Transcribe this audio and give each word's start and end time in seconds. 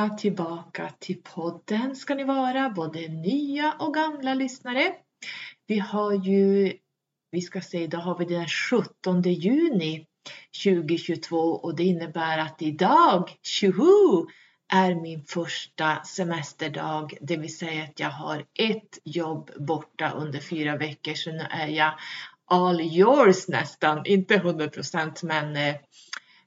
Välkomna 0.00 0.18
tillbaka 0.18 0.90
till 0.98 1.22
podden. 1.22 1.96
Ska 1.96 2.14
ni 2.14 2.24
vara, 2.24 2.70
både 2.70 3.08
nya 3.08 3.72
och 3.78 3.94
gamla 3.94 4.34
lyssnare. 4.34 4.92
Vi 5.66 5.78
har 5.78 6.12
ju, 6.12 6.72
vi 7.30 7.40
ska 7.40 7.60
se, 7.60 7.86
då 7.86 7.98
har 7.98 8.18
vi 8.18 8.24
den 8.24 8.46
17 8.48 9.22
juni 9.22 10.06
2022 10.64 11.36
och 11.36 11.76
det 11.76 11.84
innebär 11.84 12.38
att 12.38 12.62
idag, 12.62 13.30
tjoho, 13.42 14.26
är 14.72 14.94
min 14.94 15.24
första 15.24 16.02
semesterdag, 16.04 17.14
det 17.20 17.36
vill 17.36 17.56
säga 17.56 17.84
att 17.84 18.00
jag 18.00 18.10
har 18.10 18.44
ett 18.58 18.98
jobb 19.04 19.50
borta 19.58 20.10
under 20.10 20.38
fyra 20.38 20.76
veckor. 20.76 21.14
Så 21.14 21.30
nu 21.30 21.46
är 21.50 21.68
jag 21.68 21.92
all 22.46 22.80
yours 22.80 23.48
nästan, 23.48 24.06
inte 24.06 24.34
100 24.34 24.68
procent 24.68 25.22
men 25.22 25.56
eh, 25.56 25.74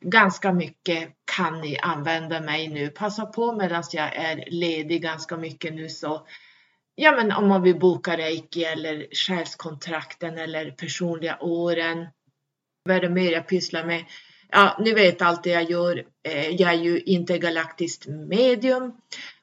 ganska 0.04 0.54
mycket 0.54 1.10
kan 1.36 1.62
ni 1.62 1.78
använda 1.78 2.42
mig 2.42 2.68
nu. 2.68 2.90
Passa 2.90 3.26
på 3.26 3.56
medan 3.56 3.84
jag 3.92 4.16
är 4.16 4.44
ledig 4.48 5.02
ganska 5.02 5.38
mycket 5.38 5.74
nu 5.74 5.90
så 5.90 6.28
ja, 6.96 7.12
men 7.12 7.32
om 7.32 7.48
man 7.48 7.62
vill 7.64 7.80
boka 7.80 8.18
reiki 8.18 8.64
eller 8.64 9.08
själskontrakten 9.12 10.38
eller 10.38 10.72
personliga 10.72 11.38
åren. 11.42 12.08
Vad 12.84 12.98
är 12.98 13.02
det 13.02 13.10
mer 13.10 13.32
jag 13.32 13.48
pysslar 13.48 13.86
med? 13.86 14.06
Ja, 14.50 14.78
ni 14.80 14.94
vet 14.94 15.22
allt 15.22 15.44
det 15.44 15.50
jag 15.50 15.70
gör. 15.70 16.04
Eh, 16.24 16.50
jag 16.50 16.74
är 16.74 16.78
ju 16.78 17.00
intergalaktiskt 17.00 18.08
medium 18.08 18.94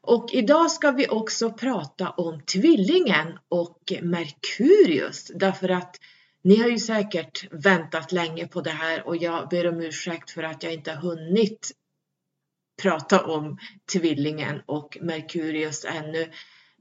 och 0.01 0.29
idag 0.33 0.71
ska 0.71 0.91
vi 0.91 1.09
också 1.09 1.51
prata 1.53 2.11
om 2.11 2.41
tvillingen 2.41 3.39
och 3.49 3.93
Merkurius 4.03 5.31
därför 5.35 5.69
att 5.69 5.97
ni 6.43 6.57
har 6.57 6.69
ju 6.69 6.79
säkert 6.79 7.53
väntat 7.53 8.13
länge 8.13 8.47
på 8.47 8.61
det 8.61 8.71
här 8.71 9.07
och 9.07 9.17
jag 9.17 9.49
ber 9.49 9.69
om 9.69 9.81
ursäkt 9.81 10.31
för 10.31 10.43
att 10.43 10.63
jag 10.63 10.73
inte 10.73 10.93
har 10.93 11.03
hunnit 11.03 11.73
prata 12.83 13.25
om 13.25 13.59
tvillingen 13.93 14.63
och 14.67 14.99
Merkurius 15.01 15.85
ännu. 15.85 16.31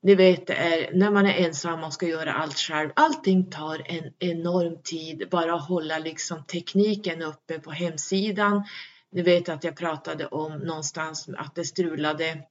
Ni 0.01 0.15
vet, 0.15 0.47
det 0.47 0.53
är 0.53 0.93
när 0.93 1.11
man 1.11 1.25
är 1.25 1.45
ensam 1.45 1.83
och 1.83 1.93
ska 1.93 2.07
göra 2.07 2.33
allt 2.33 2.57
själv. 2.57 2.89
Allting 2.95 3.49
tar 3.49 3.81
en 3.85 4.13
enorm 4.19 4.81
tid. 4.83 5.27
Bara 5.31 5.51
hålla 5.51 5.99
liksom 5.99 6.43
tekniken 6.43 7.21
uppe 7.21 7.59
på 7.59 7.71
hemsidan. 7.71 8.63
Ni 9.11 9.21
vet 9.21 9.49
att 9.49 9.63
jag 9.63 9.75
pratade 9.75 10.27
om 10.27 10.57
någonstans 10.57 11.29
att 11.37 11.55
det 11.55 11.65
strulade 11.65 12.43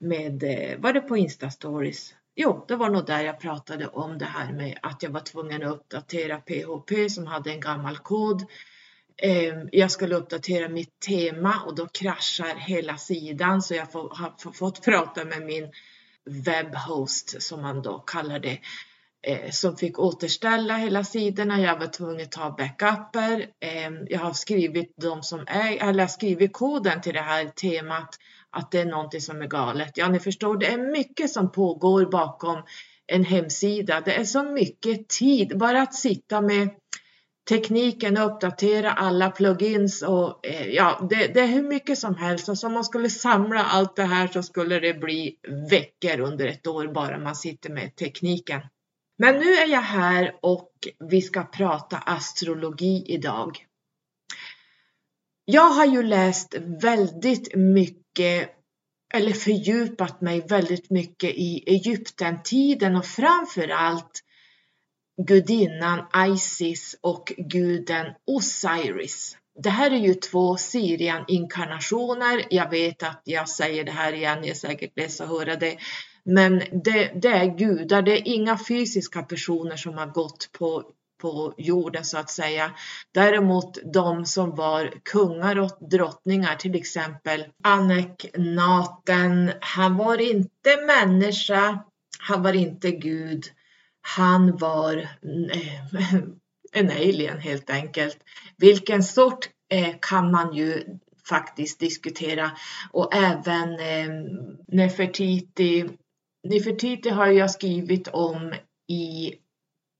med, 0.00 0.42
eh, 0.42 0.78
var 0.78 0.92
det 0.92 1.00
på 1.00 1.16
Insta 1.16 1.50
stories? 1.50 2.14
Jo, 2.36 2.64
det 2.68 2.76
var 2.76 2.90
nog 2.90 3.06
där 3.06 3.20
jag 3.20 3.40
pratade 3.40 3.86
om 3.86 4.18
det 4.18 4.24
här 4.24 4.52
med 4.52 4.78
att 4.82 5.02
jag 5.02 5.10
var 5.10 5.20
tvungen 5.20 5.62
att 5.62 5.72
uppdatera 5.72 6.40
PHP 6.40 7.10
som 7.10 7.26
hade 7.26 7.50
en 7.50 7.60
gammal 7.60 7.98
kod. 7.98 8.44
Ehm, 9.16 9.68
jag 9.72 9.90
skulle 9.90 10.14
uppdatera 10.14 10.68
mitt 10.68 11.00
tema 11.00 11.62
och 11.66 11.74
då 11.74 11.86
kraschar 11.86 12.54
hela 12.56 12.96
sidan 12.96 13.62
så 13.62 13.74
jag 13.74 13.86
har 13.92 14.52
fått 14.52 14.84
prata 14.84 15.24
med 15.24 15.42
min 15.42 15.72
webbhost 16.24 17.42
som 17.42 17.62
man 17.62 17.82
då 17.82 17.98
kallar 17.98 18.38
det 18.38 18.58
eh, 19.26 19.50
som 19.50 19.76
fick 19.76 19.98
återställa 19.98 20.76
hela 20.76 21.04
sidorna. 21.04 21.60
Jag 21.60 21.78
var 21.78 21.86
tvungen 21.86 22.24
att 22.24 22.32
ta 22.32 22.50
backuper. 22.50 23.46
Eh, 23.60 23.90
jag 24.08 24.20
har 24.20 24.32
skrivit 24.32 24.94
de 24.96 25.22
som 25.22 25.44
är, 25.46 25.88
eller 25.88 26.06
skrivit 26.06 26.52
koden 26.52 27.00
till 27.00 27.14
det 27.14 27.20
här 27.20 27.44
temat 27.44 28.16
att 28.50 28.70
det 28.70 28.80
är 28.80 28.84
någonting 28.84 29.20
som 29.20 29.42
är 29.42 29.46
galet. 29.46 29.92
Ja, 29.94 30.08
ni 30.08 30.20
förstår, 30.20 30.56
det 30.56 30.66
är 30.66 30.78
mycket 30.78 31.30
som 31.30 31.52
pågår 31.52 32.06
bakom 32.06 32.62
en 33.06 33.24
hemsida. 33.24 34.00
Det 34.04 34.14
är 34.14 34.24
så 34.24 34.42
mycket 34.42 35.08
tid 35.08 35.58
bara 35.58 35.82
att 35.82 35.94
sitta 35.94 36.40
med 36.40 36.70
tekniken 37.48 38.16
och 38.16 38.26
uppdatera 38.26 38.92
alla 38.92 39.30
plugins 39.30 40.02
och 40.02 40.46
eh, 40.46 40.66
ja, 40.66 41.06
det, 41.10 41.34
det, 41.34 41.40
är 41.40 41.46
hur 41.46 41.62
mycket 41.62 41.98
som 41.98 42.14
helst. 42.14 42.48
Alltså 42.48 42.66
om 42.66 42.72
man 42.72 42.84
skulle 42.84 43.10
samla 43.10 43.64
allt 43.64 43.96
det 43.96 44.04
här 44.04 44.28
så 44.28 44.42
skulle 44.42 44.80
det 44.80 44.94
bli 44.94 45.36
veckor 45.70 46.20
under 46.20 46.46
ett 46.46 46.66
år 46.66 46.86
bara 46.86 47.18
man 47.18 47.36
sitter 47.36 47.70
med 47.70 47.96
tekniken. 47.96 48.60
Men 49.18 49.38
nu 49.38 49.54
är 49.54 49.66
jag 49.66 49.82
här 49.82 50.34
och 50.42 50.70
vi 51.10 51.22
ska 51.22 51.42
prata 51.42 51.96
astrologi 51.96 53.04
idag. 53.06 53.66
Jag 55.44 55.70
har 55.70 55.86
ju 55.86 56.02
läst 56.02 56.54
väldigt 56.82 57.54
mycket 57.54 58.50
eller 59.14 59.32
fördjupat 59.32 60.20
mig 60.20 60.40
väldigt 60.40 60.90
mycket 60.90 61.30
i 61.30 61.64
Egyptentiden 61.66 62.96
och 62.96 63.06
framförallt 63.06 64.20
gudinnan 65.22 66.06
Isis 66.34 66.96
och 67.00 67.32
guden 67.36 68.06
Osiris. 68.26 69.36
Det 69.62 69.70
här 69.70 69.90
är 69.90 69.98
ju 69.98 70.14
två 70.14 70.56
Sirian-inkarnationer. 70.56 72.46
Jag 72.50 72.70
vet 72.70 73.02
att 73.02 73.22
jag 73.24 73.48
säger 73.48 73.84
det 73.84 73.92
här 73.92 74.12
igen, 74.12 74.40
ni 74.40 74.48
är 74.48 74.54
säkert 74.54 74.96
ledsen 74.96 75.26
att 75.26 75.38
höra 75.38 75.56
det. 75.56 75.78
Men 76.24 76.58
det, 76.58 77.12
det, 77.22 77.28
är 77.28 77.56
gudar, 77.58 78.02
det 78.02 78.12
är 78.12 78.28
inga 78.28 78.58
fysiska 78.68 79.22
personer 79.22 79.76
som 79.76 79.94
har 79.94 80.06
gått 80.06 80.48
på 80.52 80.84
på 81.24 81.54
jorden 81.58 82.04
så 82.04 82.18
att 82.18 82.30
säga. 82.30 82.74
Däremot 83.12 83.78
de 83.92 84.26
som 84.26 84.54
var 84.54 84.92
kungar 85.02 85.58
och 85.58 85.90
drottningar, 85.90 86.56
till 86.56 86.74
exempel 86.74 87.44
Aneknaten, 87.62 89.52
han 89.60 89.96
var 89.96 90.20
inte 90.20 90.76
människa, 90.86 91.84
han 92.18 92.42
var 92.42 92.52
inte 92.52 92.90
Gud, 92.90 93.44
han 94.00 94.56
var 94.56 95.08
en 96.72 96.90
alien 96.90 97.38
helt 97.38 97.70
enkelt. 97.70 98.16
Vilken 98.56 99.02
sort 99.02 99.48
eh, 99.70 99.94
kan 100.00 100.30
man 100.30 100.54
ju 100.54 100.84
faktiskt 101.28 101.80
diskutera 101.80 102.50
och 102.92 103.14
även 103.14 103.72
eh, 103.72 104.08
Nefertiti. 104.68 105.88
Nefertiti 106.44 107.10
har 107.10 107.26
jag 107.26 107.50
skrivit 107.50 108.08
om 108.08 108.54
i 108.88 109.34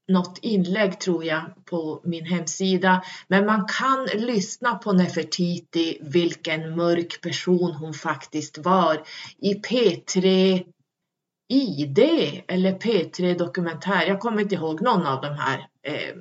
något 0.08 0.38
inlägg 0.42 1.00
tror 1.00 1.24
jag 1.24 1.64
på 1.64 2.00
min 2.04 2.24
hemsida. 2.24 3.04
Men 3.28 3.46
man 3.46 3.66
kan 3.78 4.04
lyssna 4.04 4.74
på 4.74 4.92
Nefertiti, 4.92 5.98
vilken 6.00 6.76
mörk 6.76 7.20
person 7.20 7.72
hon 7.72 7.94
faktiskt 7.94 8.58
var 8.58 9.02
i 9.38 9.54
P3 9.54 10.62
ID 11.48 11.98
eller 12.48 12.78
P3 12.78 13.38
Dokumentär. 13.38 14.06
Jag 14.06 14.20
kommer 14.20 14.42
inte 14.42 14.54
ihåg 14.54 14.82
någon 14.82 15.06
av 15.06 15.20
de 15.20 15.34
här. 15.34 15.68
Eh, 15.82 16.16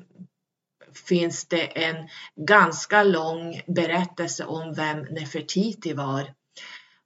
finns 1.07 1.45
det 1.45 1.85
en 1.85 2.09
ganska 2.35 3.03
lång 3.03 3.62
berättelse 3.67 4.45
om 4.45 4.73
vem 4.73 5.00
Nefertiti 5.00 5.94
var 5.94 6.33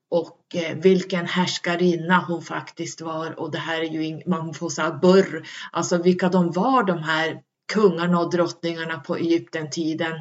och 0.09 0.55
eh, 0.55 0.77
vilken 0.77 1.25
härskarinna 1.25 2.25
hon 2.27 2.41
faktiskt 2.41 3.01
var 3.01 3.39
och 3.39 3.51
det 3.51 3.57
här 3.57 3.81
är 3.81 3.85
ju, 3.85 4.21
man 4.25 4.53
får 4.53 4.69
säga 4.69 4.99
burr, 5.01 5.47
alltså 5.71 5.97
vilka 5.97 6.29
de 6.29 6.51
var 6.51 6.83
de 6.83 7.03
här 7.03 7.41
kungarna 7.73 8.19
och 8.19 8.31
drottningarna 8.31 8.99
på 8.99 9.15
Egypten-tiden. 9.15 10.13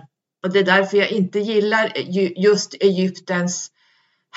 Och 0.42 0.52
det 0.52 0.58
är 0.58 0.64
därför 0.64 0.96
jag 0.96 1.10
inte 1.10 1.38
gillar 1.38 1.92
just 2.36 2.74
Egyptens 2.80 3.70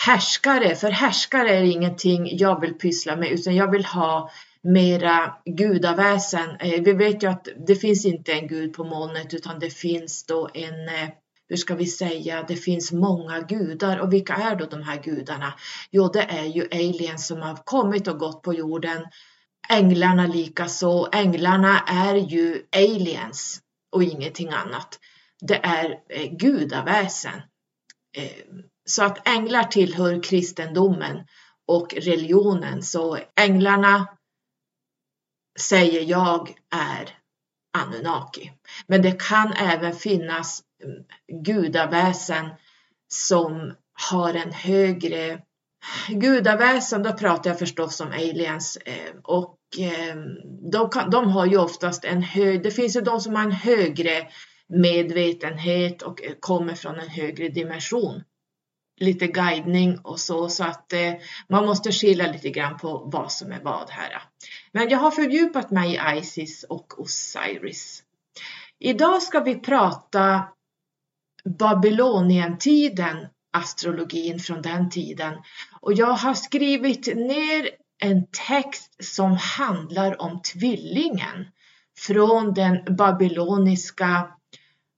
härskare, 0.06 0.76
för 0.76 0.90
härskare 0.90 1.50
är 1.50 1.64
ingenting 1.64 2.38
jag 2.38 2.62
vill 2.62 2.74
pyssla 2.74 3.16
med 3.16 3.32
utan 3.32 3.56
jag 3.56 3.72
vill 3.72 3.86
ha 3.86 4.32
mera 4.62 5.36
gudaväsen. 5.46 6.50
Eh, 6.60 6.82
vi 6.82 6.94
vet 6.94 7.24
ju 7.24 7.28
att 7.28 7.48
det 7.68 7.76
finns 7.76 8.06
inte 8.06 8.34
en 8.34 8.48
gud 8.48 8.74
på 8.74 8.84
molnet 8.84 9.34
utan 9.34 9.60
det 9.60 9.70
finns 9.70 10.26
då 10.26 10.50
en 10.54 10.88
eh, 10.88 11.10
hur 11.50 11.58
ska 11.58 11.76
vi 11.76 11.86
säga, 11.86 12.46
det 12.48 12.56
finns 12.56 12.92
många 12.92 13.40
gudar 13.40 13.98
och 13.98 14.14
vilka 14.14 14.34
är 14.34 14.56
då 14.56 14.66
de 14.66 14.84
här 14.84 15.04
gudarna? 15.04 15.54
Jo, 15.92 16.08
det 16.08 16.22
är 16.22 16.46
ju 16.46 16.68
aliens 16.72 17.28
som 17.28 17.42
har 17.42 17.56
kommit 17.56 18.08
och 18.08 18.20
gått 18.20 18.42
på 18.42 18.54
jorden. 18.54 19.06
Änglarna 19.70 20.28
likaså. 20.28 21.10
Änglarna 21.12 21.80
är 21.80 22.16
ju 22.16 22.64
aliens 22.72 23.62
och 23.92 24.04
ingenting 24.04 24.50
annat. 24.50 25.00
Det 25.42 25.66
är 25.66 26.00
eh, 26.10 26.32
gudaväsen. 26.32 27.42
Eh, 28.18 28.32
så 28.86 29.04
att 29.04 29.28
änglar 29.28 29.64
tillhör 29.64 30.24
kristendomen 30.24 31.18
och 31.68 31.94
religionen. 31.94 32.84
Så 32.84 33.18
änglarna 33.36 34.08
säger 35.60 36.02
jag 36.02 36.54
är 36.76 37.19
Anunnaki. 37.78 38.52
Men 38.88 39.02
det 39.02 39.22
kan 39.22 39.54
även 39.54 39.96
finnas 39.96 40.64
mm, 40.84 41.04
gudaväsen 41.44 42.50
som 43.08 43.74
har 44.10 44.34
en 44.34 44.52
högre 44.52 45.42
gudaväsen, 46.08 47.04
då 47.04 47.14
pratar 47.14 47.50
jag 47.50 47.60
förstås 47.60 48.02
om 48.02 48.08
aliens 48.08 48.78
eh, 48.86 49.16
och 49.24 49.58
ehm, 49.80 50.36
de, 50.72 50.90
kan, 50.90 51.10
de 51.10 51.28
har 51.28 51.46
ju 51.46 51.58
oftast 51.58 52.06
en 52.06 52.22
hög, 52.22 52.64
det 52.64 52.72
finns 52.72 52.96
ju 52.96 53.02
de 53.02 53.22
som 53.22 53.36
har 53.36 53.44
en 53.44 53.52
högre 53.52 54.28
medvetenhet 54.68 56.02
och 56.02 56.24
eh, 56.24 56.34
kommer 56.40 56.74
från 56.74 57.00
en 57.00 57.10
högre 57.10 57.50
dimension. 57.50 58.24
Lite 59.02 59.28
guidning 59.28 60.00
och 60.00 60.20
så, 60.20 60.50
så 60.50 60.64
att 60.64 60.94
eh, 60.94 61.14
man 61.50 61.66
måste 61.66 61.92
skilja 61.92 62.32
lite 62.32 62.50
grann 62.50 62.78
på 62.78 63.10
vad 63.14 63.32
som 63.32 63.52
är 63.52 63.60
vad 63.64 63.90
här. 63.90 64.22
Men 64.72 64.90
jag 64.90 65.00
har 65.00 65.12
fördjupat 65.12 65.72
mig 65.72 65.94
i 65.96 66.20
Isis 66.20 66.64
och 66.64 67.02
Osiris. 67.02 68.04
Idag 68.80 69.22
ska 69.22 69.40
vi 69.40 69.56
prata 69.56 70.48
Babylonientiden 71.60 73.28
astrologin 73.52 74.40
från 74.40 74.62
den 74.62 74.90
tiden. 74.90 75.34
Och 75.82 75.94
jag 75.94 76.14
har 76.14 76.34
skrivit 76.34 77.08
ner 77.16 77.70
en 78.00 78.28
text 78.48 79.04
som 79.04 79.38
handlar 79.38 80.22
om 80.22 80.42
tvillingen 80.42 81.48
från 81.98 82.54
den 82.54 82.96
babyloniska 82.96 84.28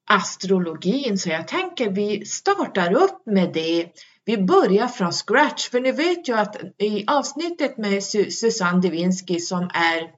astrologin. 0.09 1.17
Så 1.17 1.29
jag 1.29 1.47
tänker 1.47 1.89
vi 1.89 2.25
startar 2.25 2.93
upp 2.93 3.25
med 3.25 3.53
det. 3.53 3.89
Vi 4.25 4.37
börjar 4.37 4.87
från 4.87 5.11
scratch, 5.11 5.69
för 5.69 5.79
ni 5.79 5.91
vet 5.91 6.27
ju 6.29 6.37
att 6.37 6.55
i 6.77 7.05
avsnittet 7.07 7.77
med 7.77 8.03
Susanne 8.03 8.81
Divinsky 8.81 9.39
som 9.39 9.63
är 9.73 10.11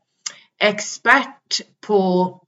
expert 0.59 1.61
på 1.87 2.39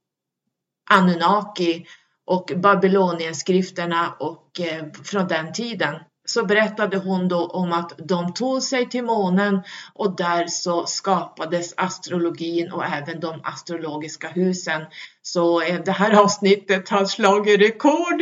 Anunnaki 0.90 1.86
och 2.25 2.52
Babylonienskrifterna 2.56 4.16
och 4.19 4.60
eh, 4.60 4.86
från 5.04 5.28
den 5.28 5.54
tiden 5.54 5.96
så 6.25 6.45
berättade 6.45 6.98
hon 6.98 7.27
då 7.27 7.48
om 7.48 7.72
att 7.74 7.94
de 7.98 8.33
tog 8.33 8.63
sig 8.63 8.89
till 8.89 9.04
månen 9.04 9.62
och 9.94 10.16
där 10.16 10.48
så 10.48 10.86
skapades 10.86 11.74
astrologin 11.77 12.72
och 12.72 12.86
även 12.86 13.19
de 13.19 13.42
astrologiska 13.44 14.27
husen. 14.27 14.81
Så 15.22 15.62
eh, 15.62 15.81
det 15.86 15.92
här 15.92 16.19
avsnittet 16.24 16.89
har 16.89 17.06
slagit 17.06 17.62
rekord. 17.62 18.22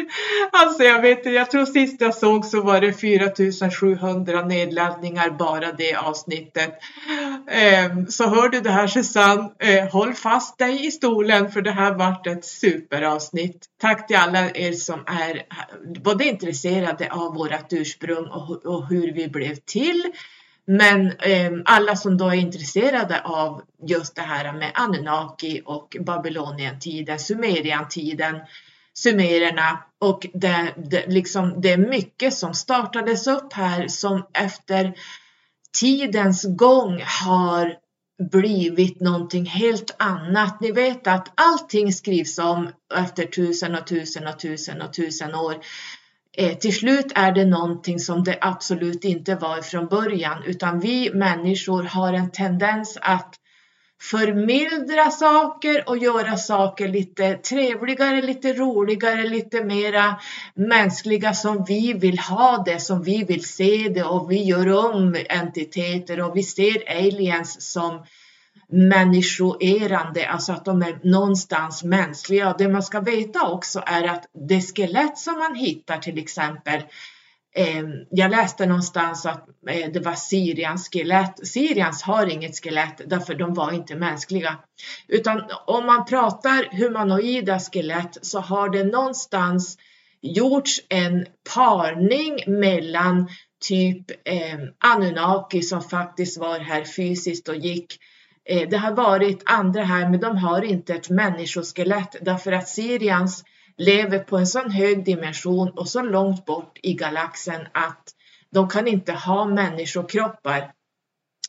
Alltså 0.51 0.83
jag 0.83 1.01
vet 1.01 1.17
inte, 1.17 1.29
jag 1.29 1.51
tror 1.51 1.65
sist 1.65 2.01
jag 2.01 2.15
såg 2.15 2.45
så 2.45 2.61
var 2.61 2.81
det 2.81 2.93
4700 2.93 4.45
nedladdningar 4.45 5.29
bara 5.29 5.71
det 5.71 5.95
avsnittet. 5.95 6.73
Ehm, 7.47 8.07
så 8.07 8.29
hör 8.29 8.49
du 8.49 8.59
det 8.59 8.71
här 8.71 8.87
Susanne, 8.87 9.49
ehm, 9.59 9.87
håll 9.87 10.13
fast 10.13 10.57
dig 10.57 10.85
i 10.85 10.91
stolen 10.91 11.51
för 11.51 11.61
det 11.61 11.71
här 11.71 11.93
vart 11.93 12.27
ett 12.27 12.45
superavsnitt. 12.45 13.65
Tack 13.81 14.07
till 14.07 14.15
alla 14.15 14.49
er 14.49 14.71
som 14.71 14.99
är 15.07 15.43
både 16.03 16.25
intresserade 16.25 17.11
av 17.11 17.33
vårt 17.33 17.73
ursprung 17.73 18.27
och 18.63 18.87
hur 18.87 19.13
vi 19.13 19.27
blev 19.27 19.55
till 19.55 20.03
men 20.65 21.11
ehm, 21.19 21.61
alla 21.65 21.95
som 21.95 22.17
då 22.17 22.29
är 22.29 22.33
intresserade 22.33 23.21
av 23.21 23.61
just 23.87 24.15
det 24.15 24.21
här 24.21 24.53
med 24.53 24.71
Anunnaki 24.73 25.61
och 25.65 25.97
Babylonientiden, 25.99 27.19
Sumeriantiden, 27.19 28.39
sumererna 28.93 29.83
och 29.99 30.27
det, 30.33 30.73
det, 30.77 31.07
liksom, 31.07 31.61
det 31.61 31.71
är 31.71 31.77
mycket 31.77 32.33
som 32.33 32.53
startades 32.53 33.27
upp 33.27 33.53
här 33.53 33.87
som 33.87 34.27
efter 34.33 34.93
tidens 35.79 36.45
gång 36.55 37.03
har 37.23 37.75
blivit 38.31 38.99
någonting 38.99 39.45
helt 39.45 39.95
annat. 39.99 40.61
Ni 40.61 40.71
vet 40.71 41.07
att 41.07 41.33
allting 41.35 41.93
skrivs 41.93 42.39
om 42.39 42.69
efter 42.95 43.25
tusen 43.25 43.75
och 43.75 43.87
tusen 43.87 44.27
och 44.27 44.39
tusen 44.39 44.81
och 44.81 44.93
tusen 44.93 45.35
år. 45.35 45.55
Eh, 46.37 46.57
till 46.57 46.75
slut 46.75 47.11
är 47.15 47.31
det 47.31 47.45
någonting 47.45 47.99
som 47.99 48.23
det 48.23 48.37
absolut 48.41 49.03
inte 49.03 49.35
var 49.35 49.61
från 49.61 49.87
början 49.87 50.43
utan 50.45 50.79
vi 50.79 51.13
människor 51.13 51.83
har 51.83 52.13
en 52.13 52.31
tendens 52.31 52.97
att 53.01 53.39
förmildra 54.11 55.11
saker 55.11 55.89
och 55.89 55.97
göra 55.97 56.37
saker 56.37 56.87
lite 56.87 57.35
trevligare, 57.35 58.21
lite 58.21 58.53
roligare, 58.53 59.29
lite 59.29 59.63
mera 59.63 60.15
mänskliga 60.53 61.33
som 61.33 61.65
vi 61.67 61.93
vill 61.93 62.19
ha 62.19 62.63
det, 62.65 62.79
som 62.79 63.03
vi 63.03 63.23
vill 63.23 63.45
se 63.45 63.91
det 63.95 64.03
och 64.03 64.31
vi 64.31 64.43
gör 64.43 64.85
om 64.95 65.15
entiteter 65.29 66.21
och 66.21 66.37
vi 66.37 66.43
ser 66.43 66.89
aliens 66.89 67.71
som 67.71 68.05
människoerande, 68.67 70.27
alltså 70.27 70.53
att 70.53 70.65
de 70.65 70.81
är 70.81 70.99
någonstans 71.03 71.83
mänskliga. 71.83 72.55
Det 72.57 72.67
man 72.67 72.83
ska 72.83 72.99
veta 72.99 73.47
också 73.47 73.83
är 73.85 74.03
att 74.03 74.25
det 74.49 74.61
skelett 74.61 75.17
som 75.17 75.39
man 75.39 75.55
hittar 75.55 75.97
till 75.97 76.17
exempel 76.17 76.81
Ehm, 77.55 78.05
jag 78.09 78.31
läste 78.31 78.65
någonstans 78.65 79.25
att 79.25 79.47
eh, 79.69 79.91
det 79.93 79.99
var 79.99 80.13
Syrians 80.13 80.89
skelett. 80.89 81.47
Syrians 81.47 82.03
har 82.03 82.27
inget 82.27 82.63
skelett 82.63 83.01
därför 83.05 83.35
de 83.35 83.53
var 83.53 83.71
inte 83.71 83.95
mänskliga. 83.95 84.57
Utan 85.07 85.41
om 85.65 85.85
man 85.85 86.05
pratar 86.05 86.77
humanoida 86.77 87.59
skelett 87.59 88.17
så 88.21 88.39
har 88.39 88.69
det 88.69 88.83
någonstans 88.83 89.77
gjorts 90.21 90.81
en 90.89 91.25
parning 91.55 92.59
mellan 92.59 93.29
typ 93.67 94.11
eh, 94.11 94.59
Anunnaki 94.79 95.61
som 95.61 95.81
faktiskt 95.81 96.37
var 96.37 96.59
här 96.59 96.83
fysiskt 96.83 97.49
och 97.49 97.55
gick 97.55 97.99
Eh, 98.45 98.69
det 98.69 98.77
har 98.77 98.91
varit 98.91 99.43
andra 99.45 99.83
här, 99.83 100.09
men 100.09 100.19
de 100.19 100.37
har 100.37 100.61
inte 100.61 100.93
ett 100.93 101.09
människoskelett 101.09 102.15
därför 102.21 102.51
att 102.51 102.69
Sirians 102.69 103.43
lever 103.77 104.19
på 104.19 104.37
en 104.37 104.47
sån 104.47 104.71
hög 104.71 105.05
dimension 105.05 105.69
och 105.69 105.89
så 105.89 106.01
långt 106.01 106.45
bort 106.45 106.79
i 106.81 106.93
galaxen 106.93 107.61
att 107.71 108.15
de 108.49 108.69
kan 108.69 108.87
inte 108.87 109.11
ha 109.13 109.45
människokroppar. 109.45 110.71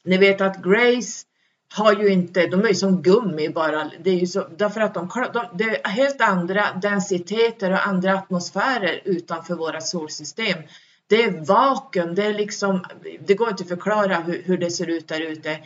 Ni 0.05 0.17
vet 0.17 0.41
att 0.41 0.63
Grace 0.63 1.27
har 1.75 1.93
ju 1.93 2.09
inte, 2.09 2.47
de 2.47 2.65
är 2.65 2.69
ju 2.69 2.75
som 2.75 3.03
gummi 3.03 3.49
bara, 3.49 3.91
det 4.01 4.11
är 4.11 4.15
ju 4.15 4.27
så, 4.27 4.49
därför 4.57 4.81
att 4.81 4.95
de, 4.95 5.11
de, 5.33 5.47
det 5.55 5.65
är 5.65 5.89
helt 5.89 6.21
andra 6.21 6.65
densiteter 6.83 7.71
och 7.71 7.87
andra 7.87 8.15
atmosfärer 8.15 9.01
utanför 9.05 9.55
våra 9.55 9.81
solsystem. 9.81 10.59
Det 11.07 11.23
är 11.23 11.45
vakuum, 11.45 12.15
det 12.15 12.25
är 12.25 12.35
liksom, 12.35 12.85
det 13.27 13.35
går 13.35 13.49
inte 13.49 13.63
att 13.63 13.69
förklara 13.69 14.17
hur, 14.17 14.43
hur 14.43 14.59
det 14.59 14.71
ser 14.71 14.87
ut 14.87 15.09
där 15.09 15.21
ute. 15.21 15.59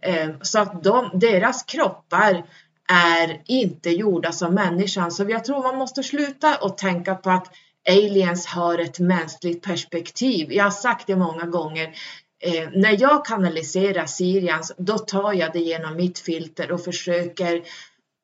Eh, 0.00 0.30
så 0.42 0.58
att 0.58 0.82
de, 0.82 1.10
deras 1.14 1.62
kroppar 1.62 2.44
är 2.88 3.42
inte 3.46 3.90
gjorda 3.90 4.32
som 4.32 4.54
människan. 4.54 5.10
Så 5.10 5.26
jag 5.28 5.44
tror 5.44 5.62
man 5.62 5.76
måste 5.76 6.02
sluta 6.02 6.56
och 6.56 6.78
tänka 6.78 7.14
på 7.14 7.30
att 7.30 7.52
aliens 7.88 8.46
har 8.46 8.78
ett 8.78 8.98
mänskligt 8.98 9.62
perspektiv. 9.62 10.52
Jag 10.52 10.64
har 10.64 10.70
sagt 10.70 11.06
det 11.06 11.16
många 11.16 11.46
gånger. 11.46 11.94
Eh, 12.40 12.68
när 12.74 13.00
jag 13.00 13.24
kanaliserar 13.24 14.06
Sirians, 14.06 14.72
då 14.78 14.98
tar 14.98 15.32
jag 15.32 15.52
det 15.52 15.58
genom 15.58 15.96
mitt 15.96 16.18
filter 16.18 16.72
och 16.72 16.84
försöker 16.84 17.62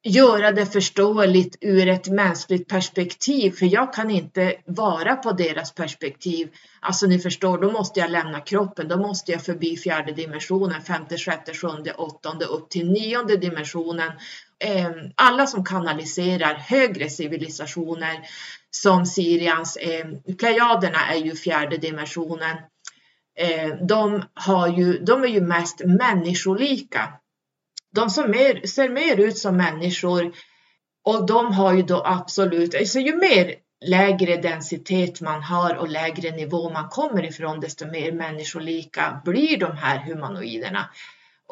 göra 0.05 0.53
det 0.53 0.67
förståeligt 0.67 1.57
ur 1.61 1.89
ett 1.89 2.09
mänskligt 2.09 2.69
perspektiv, 2.69 3.51
för 3.51 3.67
jag 3.67 3.95
kan 3.95 4.11
inte 4.11 4.55
vara 4.67 5.17
på 5.17 5.33
deras 5.33 5.75
perspektiv. 5.75 6.49
Alltså 6.81 7.07
ni 7.07 7.19
förstår, 7.19 7.59
då 7.59 7.71
måste 7.73 8.01
jag 8.01 8.11
lämna 8.11 8.41
kroppen, 8.41 8.89
då 8.89 8.97
måste 8.97 9.33
jag 9.33 9.45
förbi 9.45 9.77
fjärde 9.77 10.13
dimensionen, 10.13 10.83
femte, 10.83 11.19
sjätte, 11.19 11.55
sjunde, 11.55 11.93
åttonde 11.93 12.45
upp 12.45 12.71
till 12.71 12.91
nionde 12.91 13.37
dimensionen. 13.37 14.13
Ehm, 14.63 15.13
alla 15.15 15.47
som 15.47 15.65
kanaliserar 15.65 16.55
högre 16.55 17.11
civilisationer 17.11 18.29
som 18.71 19.07
Sirians, 19.07 19.77
eh, 19.77 20.07
Plejaderna 20.39 21.07
är 21.07 21.19
ju 21.19 21.37
fjärde 21.37 21.77
dimensionen. 21.77 22.57
Eh, 23.39 23.69
de, 23.89 24.25
har 24.35 24.69
ju, 24.69 24.99
de 24.99 25.25
är 25.25 25.29
ju 25.29 25.41
mest 25.41 25.85
människolika 25.85 27.13
de 27.93 28.11
som 28.11 28.31
mer, 28.31 28.67
ser 28.67 28.89
mer 28.89 29.17
ut 29.17 29.39
som 29.39 29.57
människor 29.57 30.33
och 31.05 31.27
de 31.27 31.53
har 31.53 31.73
ju 31.73 31.83
då 31.83 32.03
absolut, 32.05 32.75
alltså 32.75 32.99
ju 32.99 33.17
mer 33.17 33.55
lägre 33.85 34.37
densitet 34.37 35.21
man 35.21 35.43
har 35.43 35.75
och 35.75 35.89
lägre 35.89 36.31
nivå 36.31 36.71
man 36.71 36.89
kommer 36.89 37.25
ifrån 37.25 37.61
desto 37.61 37.87
mer 37.87 38.13
människolika 38.13 39.21
blir 39.25 39.57
de 39.59 39.77
här 39.77 39.99
humanoiderna. 39.99 40.89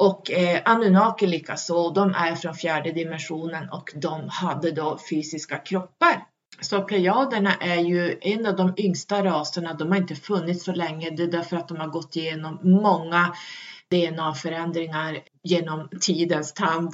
Och 0.01 0.31
eh, 0.31 0.61
Anunnaki 0.65 1.27
likaså, 1.27 1.89
de 1.89 2.13
är 2.13 2.35
från 2.35 2.55
fjärde 2.55 2.91
dimensionen 2.91 3.69
och 3.69 3.91
de 3.95 4.29
hade 4.29 4.71
då 4.71 4.99
fysiska 5.09 5.57
kroppar. 5.57 6.25
Så 6.61 6.81
plejaderna 6.81 7.53
är 7.55 7.75
ju 7.75 8.17
en 8.21 8.45
av 8.45 8.55
de 8.55 8.73
yngsta 8.77 9.23
raserna, 9.23 9.73
de 9.73 9.91
har 9.91 9.97
inte 9.97 10.15
funnits 10.15 10.63
så 10.63 10.71
länge, 10.71 11.09
det 11.09 11.23
är 11.23 11.27
därför 11.27 11.57
att 11.57 11.67
de 11.67 11.77
har 11.77 11.87
gått 11.87 12.15
igenom 12.15 12.59
många 12.63 13.33
DNA-förändringar 13.91 15.19
genom 15.43 15.89
tidens 16.01 16.53
tand. 16.53 16.93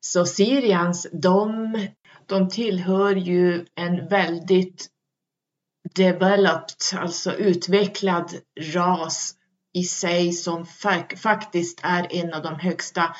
Så 0.00 0.26
Sirians, 0.26 1.06
de, 1.12 1.72
de 2.26 2.48
tillhör 2.48 3.16
ju 3.16 3.66
en 3.74 4.08
väldigt 4.08 4.86
developed, 5.94 7.00
alltså 7.00 7.32
utvecklad 7.32 8.32
ras 8.74 9.34
i 9.78 9.84
sig 9.84 10.32
som 10.32 10.66
faktiskt 11.16 11.80
är 11.82 12.06
en 12.10 12.34
av 12.34 12.42
de 12.42 12.54
högsta. 12.54 13.14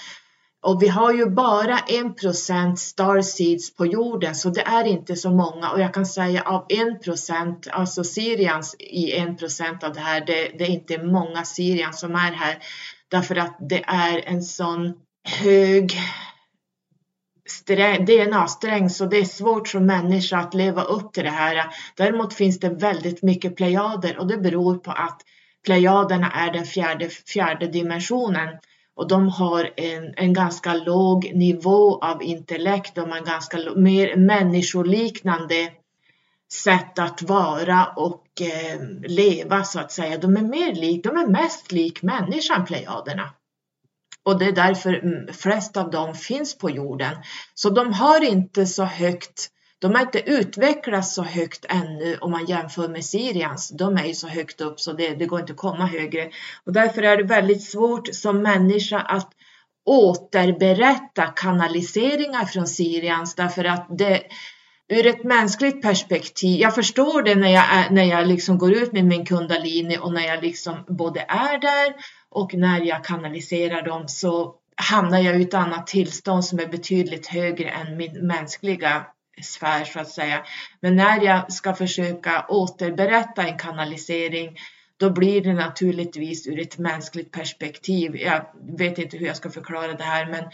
Och 0.63 0.83
vi 0.83 0.89
har 0.89 1.13
ju 1.13 1.27
bara 1.27 1.79
en 1.79 2.15
procent 2.15 2.79
starseeds 2.79 3.75
på 3.75 3.87
jorden, 3.87 4.35
så 4.35 4.51
det 4.51 4.63
är 4.63 4.85
inte 4.85 5.17
så 5.17 5.31
många. 5.31 5.71
Och 5.71 5.81
jag 5.81 5.95
kan 5.95 6.07
säga 6.07 6.43
av 6.43 6.67
en 6.69 6.99
procent, 7.01 7.69
alltså 7.71 8.05
Syrians 8.05 8.77
i 8.79 9.13
en 9.13 9.37
procent 9.37 9.85
av 9.85 9.93
det 9.93 10.01
här, 10.01 10.27
det, 10.27 10.51
det 10.59 10.65
är 10.65 10.71
inte 10.71 11.03
många 11.03 11.45
Syrians 11.45 12.01
som 12.01 12.15
är 12.15 12.33
här. 12.33 12.59
Därför 13.09 13.37
att 13.37 13.57
det 13.61 13.85
är 13.87 14.23
en 14.27 14.43
sån 14.43 14.95
hög 15.25 15.93
DNA-sträng 18.07 18.91
så 18.91 19.05
det 19.05 19.19
är 19.19 19.25
svårt 19.25 19.69
som 19.69 19.87
människa 19.87 20.39
att 20.39 20.55
leva 20.55 20.83
upp 20.83 21.13
till 21.13 21.25
det 21.25 21.31
här. 21.31 21.65
Däremot 21.97 22.35
finns 22.35 22.61
det 22.61 22.69
väldigt 22.69 23.23
mycket 23.23 23.57
plejader 23.57 24.19
och 24.19 24.27
det 24.27 24.37
beror 24.37 24.79
på 24.79 24.91
att 24.91 25.23
plejaderna 25.65 26.33
är 26.33 26.53
den 26.53 26.65
fjärde, 26.65 27.09
fjärde 27.09 27.67
dimensionen 27.67 28.49
och 28.99 29.09
de 29.09 29.29
har 29.29 29.71
en, 29.77 30.15
en 30.17 30.33
ganska 30.33 30.75
låg 30.75 31.33
nivå 31.35 31.99
av 31.99 32.23
intellekt. 32.23 32.95
De 32.95 33.11
har 33.11 33.21
ganska 33.21 33.59
mer 33.77 34.17
människoliknande 34.17 35.71
sätt 36.53 36.99
att 36.99 37.23
vara 37.23 37.87
och 37.97 38.25
eh, 38.41 38.81
leva 39.03 39.65
så 39.65 39.81
att 39.81 39.93
säga. 39.93 40.19
De 40.19 40.37
är 40.37 40.43
mer 40.43 40.75
lik, 40.75 41.05
de 41.05 41.17
är 41.17 41.27
mest 41.27 41.73
lik 41.73 42.03
människan, 42.03 42.65
plejaderna. 42.65 43.31
Och 44.23 44.39
det 44.39 44.45
är 44.45 44.53
därför 44.53 44.95
mm, 44.95 45.35
flest 45.35 45.77
av 45.77 45.91
dem 45.91 46.15
finns 46.15 46.59
på 46.59 46.71
jorden. 46.71 47.17
Så 47.55 47.71
de 47.71 47.93
har 47.93 48.25
inte 48.25 48.67
så 48.67 48.85
högt 48.85 49.51
de 49.79 49.95
har 49.95 50.03
inte 50.03 50.31
utvecklats 50.31 51.15
så 51.15 51.23
högt 51.23 51.65
ännu 51.69 52.17
om 52.21 52.31
man 52.31 52.47
jämför 52.47 52.89
med 52.89 53.05
Sirians. 53.05 53.69
De 53.69 53.97
är 53.97 54.05
ju 54.05 54.15
så 54.15 54.29
högt 54.29 54.61
upp 54.61 54.81
så 54.81 54.93
det, 54.93 55.15
det 55.15 55.27
går 55.27 55.41
inte 55.41 55.53
att 55.53 55.59
komma 55.59 55.87
högre. 55.87 56.31
Och 56.65 56.73
därför 56.73 57.03
är 57.03 57.17
det 57.17 57.23
väldigt 57.23 57.63
svårt 57.63 58.15
som 58.15 58.43
människa 58.43 58.99
att 58.99 59.33
återberätta 59.87 61.27
kanaliseringar 61.27 62.45
från 62.45 62.67
Sirians 62.67 63.35
därför 63.35 63.65
att 63.65 63.87
det 63.99 64.23
ur 64.89 65.07
ett 65.07 65.25
mänskligt 65.25 65.83
perspektiv, 65.83 66.61
jag 66.61 66.75
förstår 66.75 67.23
det 67.23 67.35
när 67.35 67.53
jag, 67.53 67.93
när 67.93 68.05
jag 68.05 68.27
liksom 68.27 68.59
går 68.59 68.73
ut 68.73 68.93
med 68.93 69.05
min 69.05 69.27
kundalini 69.27 69.99
och 69.99 70.13
när 70.13 70.27
jag 70.27 70.43
liksom 70.43 70.85
både 70.89 71.21
är 71.21 71.59
där 71.59 71.95
och 72.31 72.55
när 72.55 72.81
jag 72.81 73.05
kanaliserar 73.05 73.83
dem 73.83 74.09
så 74.09 74.55
hamnar 74.77 75.19
jag 75.19 75.41
i 75.41 75.43
ett 75.43 75.55
annat 75.55 75.87
tillstånd 75.87 76.45
som 76.45 76.59
är 76.59 76.67
betydligt 76.67 77.27
högre 77.27 77.69
än 77.69 77.97
min 77.97 78.27
mänskliga 78.27 79.07
sfär 79.43 79.85
så 79.85 80.01
att 80.01 80.11
säga. 80.11 80.45
Men 80.81 80.97
när 80.97 81.25
jag 81.25 81.53
ska 81.53 81.75
försöka 81.75 82.47
återberätta 82.49 83.43
en 83.47 83.59
kanalisering 83.59 84.59
då 84.99 85.11
blir 85.11 85.41
det 85.41 85.53
naturligtvis 85.53 86.47
ur 86.47 86.61
ett 86.61 86.79
mänskligt 86.79 87.33
perspektiv. 87.33 88.17
Jag 88.17 88.47
vet 88.79 88.99
inte 88.99 89.17
hur 89.17 89.27
jag 89.27 89.37
ska 89.37 89.51
förklara 89.51 89.93
det 89.93 90.05
här, 90.05 90.27
men 90.27 90.45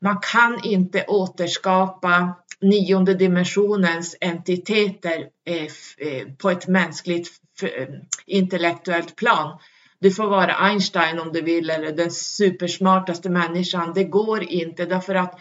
man 0.00 0.18
kan 0.32 0.64
inte 0.64 1.04
återskapa 1.08 2.34
nionde 2.60 3.14
dimensionens 3.14 4.16
entiteter 4.20 5.26
eh, 5.46 5.62
eh, 5.98 6.26
på 6.38 6.50
ett 6.50 6.68
mänskligt 6.68 7.28
eh, 7.62 7.88
intellektuellt 8.26 9.16
plan. 9.16 9.58
Du 9.98 10.10
får 10.10 10.26
vara 10.26 10.54
Einstein 10.54 11.18
om 11.18 11.32
du 11.32 11.42
vill 11.42 11.70
eller 11.70 11.92
den 11.92 12.10
supersmartaste 12.10 13.30
människan. 13.30 13.92
Det 13.94 14.04
går 14.04 14.42
inte 14.42 14.84
därför 14.84 15.14
att 15.14 15.40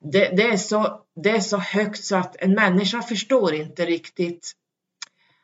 det, 0.00 0.36
det, 0.36 0.42
är 0.42 0.56
så, 0.56 1.02
det 1.22 1.30
är 1.30 1.40
så 1.40 1.56
högt 1.56 2.04
så 2.04 2.16
att 2.16 2.36
en 2.36 2.54
människa 2.54 3.02
förstår 3.02 3.54
inte 3.54 3.86
riktigt 3.86 4.52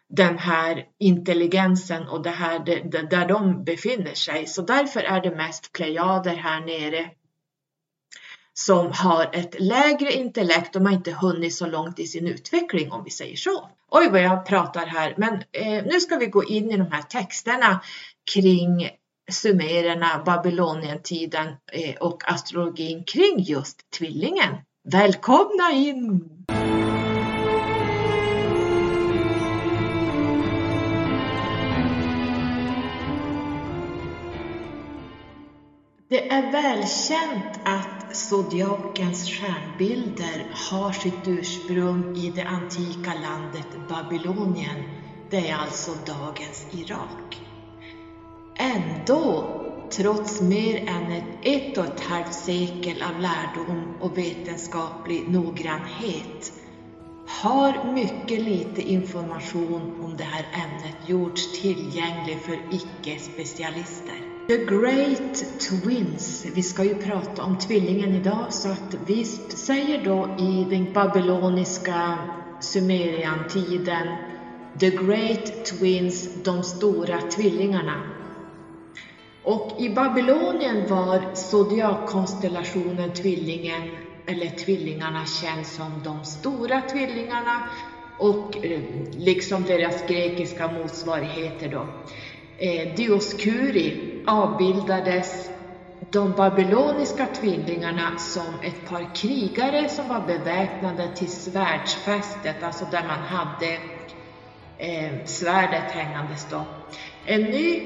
den 0.08 0.38
här 0.38 0.84
intelligensen 0.98 2.08
och 2.08 2.22
det 2.22 2.30
här 2.30 2.58
det, 2.58 2.80
det, 2.90 3.02
där 3.02 3.28
de 3.28 3.64
befinner 3.64 4.14
sig. 4.14 4.46
Så 4.46 4.62
därför 4.62 5.00
är 5.00 5.20
det 5.20 5.36
mest 5.36 5.72
plejader 5.72 6.36
här 6.36 6.60
nere 6.60 7.10
som 8.54 8.92
har 8.92 9.30
ett 9.32 9.60
lägre 9.60 10.12
intellekt. 10.12 10.72
De 10.72 10.86
har 10.86 10.92
inte 10.92 11.12
hunnit 11.12 11.54
så 11.54 11.66
långt 11.66 11.98
i 11.98 12.06
sin 12.06 12.26
utveckling 12.26 12.92
om 12.92 13.04
vi 13.04 13.10
säger 13.10 13.36
så. 13.36 13.70
Oj 13.90 14.08
vad 14.10 14.20
jag 14.20 14.46
pratar 14.46 14.86
här, 14.86 15.14
men 15.16 15.34
eh, 15.52 15.84
nu 15.84 16.00
ska 16.00 16.16
vi 16.16 16.26
gå 16.26 16.44
in 16.44 16.70
i 16.70 16.76
de 16.76 16.92
här 16.92 17.02
texterna 17.02 17.80
kring 18.32 18.90
sumererna, 19.32 20.22
Babylonientiden 20.26 21.48
eh, 21.72 21.94
och 22.00 22.32
astrologin 22.32 23.04
kring 23.04 23.38
just 23.38 23.90
tvillingen. 23.90 24.56
Välkomna 24.92 25.72
in! 25.72 26.36
Det 36.08 36.30
är 36.30 36.52
välkänt 36.52 37.60
att 37.64 38.16
zodiakens 38.16 39.30
stjärnbilder 39.30 40.46
har 40.70 40.92
sitt 40.92 41.28
ursprung 41.28 42.16
i 42.16 42.30
det 42.30 42.42
antika 42.42 43.14
landet 43.14 43.66
Babylonien. 43.88 44.82
Det 45.30 45.50
är 45.50 45.56
alltså 45.56 45.90
dagens 46.06 46.66
Irak. 46.72 47.45
Ändå, 48.58 49.44
trots 49.90 50.40
mer 50.40 50.76
än 50.86 51.12
ett, 51.12 51.24
ett 51.42 51.78
och 51.78 51.84
ett 51.84 52.00
halvt 52.00 52.34
sekel 52.34 53.02
av 53.02 53.20
lärdom 53.20 53.94
och 54.00 54.18
vetenskaplig 54.18 55.28
noggrannhet, 55.28 56.52
har 57.42 57.94
mycket 57.94 58.42
lite 58.42 58.82
information 58.82 60.04
om 60.04 60.16
det 60.16 60.24
här 60.24 60.46
ämnet 60.52 61.08
gjorts 61.08 61.60
tillgänglig 61.60 62.38
för 62.46 62.58
icke-specialister. 62.70 64.36
The 64.48 64.56
Great 64.56 65.60
Twins, 65.60 66.46
vi 66.54 66.62
ska 66.62 66.84
ju 66.84 66.94
prata 66.94 67.42
om 67.42 67.58
tvillingen 67.58 68.14
idag, 68.14 68.52
så 68.52 68.68
att 68.68 68.94
vi 69.06 69.24
säger 69.24 70.04
då 70.04 70.36
i 70.38 70.66
den 70.70 70.92
babyloniska 70.92 72.18
Sumerian-tiden 72.60 74.06
The 74.80 74.90
Great 74.90 75.64
Twins, 75.64 76.28
de 76.44 76.62
stora 76.62 77.20
tvillingarna. 77.20 78.15
Och 79.46 79.72
i 79.78 79.88
Babylonien 79.88 80.88
var 80.88 81.34
zodiakkonstellationen 81.34 83.12
tvillingen, 83.12 83.82
eller 84.26 84.46
tvillingarna, 84.46 85.26
känd 85.26 85.66
som 85.66 86.02
de 86.04 86.24
stora 86.24 86.80
tvillingarna 86.80 87.68
och 88.18 88.64
eh, 88.64 88.80
liksom 89.10 89.62
deras 89.62 90.06
grekiska 90.06 90.72
motsvarigheter 90.72 91.68
då. 91.68 91.86
Eh, 92.58 92.94
Dioskuri 92.96 94.22
avbildades 94.26 95.50
de 96.10 96.32
babyloniska 96.32 97.26
tvillingarna 97.26 98.18
som 98.18 98.54
ett 98.62 98.88
par 98.88 99.14
krigare 99.14 99.88
som 99.88 100.08
var 100.08 100.20
beväpnade 100.26 101.16
till 101.16 101.30
svärdsfästet, 101.30 102.62
alltså 102.62 102.84
där 102.90 103.04
man 103.08 103.20
hade 103.20 103.78
eh, 104.78 105.24
svärdet 105.24 105.90
hängandes 105.90 106.46
då. 106.50 106.64
En 107.24 107.42
ny 107.42 107.82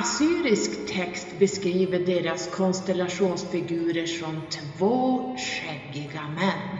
assyrisk 0.00 0.86
text 0.86 1.38
beskriver 1.38 1.98
deras 1.98 2.56
konstellationsfigurer 2.56 4.06
som 4.06 4.42
två 4.50 5.36
skäggiga 5.36 6.22
män. 6.22 6.78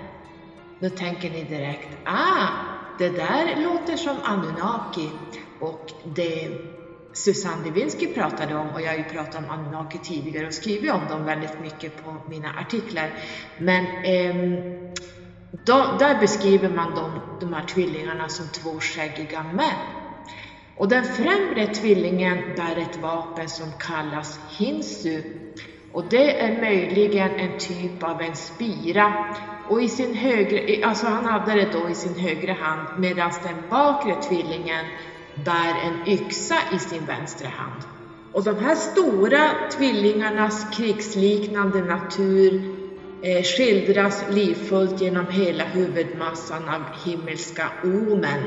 Då 0.80 0.88
tänker 0.88 1.30
ni 1.30 1.44
direkt, 1.44 1.88
ah, 2.04 2.48
det 2.98 3.08
där 3.08 3.62
låter 3.62 3.96
som 3.96 4.16
Anunnaki 4.22 5.10
och 5.60 5.92
det 6.16 6.48
Susanne 7.12 7.64
Lewinsky 7.64 8.06
pratade 8.06 8.54
om 8.54 8.68
och 8.70 8.80
jag 8.80 8.90
har 8.90 8.96
ju 8.96 9.04
pratat 9.04 9.34
om 9.34 9.50
Anunnaki 9.50 9.98
tidigare 9.98 10.46
och 10.46 10.54
skrivit 10.54 10.92
om 10.92 11.06
dem 11.08 11.24
väldigt 11.24 11.60
mycket 11.60 12.04
på 12.04 12.16
mina 12.28 12.48
artiklar. 12.50 13.10
Men 13.58 13.84
eh, 13.84 14.64
då, 15.64 15.96
där 15.98 16.20
beskriver 16.20 16.68
man 16.68 16.94
dem, 16.94 17.20
de 17.40 17.52
här 17.52 17.66
tvillingarna 17.66 18.28
som 18.28 18.48
två 18.48 18.80
skäggiga 18.80 19.42
män. 19.42 20.03
Och 20.76 20.88
den 20.88 21.04
främre 21.04 21.66
tvillingen 21.66 22.38
bär 22.56 22.76
ett 22.76 23.02
vapen 23.02 23.48
som 23.48 23.66
kallas 23.78 24.40
hinsu 24.58 25.22
och 25.92 26.04
det 26.10 26.40
är 26.40 26.60
möjligen 26.60 27.30
en 27.30 27.58
typ 27.58 28.02
av 28.02 28.22
en 28.22 28.36
spira 28.36 29.26
och 29.68 29.82
i 29.82 29.88
sin 29.88 30.14
högre, 30.14 30.86
alltså 30.86 31.06
han 31.06 31.24
hade 31.24 31.54
det 31.54 31.68
då 31.72 31.90
i 31.90 31.94
sin 31.94 32.14
högra 32.14 32.52
hand 32.52 32.88
medan 32.98 33.30
den 33.42 33.56
bakre 33.70 34.22
tvillingen 34.22 34.86
bär 35.44 35.74
en 35.84 36.12
yxa 36.12 36.56
i 36.72 36.78
sin 36.78 37.06
vänstra 37.06 37.48
hand. 37.48 37.82
Och 38.32 38.44
de 38.44 38.58
här 38.58 38.74
stora 38.74 39.50
tvillingarnas 39.76 40.66
krigsliknande 40.76 41.82
natur 41.82 42.62
eh, 43.22 43.42
skildras 43.42 44.24
livfullt 44.30 45.00
genom 45.00 45.26
hela 45.26 45.64
huvudmassan 45.64 46.68
av 46.68 46.82
himmelska 47.04 47.70
omen. 47.84 48.42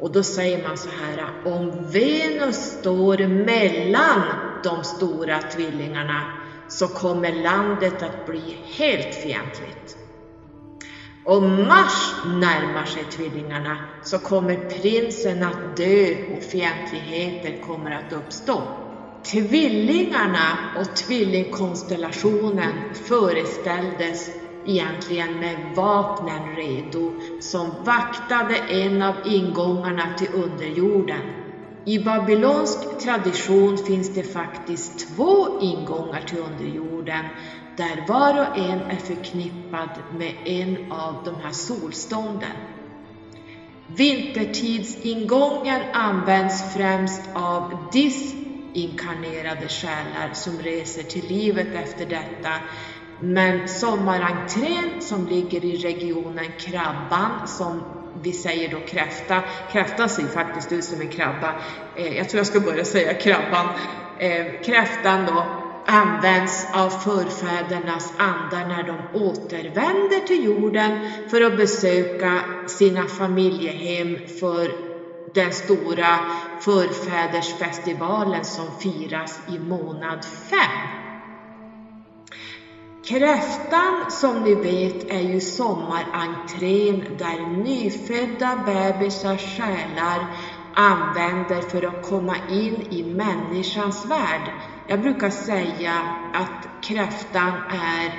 Och 0.00 0.12
då 0.12 0.22
säger 0.22 0.62
man 0.62 0.76
så 0.76 0.90
här, 0.90 1.30
om 1.44 1.90
Venus 1.92 2.56
står 2.80 3.26
mellan 3.26 4.22
de 4.64 4.84
stora 4.84 5.40
tvillingarna 5.42 6.24
så 6.68 6.88
kommer 6.88 7.32
landet 7.32 8.02
att 8.02 8.26
bli 8.26 8.56
helt 8.64 9.14
fientligt. 9.14 9.96
Om 11.24 11.68
Mars 11.68 12.14
närmar 12.24 12.84
sig 12.84 13.04
tvillingarna 13.04 13.78
så 14.04 14.18
kommer 14.18 14.56
prinsen 14.56 15.42
att 15.42 15.76
dö 15.76 16.14
och 16.34 16.42
fientligheter 16.42 17.60
kommer 17.62 17.90
att 17.90 18.12
uppstå. 18.12 18.62
Tvillingarna 19.32 20.58
och 20.76 20.96
tvillingkonstellationen 20.96 22.94
föreställdes 22.94 24.30
egentligen 24.66 25.38
med 25.38 25.58
vapnen 25.74 26.56
redo 26.56 27.12
som 27.40 27.72
vaktade 27.84 28.56
en 28.56 29.02
av 29.02 29.14
ingångarna 29.24 30.08
till 30.18 30.28
underjorden. 30.32 31.22
I 31.84 31.98
babylonsk 31.98 32.78
tradition 33.02 33.76
finns 33.76 34.08
det 34.14 34.24
faktiskt 34.24 34.98
två 34.98 35.48
ingångar 35.60 36.20
till 36.20 36.38
underjorden 36.38 37.24
där 37.76 38.04
var 38.06 38.38
och 38.38 38.58
en 38.58 38.80
är 38.90 38.96
förknippad 38.96 39.88
med 40.10 40.34
en 40.44 40.78
av 40.90 41.16
de 41.24 41.40
här 41.40 41.52
solstånden. 41.52 42.56
Vintertidsingången 43.86 45.82
används 45.92 46.72
främst 46.72 47.20
av 47.32 47.62
disinkarnerade 47.92 49.68
själar 49.68 50.30
som 50.32 50.58
reser 50.60 51.02
till 51.02 51.26
livet 51.26 51.74
efter 51.74 52.06
detta, 52.06 52.60
men 53.24 53.68
sommarentrén 53.68 55.00
som 55.00 55.26
ligger 55.26 55.64
i 55.64 55.76
regionen 55.76 56.52
Krabban 56.58 57.48
som 57.48 57.82
vi 58.22 58.32
säger 58.32 58.70
då 58.70 58.80
kräfta. 58.80 59.42
Kräftan 59.72 60.08
ser 60.08 60.28
faktiskt 60.28 60.72
ut 60.72 60.84
som 60.84 61.00
en 61.00 61.08
krabba. 61.08 61.60
Eh, 61.96 62.16
jag 62.16 62.28
tror 62.28 62.38
jag 62.38 62.46
ska 62.46 62.60
börja 62.60 62.84
säga 62.84 63.14
krabban. 63.14 63.66
Eh, 64.18 64.62
kräftan 64.64 65.26
då 65.26 65.46
används 65.86 66.66
av 66.74 66.90
förfädernas 66.90 68.12
andar 68.18 68.68
när 68.68 68.82
de 68.82 68.98
återvänder 69.20 70.26
till 70.26 70.44
jorden 70.44 70.92
för 71.30 71.40
att 71.40 71.56
besöka 71.56 72.40
sina 72.66 73.06
familjehem 73.08 74.18
för 74.40 74.70
den 75.34 75.52
stora 75.52 76.18
förfädersfestivalen 76.60 78.44
som 78.44 78.72
firas 78.80 79.40
i 79.48 79.58
månad 79.58 80.24
5. 80.24 81.03
Kräftan 83.08 84.10
som 84.10 84.42
ni 84.44 84.54
vet 84.54 85.10
är 85.10 85.20
ju 85.20 85.40
sommarentrén 85.40 87.04
där 87.18 87.38
nyfödda 87.64 88.56
bebisars 88.66 89.56
själar 89.56 90.26
använder 90.74 91.62
för 91.62 91.82
att 91.82 92.02
komma 92.02 92.36
in 92.50 92.82
i 92.90 93.02
människans 93.02 94.04
värld. 94.04 94.52
Jag 94.86 95.00
brukar 95.00 95.30
säga 95.30 96.02
att 96.32 96.68
kräftan 96.82 97.52
är 97.70 98.12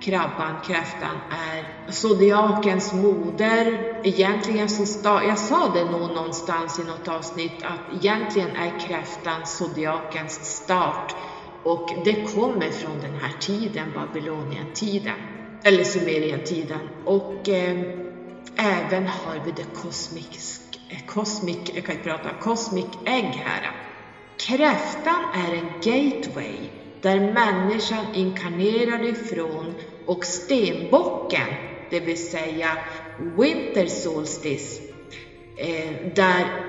krabban, 0.00 0.56
kräftan, 0.66 1.16
är 1.30 1.92
zodiakens 1.92 2.92
moder. 2.92 3.78
Egentligen 4.02 4.68
så, 4.68 4.86
sta, 4.86 5.24
jag 5.24 5.38
sa 5.38 5.68
det 5.68 5.84
nog 5.84 6.10
någonstans 6.10 6.78
i 6.78 6.84
något 6.84 7.08
avsnitt, 7.08 7.62
att 7.62 8.04
egentligen 8.04 8.50
är 8.56 8.80
kräftan 8.80 9.46
zodiakens 9.46 10.44
start. 10.44 11.16
Och 11.62 11.90
det 12.04 12.14
kommer 12.14 12.70
från 12.70 13.00
den 13.00 13.14
här 13.20 13.32
tiden, 13.40 13.92
Babylonien-tiden, 13.94 15.16
eller 15.62 15.84
Sumerien-tiden. 15.84 16.88
Och 17.04 17.48
eh, 17.48 17.78
även 18.56 19.06
har 19.06 19.44
vi 19.44 19.50
det 19.50 19.82
cosmic, 19.82 20.60
cosmic, 21.06 21.56
eh, 21.56 21.76
jag 21.76 21.84
kan 21.84 21.96
inte 21.96 22.08
prata, 22.08 22.30
egg 23.04 23.24
här. 23.24 23.70
Kräftan 24.36 25.24
är 25.34 25.54
en 25.54 25.70
gateway 25.82 26.70
där 27.02 27.20
människan 27.20 28.14
inkarnerar 28.14 29.04
ifrån 29.04 29.74
och 30.06 30.24
stenbocken, 30.24 31.46
det 31.90 32.00
vill 32.00 32.28
säga 32.28 32.78
Winter 33.18 33.86
Solstice, 33.86 34.82
eh, 35.56 36.14
där 36.14 36.67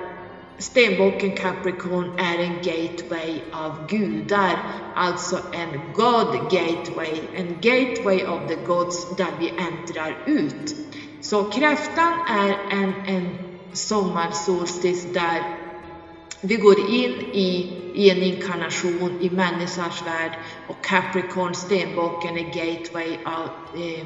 stenbocken 0.59 1.31
Capricorn 1.31 2.11
är 2.17 2.37
en 2.37 2.55
gateway 2.63 3.41
av 3.51 3.87
gudar, 3.89 4.59
alltså 4.95 5.39
en 5.53 5.81
God 5.93 6.51
gateway, 6.51 7.21
en 7.35 7.57
gateway 7.61 8.25
of 8.25 8.47
the 8.47 8.55
gods 8.55 9.17
där 9.17 9.33
vi 9.39 9.49
äntrar 9.49 10.23
ut. 10.25 10.75
Så 11.21 11.43
kräftan 11.43 12.13
är 12.27 12.57
en, 12.69 12.93
en 13.07 13.37
sommarsolstis 13.73 15.13
där 15.13 15.43
vi 16.41 16.55
går 16.55 16.79
in 16.79 17.11
i, 17.33 17.73
i 17.93 18.09
en 18.09 18.23
inkarnation 18.23 19.17
i 19.21 19.29
människans 19.29 20.01
värld 20.05 20.37
och 20.67 20.85
Capricorn, 20.85 21.55
stenbocken, 21.55 22.37
är 22.37 22.43
gateway 22.43 23.17
av, 23.25 23.49
eh, 23.75 24.05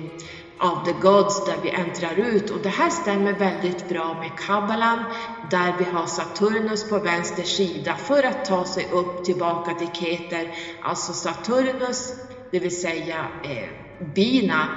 av 0.57 0.85
the 0.85 0.91
gods 0.91 1.45
där 1.45 1.57
vi 1.63 1.69
äntrar 1.69 2.15
ut. 2.15 2.49
Och 2.49 2.61
det 2.61 2.69
här 2.69 2.89
stämmer 2.89 3.33
väldigt 3.33 3.89
bra 3.89 4.13
med 4.13 4.39
kabbalan 4.39 5.03
där 5.51 5.75
vi 5.77 5.83
har 5.83 6.05
Saturnus 6.05 6.89
på 6.89 6.99
vänster 6.99 7.43
sida 7.43 7.95
för 7.95 8.23
att 8.23 8.45
ta 8.45 8.65
sig 8.65 8.87
upp 8.91 9.25
tillbaka 9.25 9.73
till 9.73 9.91
Keter. 9.93 10.47
Alltså 10.81 11.13
Saturnus, 11.13 12.13
det 12.51 12.59
vill 12.59 12.81
säga 12.81 13.27
eh, 13.43 14.05
Bina, 14.15 14.67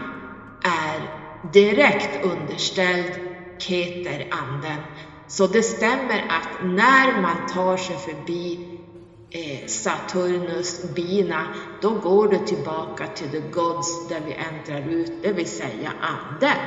är 0.63 1.11
direkt 1.53 2.25
underställd 2.25 3.13
Keter-anden. 3.59 4.81
Så 5.29 5.47
det 5.47 5.63
stämmer 5.63 6.25
att 6.29 6.65
när 6.65 7.23
man 7.23 7.47
tar 7.55 7.77
sig 7.77 7.97
förbi 7.97 8.66
Eh, 9.37 9.67
Saturnus 9.67 10.95
bina, 10.95 11.47
då 11.83 11.91
går 11.95 12.29
du 12.29 12.39
tillbaka 12.39 13.07
till 13.07 13.31
the 13.31 13.39
gods 13.39 14.09
där 14.09 14.21
vi 14.27 14.33
äntrar 14.33 14.91
ut, 14.91 15.13
det 15.23 15.33
vill 15.33 15.47
säga 15.47 15.93
anden. 16.01 16.59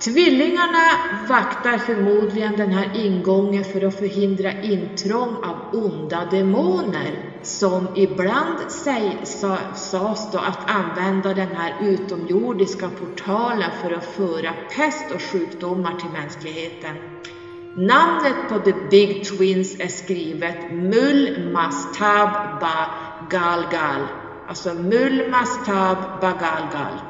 Tvillingarna 0.00 0.90
vaktar 1.28 1.78
förmodligen 1.78 2.56
den 2.56 2.70
här 2.72 2.90
ingången 2.94 3.64
för 3.64 3.84
att 3.86 3.94
förhindra 3.94 4.62
intrång 4.62 5.36
av 5.44 5.56
onda 5.72 6.24
demoner 6.24 7.18
som 7.42 7.88
ibland 7.96 8.70
sades 9.74 10.32
då 10.32 10.38
att 10.38 10.70
använda 10.70 11.34
den 11.34 11.56
här 11.56 11.74
utomjordiska 11.80 12.88
portalen 12.88 13.70
för 13.82 13.90
att 13.90 14.06
föra 14.06 14.52
pest 14.76 15.10
och 15.14 15.22
sjukdomar 15.22 15.94
till 16.00 16.10
mänskligheten. 16.10 16.96
Namnet 17.78 18.48
på 18.48 18.58
The 18.58 18.72
Big 18.90 19.24
Twins 19.24 19.80
är 19.80 19.88
skrivet 19.88 20.72
Mul 20.72 21.50
Mastab 21.52 22.60
Ba 22.60 22.86
Galgal. 23.30 24.06
Alltså 24.48 24.74
Mul 24.74 25.30
Mastab 25.30 25.96
Ba 26.20 26.30
Galgal. 26.30 27.00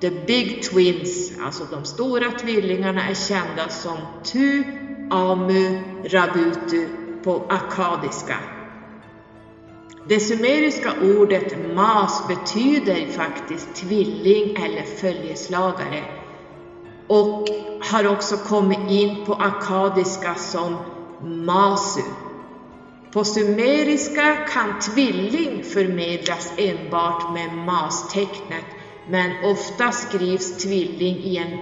The 0.00 0.10
Big 0.10 0.62
Twins, 0.62 1.32
alltså 1.44 1.64
de 1.70 1.84
stora 1.84 2.30
tvillingarna, 2.30 3.08
är 3.08 3.14
kända 3.14 3.68
som 3.68 3.96
Tu 4.24 4.64
Amu 5.10 5.78
Rabutu 6.04 6.88
på 7.24 7.46
akadiska. 7.48 8.36
Det 10.08 10.20
sumeriska 10.20 10.92
ordet 11.02 11.74
mas 11.74 12.28
betyder 12.28 13.06
faktiskt 13.06 13.74
tvilling 13.74 14.56
eller 14.56 14.82
följeslagare 14.82 16.21
och 17.12 17.48
har 17.90 18.06
också 18.06 18.36
kommit 18.36 18.90
in 18.90 19.16
på 19.26 19.34
akadiska 19.34 20.34
som 20.34 20.76
masu. 21.20 22.02
På 23.12 23.24
sumeriska 23.24 24.36
kan 24.54 24.80
tvilling 24.80 25.64
förmedlas 25.64 26.52
enbart 26.56 27.34
med 27.34 27.50
mastecknet, 27.66 28.66
men 29.08 29.44
ofta 29.44 29.92
skrivs 29.92 30.62
tvilling 30.62 31.18
i 31.22 31.36
en 31.36 31.58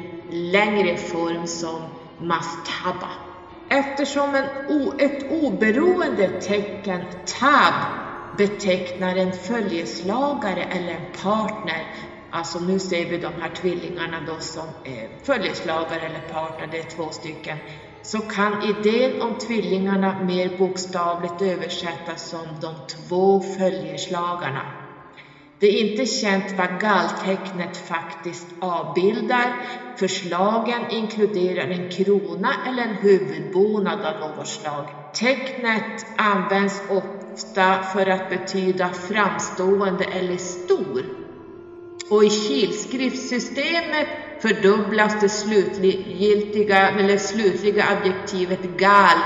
längre 0.53 0.97
form 0.97 1.47
som 1.47 1.81
mastaba. 2.19 3.11
Eftersom 3.69 4.35
en 4.35 4.45
ett 4.99 5.31
oberoende 5.31 6.29
tecken, 6.29 7.05
tab, 7.41 7.75
betecknar 8.39 9.17
en 9.17 9.33
följeslagare 9.33 10.63
eller 10.63 10.95
en 10.95 11.13
partner 11.23 12.10
Alltså 12.33 12.59
nu 12.59 12.79
ser 12.79 13.07
vi 13.07 13.19
de 13.19 13.33
här 13.43 13.55
tvillingarna 13.55 14.21
då 14.27 14.41
som 14.41 14.69
eh, 14.85 15.11
följeslagare 15.23 16.01
eller 16.01 16.21
partner, 16.21 16.69
det 16.73 16.79
är 16.79 16.97
två 16.97 17.13
stycken. 17.13 17.59
Så 18.03 18.21
kan 18.21 18.63
idén 18.63 19.23
om 19.23 19.35
tvillingarna 19.35 20.21
mer 20.23 20.59
bokstavligt 20.59 21.43
översättas 21.43 22.31
som 22.31 22.61
de 22.61 22.75
två 22.87 23.41
följeslagarna. 23.41 24.63
Det 25.59 25.67
är 25.67 25.91
inte 25.91 26.07
känt 26.07 26.55
vad 26.59 26.81
galltecknet 26.81 27.77
faktiskt 27.77 28.47
avbildar. 28.59 29.53
Förslagen 29.99 30.91
inkluderar 30.91 31.69
en 31.69 31.91
krona 31.91 32.53
eller 32.67 32.83
en 32.83 32.95
huvudbonad 32.95 34.05
av 34.05 34.21
något 34.21 34.49
slag. 34.49 34.89
Tecknet 35.13 36.07
används 36.17 36.83
ofta 36.89 37.83
för 37.93 38.07
att 38.07 38.29
betyda 38.29 38.93
framstående 38.93 40.05
eller 40.05 40.37
stor 40.37 41.03
och 42.11 42.25
i 42.25 42.31
kilskriftssystemet 42.31 44.07
fördubblas 44.41 45.21
det 45.21 45.29
slutgiltiga, 45.29 46.89
eller 46.89 47.19
slutliga 47.19 47.85
adjektivet 47.85 48.63
gal 48.63 49.19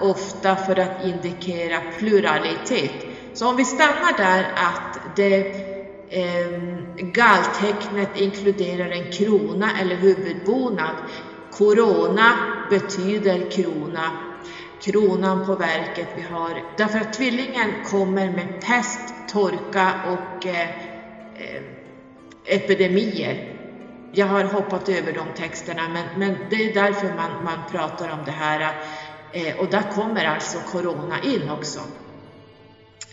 ofta 0.00 0.56
för 0.56 0.78
att 0.78 1.04
indikera 1.04 1.80
pluralitet. 1.98 3.06
Så 3.34 3.48
om 3.48 3.56
vi 3.56 3.64
stannar 3.64 4.16
där 4.16 4.44
att 4.56 5.16
det 5.16 5.46
eh, 6.08 6.50
galltecknet 6.96 8.20
inkluderar 8.20 8.90
en 8.90 9.12
krona 9.12 9.70
eller 9.80 9.96
huvudbonad. 9.96 10.96
Corona 11.50 12.32
betyder 12.70 13.50
krona, 13.50 14.10
kronan 14.80 15.46
på 15.46 15.54
verket 15.54 16.08
vi 16.16 16.22
har. 16.22 16.62
Därför 16.76 16.98
att 16.98 17.12
tvillingen 17.12 17.70
kommer 17.90 18.30
med 18.30 18.60
pest, 18.60 19.14
torka 19.32 19.92
och 20.06 20.46
eh, 20.46 20.68
eh 21.36 21.71
epidemier. 22.46 23.48
Jag 24.12 24.26
har 24.26 24.44
hoppat 24.44 24.88
över 24.88 25.12
de 25.12 25.26
texterna, 25.36 25.88
men, 25.88 26.04
men 26.18 26.36
det 26.50 26.56
är 26.56 26.74
därför 26.74 27.06
man, 27.06 27.44
man 27.44 27.58
pratar 27.72 28.08
om 28.08 28.24
det 28.24 28.30
här. 28.30 28.74
Eh, 29.32 29.58
och 29.58 29.70
där 29.70 29.82
kommer 29.94 30.24
alltså 30.24 30.58
corona 30.72 31.16
in 31.22 31.50
också. 31.50 31.80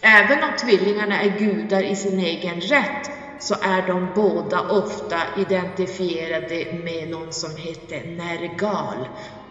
Även 0.01 0.43
om 0.43 0.49
tvillingarna 0.59 1.21
är 1.21 1.39
gudar 1.39 1.83
i 1.83 1.95
sin 1.95 2.19
egen 2.19 2.61
rätt 2.61 3.11
så 3.39 3.55
är 3.61 3.87
de 3.87 4.07
båda 4.15 4.69
ofta 4.69 5.17
identifierade 5.37 6.67
med 6.83 7.09
någon 7.09 7.33
som 7.33 7.55
heter 7.55 8.03
Nergal 8.05 9.07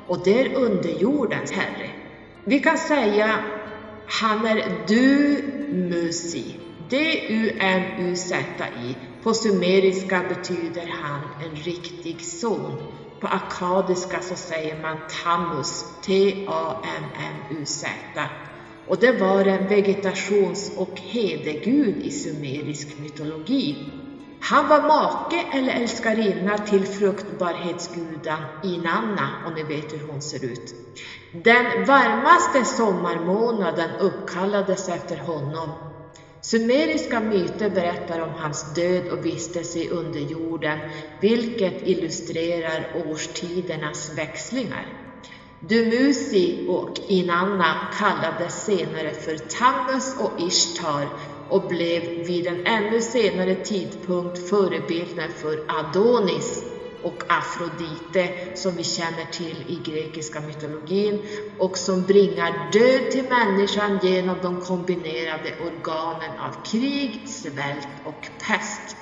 och 0.07 0.25
det 0.25 0.41
är 0.41 0.55
underjordens 0.55 1.53
herre. 1.53 1.91
Vi 2.45 2.59
kan 2.61 2.79
säga 2.79 3.39
han 4.07 4.47
är 4.47 4.65
du 4.87 5.43
musi, 5.73 6.57
D-U-M-U-Z-I 6.91 7.89
på 9.29 9.35
sumeriska 9.35 10.25
betyder 10.29 10.87
han 10.87 11.21
en 11.43 11.57
riktig 11.57 12.21
son. 12.21 12.73
På 13.21 13.27
akadiska 13.27 14.21
så 14.21 14.37
säger 14.37 14.83
man 14.83 14.97
Tammuz, 15.25 15.85
T-A-M-M-U-Z. 16.07 17.89
Och 18.87 18.99
det 19.01 19.13
var 19.13 19.45
en 19.45 19.69
vegetations 19.69 20.73
och 20.77 21.01
hedegud 21.01 22.03
i 22.03 22.11
sumerisk 22.11 22.99
mytologi. 22.99 23.93
Han 24.41 24.69
var 24.69 24.81
make 24.83 25.47
eller 25.53 25.73
älskarinna 25.73 26.59
till 26.59 26.87
fruktbarhetsguden 26.87 28.41
Inanna, 28.65 29.31
och 29.47 29.53
ni 29.55 29.63
vet 29.63 29.93
hur 29.93 30.03
hon 30.09 30.23
ser 30.23 30.45
ut. 30.45 30.75
Den 31.33 31.85
varmaste 31.87 32.65
sommarmånaden 32.65 33.91
uppkallades 34.01 34.89
efter 34.89 35.17
honom. 35.17 35.88
Sumeriska 36.43 37.21
myter 37.21 37.69
berättar 37.69 38.19
om 38.19 38.31
hans 38.35 38.75
död 38.75 39.09
och 39.09 39.27
vistelse 39.27 39.79
i 39.79 39.89
underjorden, 39.89 40.79
vilket 41.21 41.87
illustrerar 41.87 42.91
årstidernas 42.95 44.09
växlingar. 44.09 44.87
Dumuzi 45.61 46.65
och 46.67 47.01
Inanna 47.07 47.77
kallades 47.99 48.65
senare 48.65 49.15
för 49.15 49.37
Tammuz 49.37 50.15
och 50.19 50.41
Ishtar 50.41 51.09
och 51.49 51.69
blev 51.69 52.03
vid 52.27 52.47
en 52.47 52.59
ännu 52.65 53.01
senare 53.03 53.55
tidpunkt 53.55 54.39
förebilden 54.39 55.31
för 55.31 55.65
Adonis 55.69 56.65
och 57.03 57.23
Afrodite 57.29 58.31
som 58.55 58.77
vi 58.77 58.85
känner 58.85 59.25
till 59.25 59.65
i 59.69 59.81
grekiska 59.85 60.41
mytologin 60.41 61.23
och 61.59 61.79
som 61.79 62.03
bringar 62.03 62.71
död 62.73 63.11
till 63.11 63.25
människan 63.25 63.99
genom 64.03 64.37
de 64.43 64.61
kombinerade 64.61 65.55
organen 65.61 66.39
av 66.39 66.65
krig, 66.65 67.23
svält 67.27 67.89
och 68.05 68.29
pest. 68.49 68.97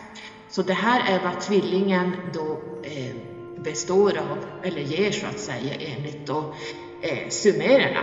Så 0.48 0.62
det 0.62 0.72
här 0.72 1.14
är 1.14 1.24
vad 1.24 1.40
tvillingen 1.40 2.16
då 2.34 2.60
eh, 2.82 3.16
består 3.62 4.18
av, 4.18 4.38
eller 4.62 4.80
ger 4.80 5.12
så 5.12 5.26
att 5.26 5.40
säga 5.40 5.74
enligt 5.74 6.26
då 6.26 6.54
eh, 7.02 7.28
sumererna 7.28 8.00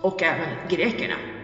och 0.00 0.22
även 0.22 0.68
grekerna. 0.68 1.37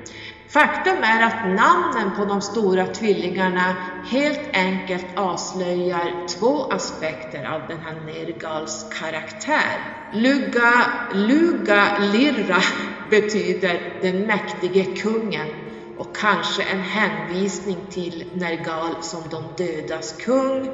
Faktum 0.49 1.05
är 1.05 1.23
att 1.23 1.57
namnen 1.57 2.17
på 2.17 2.25
de 2.25 2.41
stora 2.41 2.87
tvillingarna 2.87 3.77
helt 4.05 4.49
enkelt 4.53 5.07
avslöjar 5.15 6.27
två 6.39 6.71
aspekter 6.71 7.45
av 7.45 7.63
den 7.69 7.79
här 7.79 7.95
Nergals 7.95 8.87
karaktär. 8.99 9.81
Luga, 10.13 10.87
Luga 11.15 11.99
Lirra 12.13 12.61
betyder 13.11 13.81
den 14.03 14.27
mäktige 14.27 14.85
kungen 14.85 15.49
och 15.97 16.17
kanske 16.17 16.63
en 16.63 16.83
hänvisning 16.83 17.79
till 17.91 18.25
Nergal 18.35 19.03
som 19.03 19.29
de 19.31 19.45
dödas 19.65 20.13
kung 20.13 20.71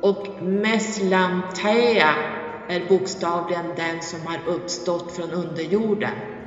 och 0.00 0.42
Meslamtea 0.42 2.14
är 2.68 2.88
bokstavligen 2.88 3.74
den 3.76 4.02
som 4.02 4.26
har 4.26 4.38
uppstått 4.46 5.12
från 5.16 5.30
underjorden. 5.30 6.41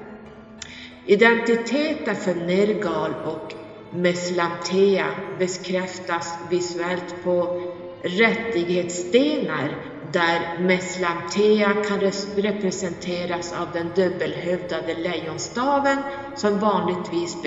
Identiteten 1.07 2.15
för 2.15 2.33
Nergal 2.35 3.13
och 3.23 3.53
Meslatea 3.91 5.07
bekräftas 5.39 6.37
visuellt 6.49 7.15
på 7.23 7.59
rättighetsstenar 8.03 9.77
där 10.11 10.57
Meslatea 10.59 11.73
kan 11.73 11.99
representeras 12.35 13.53
av 13.53 13.67
den 13.73 13.91
dubbelhövdade 13.95 14.93
lejonstaven 14.93 16.03
som 16.35 16.59
vanligtvis 16.59 17.37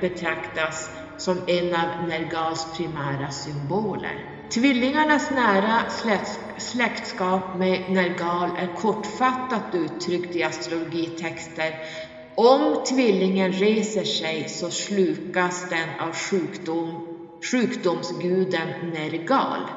betraktas 0.00 0.90
som 1.16 1.40
en 1.46 1.74
av 1.74 1.88
Nergals 2.08 2.66
primära 2.76 3.30
symboler. 3.30 4.26
Tvillingarnas 4.48 5.30
nära 5.30 5.82
släktskap 6.56 7.58
med 7.58 7.80
Nergal 7.88 8.50
är 8.56 8.66
kortfattat 8.76 9.74
uttryckt 9.74 10.36
i 10.36 10.42
astrologitexter 10.42 11.74
om 12.34 12.84
tvillingen 12.84 13.52
reser 13.52 14.04
sig 14.04 14.48
så 14.48 14.70
slukas 14.70 15.66
den 15.70 15.88
av 16.00 16.14
sjukdom, 16.14 17.00
sjukdomsguden 17.50 18.68
Nergal. 18.92 19.70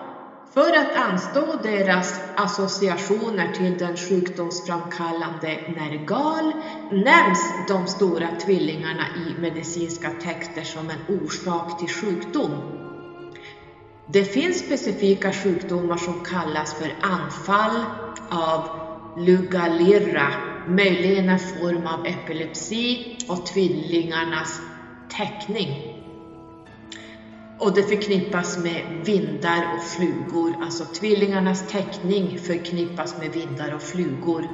För 0.53 0.73
att 0.77 0.95
anstå 0.95 1.55
deras 1.55 2.19
associationer 2.35 3.47
till 3.47 3.77
den 3.77 3.97
sjukdomsframkallande 3.97 5.59
Nergal 5.67 6.53
nämns 6.89 7.67
de 7.67 7.87
stora 7.87 8.27
tvillingarna 8.45 9.03
i 9.15 9.41
medicinska 9.41 10.09
texter 10.09 10.63
som 10.63 10.89
en 10.89 10.99
orsak 11.07 11.79
till 11.79 11.89
sjukdom. 11.89 12.61
Det 14.13 14.23
finns 14.23 14.59
specifika 14.59 15.33
sjukdomar 15.33 15.97
som 15.97 16.23
kallas 16.23 16.73
för 16.73 16.95
anfall 17.01 17.85
av 18.29 18.67
Lugalirra 19.17 20.52
möjligen 20.67 21.29
en 21.29 21.39
form 21.39 21.87
av 21.87 22.05
epilepsi 22.05 23.15
och 23.27 23.45
tvillingarnas 23.45 24.61
täckning. 25.09 25.93
Och 27.59 27.73
det 27.73 27.83
förknippas 27.83 28.57
med 28.57 28.83
vindar 29.05 29.75
och 29.75 29.83
flugor, 29.83 30.55
alltså 30.61 30.85
tvillingarnas 30.85 31.71
täckning 31.71 32.37
förknippas 32.37 33.17
med 33.17 33.31
vindar 33.31 33.75
och 33.75 33.81
flugor. 33.81 34.47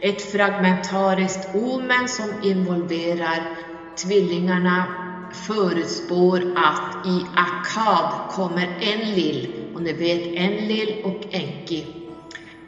Ett 0.00 0.22
fragmentariskt 0.22 1.54
omen 1.54 2.08
som 2.08 2.30
involverar 2.42 3.56
tvillingarna 3.96 4.84
förutspår 5.32 6.42
att 6.56 7.06
i 7.06 7.22
Akkad 7.36 8.30
kommer 8.30 8.78
Enlil, 8.80 9.52
och 9.74 9.82
ni 9.82 9.92
vet 9.92 10.26
Enlil 10.26 11.02
och 11.04 11.34
Enki 11.34 11.86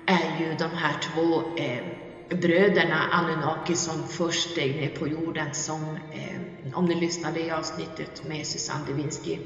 är 0.07 0.41
ju 0.41 0.55
de 0.59 0.71
här 0.77 0.97
två 1.01 1.43
eh, 1.57 2.02
bröderna 2.35 3.09
Anunnaki 3.11 3.77
som 3.77 4.09
först 4.09 4.51
steg 4.51 4.77
ner 4.81 4.89
på 4.89 5.09
jorden 5.09 5.55
som, 5.55 5.99
eh, 6.13 6.75
om 6.75 6.85
ni 6.85 6.95
lyssnade 6.95 7.41
i 7.41 7.51
avsnittet 7.51 8.25
med 8.25 8.47
Susanne 8.47 8.87
Devinsky, 8.87 9.39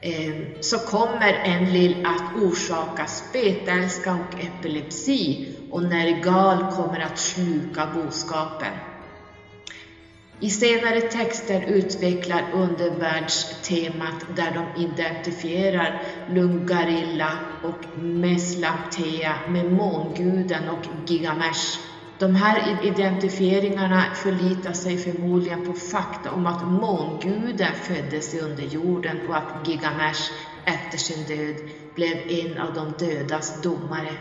eh, 0.00 0.36
så 0.60 0.78
kommer 0.78 1.40
Enlil 1.44 2.06
att 2.06 2.36
orsaka 2.36 3.06
spetälska 3.06 4.14
och 4.14 4.40
epilepsi 4.40 5.46
och 5.70 5.82
Nergal 5.82 6.72
kommer 6.72 7.00
att 7.00 7.18
sluka 7.18 7.86
boskapen. 7.86 8.72
I 10.40 10.50
senare 10.50 11.00
texter 11.00 11.64
utvecklar 11.68 12.50
undervärldstemat 12.52 14.24
där 14.36 14.50
de 14.50 14.82
identifierar 14.82 16.02
Lungarilla 16.28 17.38
och 17.62 17.98
Meslamtea 17.98 19.36
med 19.48 19.66
månguden 19.66 20.68
och 20.68 20.86
Gigamesh 21.06 21.80
de 22.18 22.34
här 22.34 22.78
identifieringarna 22.82 24.02
förlitar 24.14 24.72
sig 24.72 24.98
förmodligen 24.98 25.64
på 25.64 25.72
fakta 25.72 26.32
om 26.32 26.46
att 26.46 26.68
månguden 26.68 27.74
föddes 27.82 28.34
i 28.34 28.40
underjorden 28.40 29.16
och 29.28 29.36
att 29.36 29.68
Gigamesh 29.68 30.32
efter 30.64 30.98
sin 30.98 31.24
död 31.24 31.56
blev 31.94 32.16
en 32.28 32.58
av 32.58 32.74
de 32.74 33.06
dödas 33.06 33.62
domare. 33.62 34.12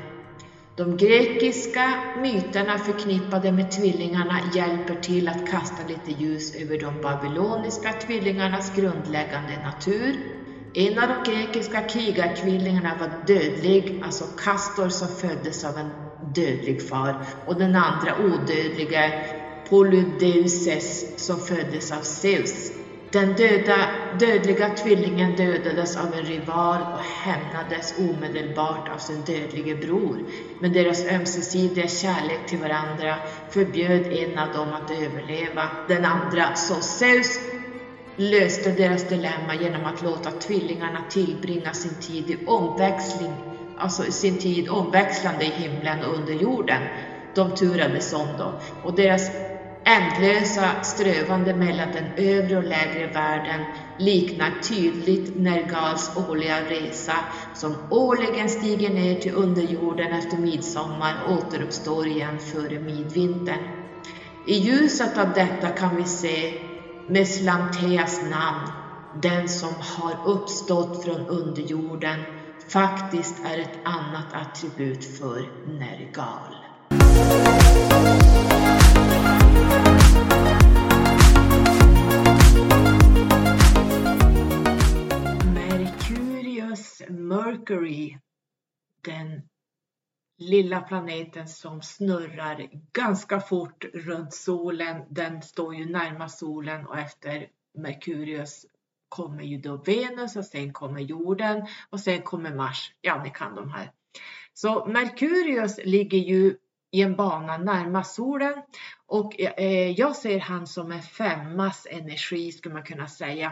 De 0.75 0.97
grekiska 0.97 1.93
myterna 2.17 2.77
förknippade 2.77 3.51
med 3.51 3.71
tvillingarna 3.71 4.39
hjälper 4.53 4.95
till 4.95 5.27
att 5.27 5.49
kasta 5.49 5.87
lite 5.87 6.11
ljus 6.11 6.55
över 6.55 6.77
de 6.77 7.01
babyloniska 7.01 7.93
tvillingarnas 7.93 8.75
grundläggande 8.75 9.57
natur. 9.63 10.15
En 10.73 10.99
av 10.99 11.07
de 11.07 11.31
grekiska 11.31 11.81
krigartvillingarna 11.81 12.95
var 12.99 13.09
dödlig, 13.27 14.01
alltså 14.03 14.25
Kastor 14.37 14.89
som 14.89 15.07
föddes 15.09 15.63
av 15.63 15.77
en 15.77 16.04
dödlig 16.35 16.81
far 16.81 17.15
och 17.45 17.55
den 17.55 17.75
andra 17.75 18.15
odödlige 18.19 19.13
Polydeuces 19.69 21.05
som 21.15 21.39
föddes 21.39 21.91
av 21.91 22.01
Zeus. 22.01 22.71
Den 23.11 23.35
döda, 23.35 23.89
dödliga 24.19 24.69
tvillingen 24.69 25.35
dödades 25.35 25.97
av 25.97 26.13
en 26.13 26.23
rival 26.23 26.81
och 26.93 26.99
hämnades 26.99 27.93
omedelbart 27.97 28.89
av 28.93 28.97
sin 28.97 29.21
dödlige 29.21 29.75
bror. 29.75 30.17
Men 30.59 30.73
deras 30.73 31.05
ömsesidiga 31.05 31.87
kärlek 31.87 32.47
till 32.47 32.59
varandra 32.59 33.17
förbjöd 33.49 34.01
en 34.11 34.37
av 34.37 34.51
dem 34.51 34.73
att 34.73 34.91
överleva. 34.91 35.69
Den 35.87 36.05
andra, 36.05 36.55
så 36.55 36.81
Zeus, 36.81 37.39
löste 38.15 38.71
deras 38.71 39.09
dilemma 39.09 39.55
genom 39.55 39.85
att 39.85 40.01
låta 40.01 40.31
tvillingarna 40.31 41.01
tillbringa 41.09 41.73
sin 41.73 41.95
tid 41.95 42.29
i 42.29 42.37
omväxling 42.45 43.54
alltså 43.77 44.11
sin 44.11 44.37
tid 44.37 44.69
omväxlande 44.69 45.45
i 45.45 45.49
himlen 45.49 46.03
och 46.03 46.15
under 46.15 46.33
jorden. 46.33 46.81
De 47.35 47.55
turades 47.55 48.13
om 48.13 48.27
då. 48.37 48.53
Och 48.83 48.95
deras 48.95 49.31
ändlösa 49.85 50.83
strövande 50.83 51.53
mellan 51.53 51.89
den 51.93 52.05
övre 52.17 52.57
och 52.57 52.63
lägre 52.63 53.07
världen 53.07 53.65
liknar 53.97 54.51
tydligt 54.69 55.37
Nergals 55.37 56.11
årliga 56.15 56.61
resa 56.61 57.15
som 57.53 57.75
årligen 57.89 58.49
stiger 58.49 58.89
ner 58.89 59.15
till 59.15 59.33
underjorden 59.33 60.13
efter 60.13 60.37
midsommar 60.37 61.15
och 61.25 61.33
återuppstår 61.33 62.07
igen 62.07 62.39
före 62.39 62.79
midvintern. 62.79 63.59
I 64.47 64.55
ljuset 64.55 65.17
av 65.17 65.33
detta 65.33 65.69
kan 65.69 65.95
vi 65.95 66.05
se 66.05 66.53
Meslamteas 67.07 68.21
namn, 68.21 68.67
den 69.21 69.49
som 69.49 69.73
har 69.79 70.17
uppstått 70.25 71.03
från 71.03 71.21
underjorden 71.27 72.23
faktiskt 72.67 73.45
är 73.45 73.59
ett 73.59 73.79
annat 73.83 74.33
attribut 74.33 75.05
för 75.05 75.67
Nergal. 75.79 76.55
Merkurius 85.53 87.01
Mercury, 87.09 88.17
den 89.01 89.41
lilla 90.37 90.81
planeten 90.81 91.47
som 91.47 91.81
snurrar 91.81 92.69
ganska 92.93 93.39
fort 93.39 93.85
runt 93.93 94.33
solen. 94.33 95.01
Den 95.09 95.41
står 95.41 95.75
ju 95.75 95.85
närmast 95.91 96.39
solen 96.39 96.85
och 96.87 96.97
efter 96.97 97.47
Merkurius 97.77 98.65
kommer 99.15 99.43
ju 99.43 99.57
då 99.57 99.77
Venus 99.77 100.35
och 100.35 100.45
sen 100.45 100.73
kommer 100.73 101.01
jorden 101.01 101.67
och 101.89 101.99
sen 101.99 102.21
kommer 102.21 102.55
Mars. 102.55 102.91
Ja, 103.01 103.23
ni 103.23 103.29
kan 103.29 103.55
de 103.55 103.69
här. 103.69 103.91
Så 104.53 104.85
Merkurius 104.85 105.79
ligger 105.83 106.17
ju 106.17 106.55
i 106.91 107.01
en 107.01 107.15
bana 107.15 107.57
närmast 107.57 108.15
solen 108.15 108.53
och 109.07 109.41
eh, 109.41 109.91
jag 109.91 110.15
ser 110.15 110.39
han 110.39 110.67
som 110.67 110.91
en 110.91 111.01
femmas 111.01 111.87
energi 111.91 112.51
skulle 112.51 112.73
man 112.73 112.83
kunna 112.83 113.07
säga. 113.07 113.51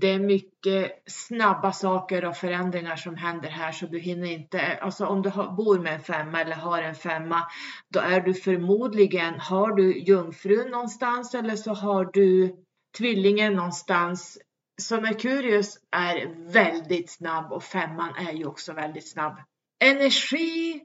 Det 0.00 0.10
är 0.10 0.18
mycket 0.18 1.02
snabba 1.06 1.72
saker 1.72 2.24
och 2.24 2.36
förändringar 2.36 2.96
som 2.96 3.16
händer 3.16 3.48
här 3.48 3.72
så 3.72 3.86
du 3.86 3.98
hinner 3.98 4.30
inte, 4.30 4.78
alltså 4.82 5.06
om 5.06 5.22
du 5.22 5.30
bor 5.30 5.78
med 5.78 5.94
en 5.94 6.00
femma 6.00 6.40
eller 6.40 6.56
har 6.56 6.82
en 6.82 6.94
femma, 6.94 7.42
då 7.88 8.00
är 8.00 8.20
du 8.20 8.34
förmodligen, 8.34 9.40
har 9.40 9.72
du 9.72 9.98
jungfrun 9.98 10.70
någonstans 10.70 11.34
eller 11.34 11.56
så 11.56 11.74
har 11.74 12.10
du 12.12 12.56
tvillingen 12.98 13.52
någonstans. 13.52 14.38
Så 14.76 15.00
Merkurius 15.00 15.78
är 15.90 16.26
väldigt 16.52 17.10
snabb 17.10 17.52
och 17.52 17.64
femman 17.64 18.14
är 18.14 18.32
ju 18.32 18.46
också 18.46 18.72
väldigt 18.72 19.10
snabb. 19.10 19.36
Energi 19.84 20.84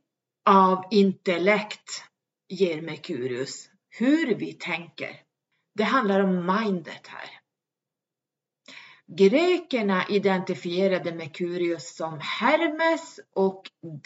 av 0.50 0.86
intellekt 0.92 2.04
ger 2.50 2.82
Merkurius. 2.82 3.70
Hur 3.90 4.36
vi 4.36 4.54
tänker. 4.54 5.22
Det 5.76 5.84
handlar 5.84 6.20
om 6.20 6.46
mindet 6.46 7.08
här. 7.08 7.30
Grekerna 9.08 10.06
identifierade 10.10 11.16
Merkurius 11.16 11.96
som 11.96 12.20
Hermes 12.22 13.20
och 13.34 13.64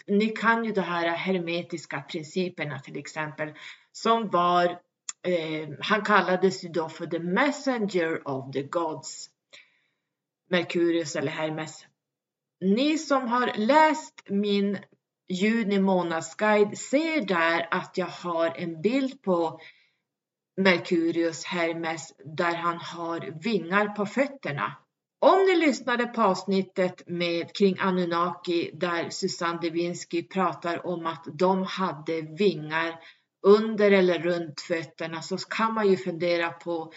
ni 0.07 0.27
kan 0.29 0.65
ju 0.65 0.71
de 0.71 0.81
här 0.81 1.07
hermetiska 1.07 2.01
principerna 2.01 2.79
till 2.79 2.97
exempel 2.97 3.53
som 3.91 4.29
var, 4.29 4.65
eh, 5.27 5.69
han 5.79 6.01
kallades 6.01 6.63
ju 6.63 6.69
då 6.69 6.89
för 6.89 7.07
the 7.07 7.19
messenger 7.19 8.27
of 8.27 8.51
the 8.53 8.63
gods. 8.63 9.29
Merkurius 10.51 11.15
eller 11.15 11.31
Hermes. 11.31 11.85
Ni 12.61 12.97
som 12.97 13.27
har 13.27 13.53
läst 13.55 14.23
min 14.29 14.77
juni 15.29 15.79
månadsguide 15.79 16.77
ser 16.77 17.25
där 17.25 17.67
att 17.71 17.97
jag 17.97 18.05
har 18.05 18.47
en 18.55 18.81
bild 18.81 19.21
på 19.21 19.59
Merkurius 20.57 21.45
Hermes 21.45 22.13
där 22.25 22.55
han 22.55 22.77
har 22.77 23.43
vingar 23.43 23.87
på 23.87 24.05
fötterna. 24.05 24.77
Om 25.19 25.45
ni 25.45 25.55
lyssnade 25.55 26.05
på 26.05 26.21
avsnittet 26.21 27.07
med 27.07 27.55
kring 27.55 27.79
Anunnaki 27.79 28.71
där 28.73 29.09
Susanne 29.09 29.59
Devinsky 29.61 30.23
pratar 30.23 30.87
om 30.87 31.05
att 31.05 31.27
de 31.33 31.63
hade 31.63 32.21
vingar 32.21 32.99
under 33.47 33.91
eller 33.91 34.19
runt 34.19 34.61
fötterna 34.61 35.21
så 35.21 35.37
kan 35.37 35.73
man 35.73 35.89
ju 35.89 35.97
fundera 35.97 36.49
på 36.49 36.93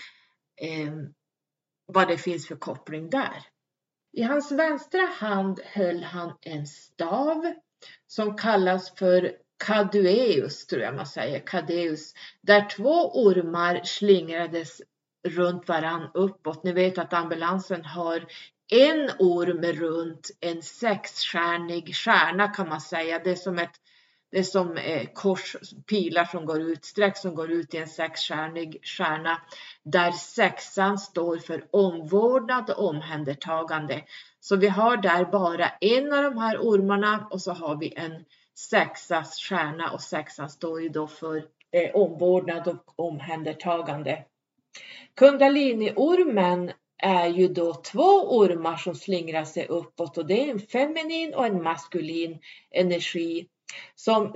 eh, 0.62 0.92
vad 1.86 2.08
det 2.08 2.18
finns 2.18 2.48
för 2.48 2.56
koppling 2.56 3.10
där. 3.10 3.46
I 4.12 4.22
hans 4.22 4.52
vänstra 4.52 5.06
hand 5.06 5.60
höll 5.64 6.02
han 6.02 6.32
en 6.40 6.66
stav 6.66 7.54
som 8.06 8.36
kallas 8.36 8.94
för 8.94 9.32
Cadueus, 9.64 10.66
tror 10.66 10.82
jag 10.82 10.94
man 10.94 11.06
säger, 11.06 11.40
Cadeus, 11.40 12.14
där 12.42 12.68
två 12.68 13.22
ormar 13.24 13.80
slingrades 13.84 14.82
runt 15.28 15.68
varann 15.68 16.10
uppåt. 16.14 16.64
Ni 16.64 16.72
vet 16.72 16.98
att 16.98 17.12
ambulansen 17.12 17.84
har 17.84 18.26
en 18.72 19.10
orm 19.18 19.62
runt 19.62 20.30
en 20.40 20.62
sexstjärnig 20.62 21.94
stjärna 21.94 22.48
kan 22.48 22.68
man 22.68 22.80
säga. 22.80 23.18
Det 23.18 23.30
är 23.30 23.34
som 23.36 23.58
ett 23.58 23.80
det 24.34 24.40
är 24.40 24.42
som 24.42 24.76
eh, 24.76 25.06
kors, 25.12 25.56
pilar 25.86 26.24
som 26.24 26.46
går 26.46 26.60
ut, 26.60 26.84
streck 26.84 27.16
som 27.16 27.34
går 27.34 27.50
ut 27.50 27.74
i 27.74 27.76
en 27.76 27.88
sexstjärnig 27.88 28.80
stjärna 28.82 29.40
där 29.82 30.10
sexan 30.10 30.98
står 30.98 31.38
för 31.38 31.64
omvårdnad 31.70 32.70
och 32.70 32.88
omhändertagande. 32.88 34.04
Så 34.40 34.56
vi 34.56 34.68
har 34.68 34.96
där 34.96 35.24
bara 35.24 35.68
en 35.80 36.12
av 36.12 36.22
de 36.22 36.38
här 36.38 36.58
ormarna 36.58 37.28
och 37.30 37.40
så 37.40 37.52
har 37.52 37.76
vi 37.76 37.92
en 37.96 38.24
sexas 38.58 39.38
stjärna 39.38 39.90
och 39.90 40.00
sexan 40.00 40.50
står 40.50 40.82
ju 40.82 40.88
då 40.88 41.06
för 41.06 41.36
eh, 41.72 41.94
omvårdnad 41.94 42.68
och 42.68 42.94
omhändertagande. 42.96 44.24
Kundaliniormen 45.16 46.72
är 47.02 47.26
ju 47.26 47.48
då 47.48 47.74
två 47.74 48.36
ormar 48.38 48.76
som 48.76 48.94
slingrar 48.94 49.44
sig 49.44 49.66
uppåt 49.66 50.18
och 50.18 50.26
det 50.26 50.44
är 50.44 50.50
en 50.50 50.60
feminin 50.60 51.34
och 51.34 51.46
en 51.46 51.62
maskulin 51.62 52.38
energi 52.70 53.48
som 53.94 54.34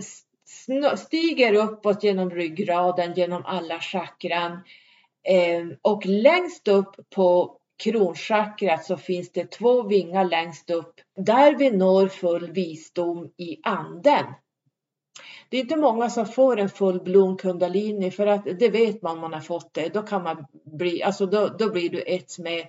stiger 0.96 1.54
uppåt 1.54 2.04
genom 2.04 2.30
ryggraden, 2.30 3.14
genom 3.14 3.42
alla 3.44 3.80
chakran. 3.80 4.58
Ehm, 5.24 5.76
och 5.82 6.06
längst 6.06 6.68
upp 6.68 6.96
på 7.14 7.58
kronchakrat 7.82 8.84
så 8.84 8.96
finns 8.96 9.32
det 9.32 9.50
två 9.50 9.82
vingar 9.82 10.24
längst 10.24 10.70
upp 10.70 11.00
där 11.16 11.56
vi 11.58 11.70
når 11.70 12.08
full 12.08 12.52
visdom 12.52 13.30
i 13.36 13.60
anden. 13.62 14.24
Det 15.48 15.56
är 15.56 15.60
inte 15.60 15.76
många 15.76 16.10
som 16.10 16.26
får 16.26 16.58
en 16.58 16.68
fullblom 16.68 17.36
kundalini 17.36 18.10
för 18.10 18.26
att 18.26 18.44
det 18.58 18.68
vet 18.68 19.02
man 19.02 19.14
om 19.14 19.20
man 19.20 19.32
har 19.32 19.40
fått 19.40 19.74
det. 19.74 19.88
Då 19.88 20.02
kan 20.02 20.22
man 20.22 20.46
bli, 20.64 21.02
alltså 21.02 21.26
då, 21.26 21.48
då 21.48 21.70
blir 21.70 21.90
du 21.90 22.00
ett 22.02 22.38
med, 22.38 22.66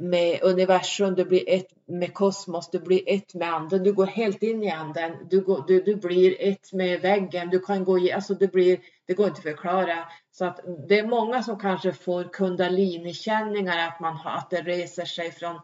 med 0.00 0.42
universum, 0.42 1.14
du 1.14 1.24
blir 1.24 1.44
ett 1.48 1.66
med 1.86 2.14
kosmos, 2.14 2.70
du 2.70 2.78
blir 2.78 3.02
ett 3.06 3.34
med 3.34 3.54
anden, 3.54 3.82
du 3.82 3.92
går 3.92 4.06
helt 4.06 4.42
in 4.42 4.62
i 4.62 4.70
anden, 4.70 5.28
du, 5.30 5.40
går, 5.40 5.64
du, 5.66 5.80
du 5.82 5.96
blir 5.96 6.36
ett 6.40 6.72
med 6.72 7.00
väggen, 7.00 7.50
du 7.50 7.60
kan 7.60 7.84
gå 7.84 7.98
i, 7.98 8.12
alltså 8.12 8.34
det 8.34 8.52
blir, 8.52 8.80
det 9.06 9.14
går 9.14 9.26
inte 9.26 9.38
att 9.38 9.42
förklara. 9.42 10.08
Så 10.30 10.44
att 10.44 10.60
det 10.88 10.98
är 10.98 11.06
många 11.06 11.42
som 11.42 11.58
kanske 11.58 11.92
får 11.92 12.24
kundalini-känningar, 12.24 13.88
att, 13.88 14.00
man, 14.00 14.18
att 14.24 14.50
det 14.50 14.62
reser 14.62 15.04
sig 15.04 15.32
från 15.32 15.60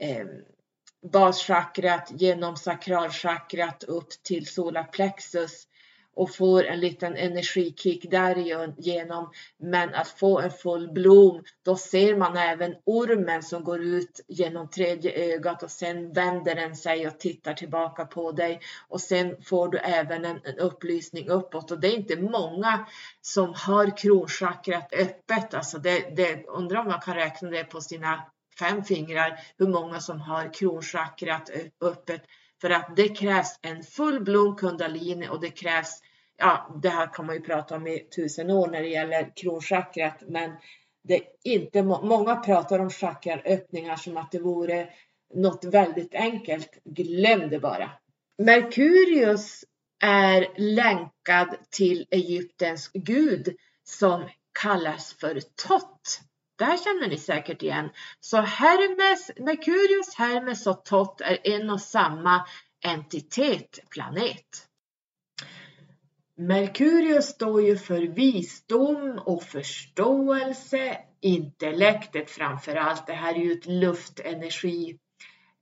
eh, 0.00 0.26
baschakrat 1.12 2.10
genom 2.14 2.56
sakralchakrat 2.56 3.84
upp 3.84 4.08
till 4.24 4.46
solarplexus 4.46 5.66
och 6.14 6.34
får 6.34 6.64
en 6.64 6.80
liten 6.80 7.16
energikick 7.16 8.10
därigenom. 8.10 9.30
Men 9.58 9.94
att 9.94 10.08
få 10.08 10.40
en 10.40 10.50
full 10.50 10.92
blom, 10.92 11.42
då 11.64 11.76
ser 11.76 12.16
man 12.16 12.36
även 12.36 12.74
ormen 12.84 13.42
som 13.42 13.64
går 13.64 13.82
ut 13.82 14.20
genom 14.28 14.68
tredje 14.68 15.34
ögat 15.34 15.62
och 15.62 15.70
sen 15.70 16.12
vänder 16.12 16.54
den 16.54 16.76
sig 16.76 17.06
och 17.06 17.18
tittar 17.18 17.54
tillbaka 17.54 18.04
på 18.04 18.32
dig 18.32 18.60
och 18.88 19.00
sen 19.00 19.42
får 19.42 19.68
du 19.68 19.78
även 19.78 20.24
en, 20.24 20.40
en 20.44 20.58
upplysning 20.58 21.28
uppåt 21.28 21.70
och 21.70 21.80
det 21.80 21.88
är 21.88 21.96
inte 21.96 22.16
många 22.16 22.86
som 23.20 23.54
har 23.54 23.96
kronchakrat 23.96 24.92
öppet. 24.92 25.54
Alltså 25.54 25.78
det, 25.78 26.16
det 26.16 26.46
undrar 26.46 26.80
om 26.80 26.86
man 26.86 27.00
kan 27.00 27.14
räkna 27.14 27.50
det 27.50 27.64
på 27.64 27.80
sina 27.80 28.24
fem 28.58 28.84
fingrar 28.84 29.40
hur 29.58 29.68
många 29.68 30.00
som 30.00 30.20
har 30.20 30.54
kronchakrat 30.54 31.50
öppet 31.80 32.22
för 32.62 32.70
att 32.70 32.96
det 32.96 33.08
krävs 33.08 33.58
en 33.62 33.82
full 33.82 34.20
blom 34.20 34.56
kundalini 34.56 35.28
och 35.28 35.40
det 35.40 35.50
krävs, 35.50 36.00
ja 36.38 36.80
det 36.82 36.88
här 36.88 37.14
kan 37.14 37.26
man 37.26 37.34
ju 37.34 37.40
prata 37.40 37.76
om 37.76 37.86
i 37.86 37.98
tusen 38.16 38.50
år 38.50 38.68
när 38.68 38.82
det 38.82 38.88
gäller 38.88 39.32
kronchakrat 39.36 40.22
men 40.28 40.52
det 41.04 41.14
är 41.14 41.22
inte, 41.44 41.82
många 41.82 42.36
pratar 42.36 42.78
om 42.78 42.90
chakraöppningar 42.90 43.96
som 43.96 44.16
att 44.16 44.30
det 44.30 44.38
vore 44.38 44.88
något 45.34 45.64
väldigt 45.64 46.14
enkelt. 46.14 46.78
Glöm 46.84 47.50
det 47.50 47.58
bara. 47.58 47.90
Merkurius 48.38 49.64
är 50.04 50.48
länkad 50.56 51.56
till 51.70 52.06
Egyptens 52.10 52.90
gud 52.94 53.56
som 53.84 54.24
kallas 54.62 55.12
för 55.12 55.40
Tot. 55.40 56.20
Det 56.62 56.66
här 56.66 56.78
känner 56.78 57.08
ni 57.08 57.18
säkert 57.18 57.62
igen. 57.62 57.90
Så 58.20 58.40
Hermes, 58.40 59.30
Merkurius, 59.36 60.14
Hermes 60.14 60.66
och 60.66 60.84
Tot 60.84 61.20
är 61.20 61.38
en 61.48 61.70
och 61.70 61.80
samma 61.80 62.46
entitet, 62.84 63.78
planet. 63.90 64.68
Merkurius 66.36 67.26
står 67.26 67.62
ju 67.62 67.76
för 67.76 68.02
visdom 68.02 69.18
och 69.24 69.42
förståelse, 69.42 70.98
intellektet 71.20 72.30
framför 72.30 72.76
allt. 72.76 73.06
Det 73.06 73.12
här 73.12 73.34
är 73.34 73.38
ju 73.38 73.52
ett 73.52 73.66
luftenergi. 73.66 74.98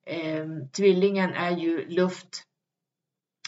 Ehm, 0.06 0.68
tvillingen 0.68 1.34
är 1.34 1.56
ju 1.56 1.88
luft 1.88 2.42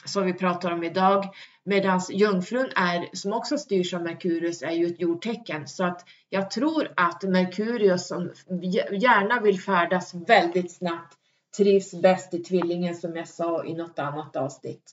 som 0.04 0.26
vi 0.26 0.32
pratar 0.32 0.70
om 0.70 0.84
idag. 0.84 1.28
Medan 1.64 2.00
jungfrun 2.10 2.68
är, 2.76 3.16
som 3.16 3.32
också 3.32 3.58
styrs 3.58 3.94
av 3.94 4.02
Merkurius, 4.02 4.62
är 4.62 4.70
ju 4.70 4.86
ett 4.86 5.00
jordtecken. 5.00 5.68
Så 5.68 5.84
att 5.84 6.04
jag 6.28 6.50
tror 6.50 6.92
att 6.96 7.22
Merkurius 7.22 8.08
som 8.08 8.30
gärna 8.92 9.40
vill 9.40 9.60
färdas 9.60 10.14
väldigt 10.14 10.72
snabbt 10.72 11.18
trivs 11.56 11.94
bäst 12.02 12.34
i 12.34 12.38
tvillingen 12.38 12.94
som 12.94 13.16
jag 13.16 13.28
sa 13.28 13.64
i 13.64 13.74
något 13.74 13.98
annat 13.98 14.36
avsnitt. 14.36 14.92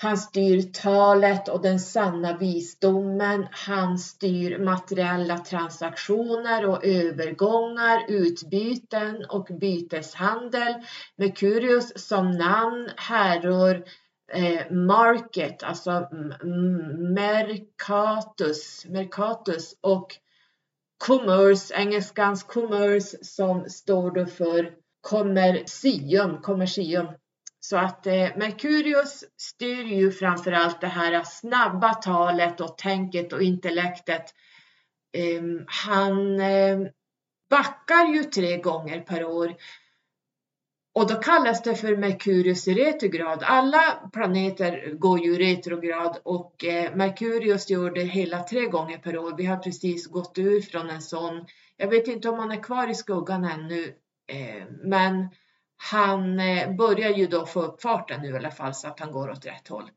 Han 0.00 0.18
styr 0.18 0.62
talet 0.62 1.48
och 1.48 1.62
den 1.62 1.80
sanna 1.80 2.36
visdomen. 2.36 3.46
Han 3.50 3.98
styr 3.98 4.58
materiella 4.58 5.38
transaktioner 5.38 6.66
och 6.66 6.84
övergångar, 6.84 8.04
utbyten 8.08 9.24
och 9.28 9.48
byteshandel. 9.60 10.74
Merkurius 11.16 12.06
som 12.08 12.30
namn 12.30 12.90
härrör 12.96 13.84
eh, 14.32 14.70
market, 14.70 15.62
alltså 15.62 16.08
mercatus, 17.14 18.86
mercatus 18.88 19.74
och 19.80 20.16
commerce, 21.06 21.74
engelskans 21.74 22.42
commerce 22.42 23.16
som 23.22 23.64
står 23.68 24.10
då 24.10 24.26
för 24.26 24.72
kommersium, 25.00 26.42
kommersium. 26.42 27.06
Så 27.60 27.76
att 27.76 28.06
eh, 28.06 28.28
Merkurius 28.36 29.24
styr 29.36 29.84
ju 29.84 30.12
framförallt 30.12 30.80
det 30.80 30.86
här 30.86 31.22
snabba 31.24 31.94
talet 31.94 32.60
och 32.60 32.78
tänket 32.78 33.32
och 33.32 33.42
intellektet. 33.42 34.24
Eh, 35.12 35.42
han 35.66 36.40
eh, 36.40 36.78
backar 37.50 38.14
ju 38.14 38.24
tre 38.24 38.56
gånger 38.56 39.00
per 39.00 39.24
år 39.24 39.54
och 40.98 41.06
då 41.06 41.14
kallas 41.14 41.62
det 41.62 41.74
för 41.74 41.96
Merkurius 41.96 42.68
i 42.68 42.74
retrograd. 42.74 43.42
Alla 43.42 44.10
planeter 44.12 44.94
går 44.94 45.18
ju 45.24 45.34
i 45.34 45.38
retrograd 45.38 46.18
och 46.22 46.64
eh, 46.64 46.96
Merkurius 46.96 47.70
gör 47.70 47.90
det 47.90 48.04
hela 48.04 48.42
tre 48.42 48.66
gånger 48.66 48.98
per 48.98 49.18
år. 49.18 49.34
Vi 49.36 49.44
har 49.44 49.56
precis 49.56 50.06
gått 50.06 50.38
ur 50.38 50.60
från 50.60 50.90
en 50.90 51.02
sån. 51.02 51.46
Jag 51.76 51.88
vet 51.88 52.08
inte 52.08 52.28
om 52.28 52.38
han 52.38 52.52
är 52.52 52.62
kvar 52.62 52.90
i 52.90 52.94
skuggan 52.94 53.44
ännu, 53.44 53.94
eh, 54.28 54.64
men 54.84 55.28
han 55.76 56.40
eh, 56.40 56.76
börjar 56.76 57.10
ju 57.10 57.26
då 57.26 57.46
få 57.46 57.62
upp 57.62 57.82
farten 57.82 58.20
nu 58.20 58.28
i 58.28 58.36
alla 58.36 58.50
fall 58.50 58.74
så 58.74 58.88
att 58.88 59.00
han 59.00 59.12
går 59.12 59.30
åt 59.30 59.46
rätt 59.46 59.68
håll. 59.68 59.90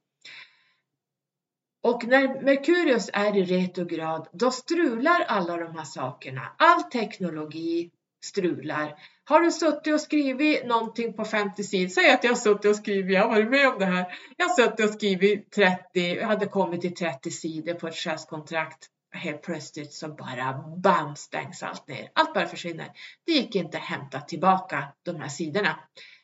Och 1.83 2.07
när 2.07 2.41
Merkurius 2.41 3.09
är 3.13 3.37
i 3.37 3.43
retrograd, 3.43 4.27
då 4.33 4.51
strular 4.51 5.25
alla 5.27 5.57
de 5.57 5.75
här 5.75 5.83
sakerna. 5.83 6.55
All 6.57 6.83
teknologi 6.83 7.91
strular. 8.21 8.95
Har 9.23 9.41
du 9.41 9.51
suttit 9.51 9.93
och 9.93 10.01
skrivit 10.01 10.65
någonting 10.65 11.13
på 11.13 11.25
50 11.25 11.63
sidor, 11.63 11.89
säg 11.89 12.11
att 12.11 12.23
jag 12.23 12.31
har 12.31 12.35
suttit 12.35 12.65
och 12.65 12.75
skrivit, 12.75 13.15
jag 13.15 13.21
har 13.21 13.29
varit 13.29 13.49
med 13.49 13.67
om 13.67 13.79
det 13.79 13.85
här. 13.85 14.13
Jag 14.37 14.47
har 14.47 14.55
suttit 14.55 14.85
och 14.85 14.93
skrivit 14.93 15.51
30, 15.51 16.15
jag 16.15 16.27
hade 16.27 16.45
kommit 16.45 16.81
till 16.81 16.95
30 16.95 17.31
sidor 17.31 17.73
på 17.73 17.87
ett 17.87 17.95
chefskontrakt. 17.95 18.87
Helt 19.13 19.41
plötsligt 19.41 19.93
så 19.93 20.07
bara 20.07 20.63
bam 20.77 21.15
stängs 21.15 21.63
allt 21.63 21.87
ner. 21.87 22.11
Allt 22.13 22.33
bara 22.33 22.47
försvinner. 22.47 22.87
Det 23.25 23.31
gick 23.31 23.55
inte 23.55 23.77
att 23.77 23.83
hämta 23.83 24.21
tillbaka 24.21 24.87
de 25.03 25.15
här 25.15 25.29
sidorna. 25.29 25.79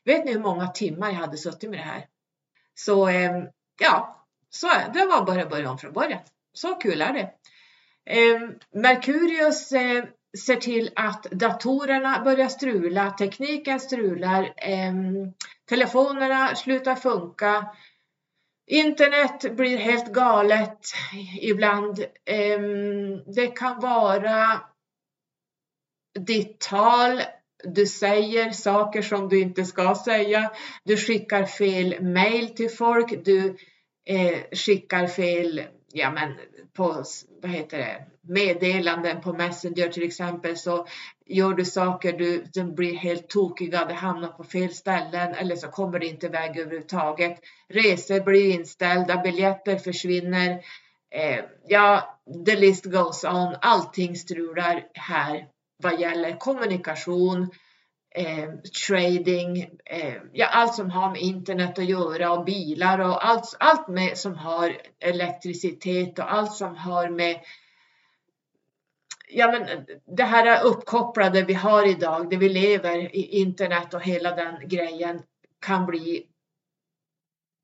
Vet 0.05 0.25
ni 0.25 0.33
hur 0.33 0.39
många 0.39 0.67
timmar 0.67 1.10
jag 1.10 1.15
hade 1.15 1.38
suttit 1.38 1.69
med 1.69 1.79
det 1.79 1.83
här? 1.83 2.05
Så 2.73 3.07
eh, 3.07 3.43
ja, 3.81 4.25
så 4.49 4.67
det 4.93 5.05
var 5.05 5.25
bara 5.25 5.41
att 5.41 5.49
börja 5.49 5.71
om 5.71 5.77
från 5.77 5.93
början. 5.93 6.21
Så 6.53 6.75
kul 6.75 7.01
är 7.01 7.13
det. 7.13 7.31
Eh, 8.10 8.49
Merkurius 8.71 9.71
eh, 9.71 10.03
ser 10.45 10.55
till 10.55 10.91
att 10.95 11.23
datorerna 11.23 12.21
börjar 12.23 12.47
strula, 12.47 13.11
tekniken 13.11 13.79
strular, 13.79 14.53
eh, 14.57 14.93
telefonerna 15.69 16.55
slutar 16.55 16.95
funka, 16.95 17.67
internet 18.67 19.55
blir 19.55 19.77
helt 19.77 20.13
galet 20.13 20.79
ibland. 21.41 21.99
Eh, 22.25 22.59
det 23.35 23.47
kan 23.47 23.79
vara 23.79 24.61
ditt 26.19 26.59
tal, 26.59 27.21
du 27.63 27.85
säger 27.85 28.51
saker 28.51 29.01
som 29.01 29.29
du 29.29 29.41
inte 29.41 29.65
ska 29.65 29.95
säga, 29.95 30.51
du 30.83 30.97
skickar 30.97 31.45
fel 31.45 32.01
mail 32.01 32.55
till 32.55 32.69
folk, 32.69 33.25
du 33.25 33.57
eh, 34.05 34.43
skickar 34.51 35.07
fel 35.07 35.63
ja, 35.93 36.11
men 36.11 36.33
på 36.73 37.03
vad 37.41 37.51
heter 37.51 37.77
det, 37.77 38.05
meddelanden 38.29 39.21
på 39.21 39.33
Messenger 39.33 39.87
till 39.87 40.03
exempel 40.03 40.57
så 40.57 40.87
gör 41.25 41.53
du 41.53 41.65
saker, 41.65 42.13
du, 42.13 42.43
de 42.53 42.75
blir 42.75 42.95
helt 42.95 43.29
tokiga, 43.29 43.85
det 43.85 43.93
hamnar 43.93 44.27
på 44.27 44.43
fel 44.43 44.73
ställen 44.73 45.33
eller 45.33 45.55
så 45.55 45.67
kommer 45.67 45.99
det 45.99 46.05
inte 46.05 46.25
iväg 46.25 46.57
överhuvudtaget. 46.57 47.39
Resor 47.69 48.19
blir 48.19 48.51
inställda, 48.51 49.21
biljetter 49.21 49.77
försvinner. 49.77 50.51
Eh, 51.15 51.39
ja, 51.67 52.19
the 52.45 52.55
list 52.55 52.85
goes 52.85 53.23
on. 53.23 53.55
Allting 53.61 54.15
strular 54.15 54.83
här 54.93 55.47
vad 55.83 55.99
gäller 55.99 56.37
kommunikation, 56.37 57.49
eh, 58.15 58.49
trading, 58.87 59.57
eh, 59.85 60.15
ja, 60.33 60.45
allt 60.45 60.75
som 60.75 60.89
har 60.89 61.11
med 61.11 61.21
internet 61.21 61.79
att 61.79 61.85
göra 61.85 62.31
och 62.31 62.45
bilar 62.45 62.99
och 62.99 63.27
allt, 63.27 63.55
allt 63.59 63.87
med, 63.87 64.17
som 64.17 64.35
har 64.35 64.77
elektricitet 64.99 66.19
och 66.19 66.33
allt 66.33 66.53
som 66.53 66.75
har 66.75 67.09
med 67.09 67.39
ja, 69.27 69.51
men 69.51 69.61
eh, 69.61 69.79
det 70.05 70.23
här 70.23 70.63
uppkopplade 70.65 71.43
vi 71.43 71.53
har 71.53 71.87
idag, 71.87 72.29
det 72.29 72.37
vi 72.37 72.49
lever 72.49 73.15
i 73.15 73.39
internet 73.39 73.93
och 73.93 74.01
hela 74.01 74.35
den 74.35 74.67
grejen 74.67 75.21
kan 75.59 75.85
bli 75.85 76.27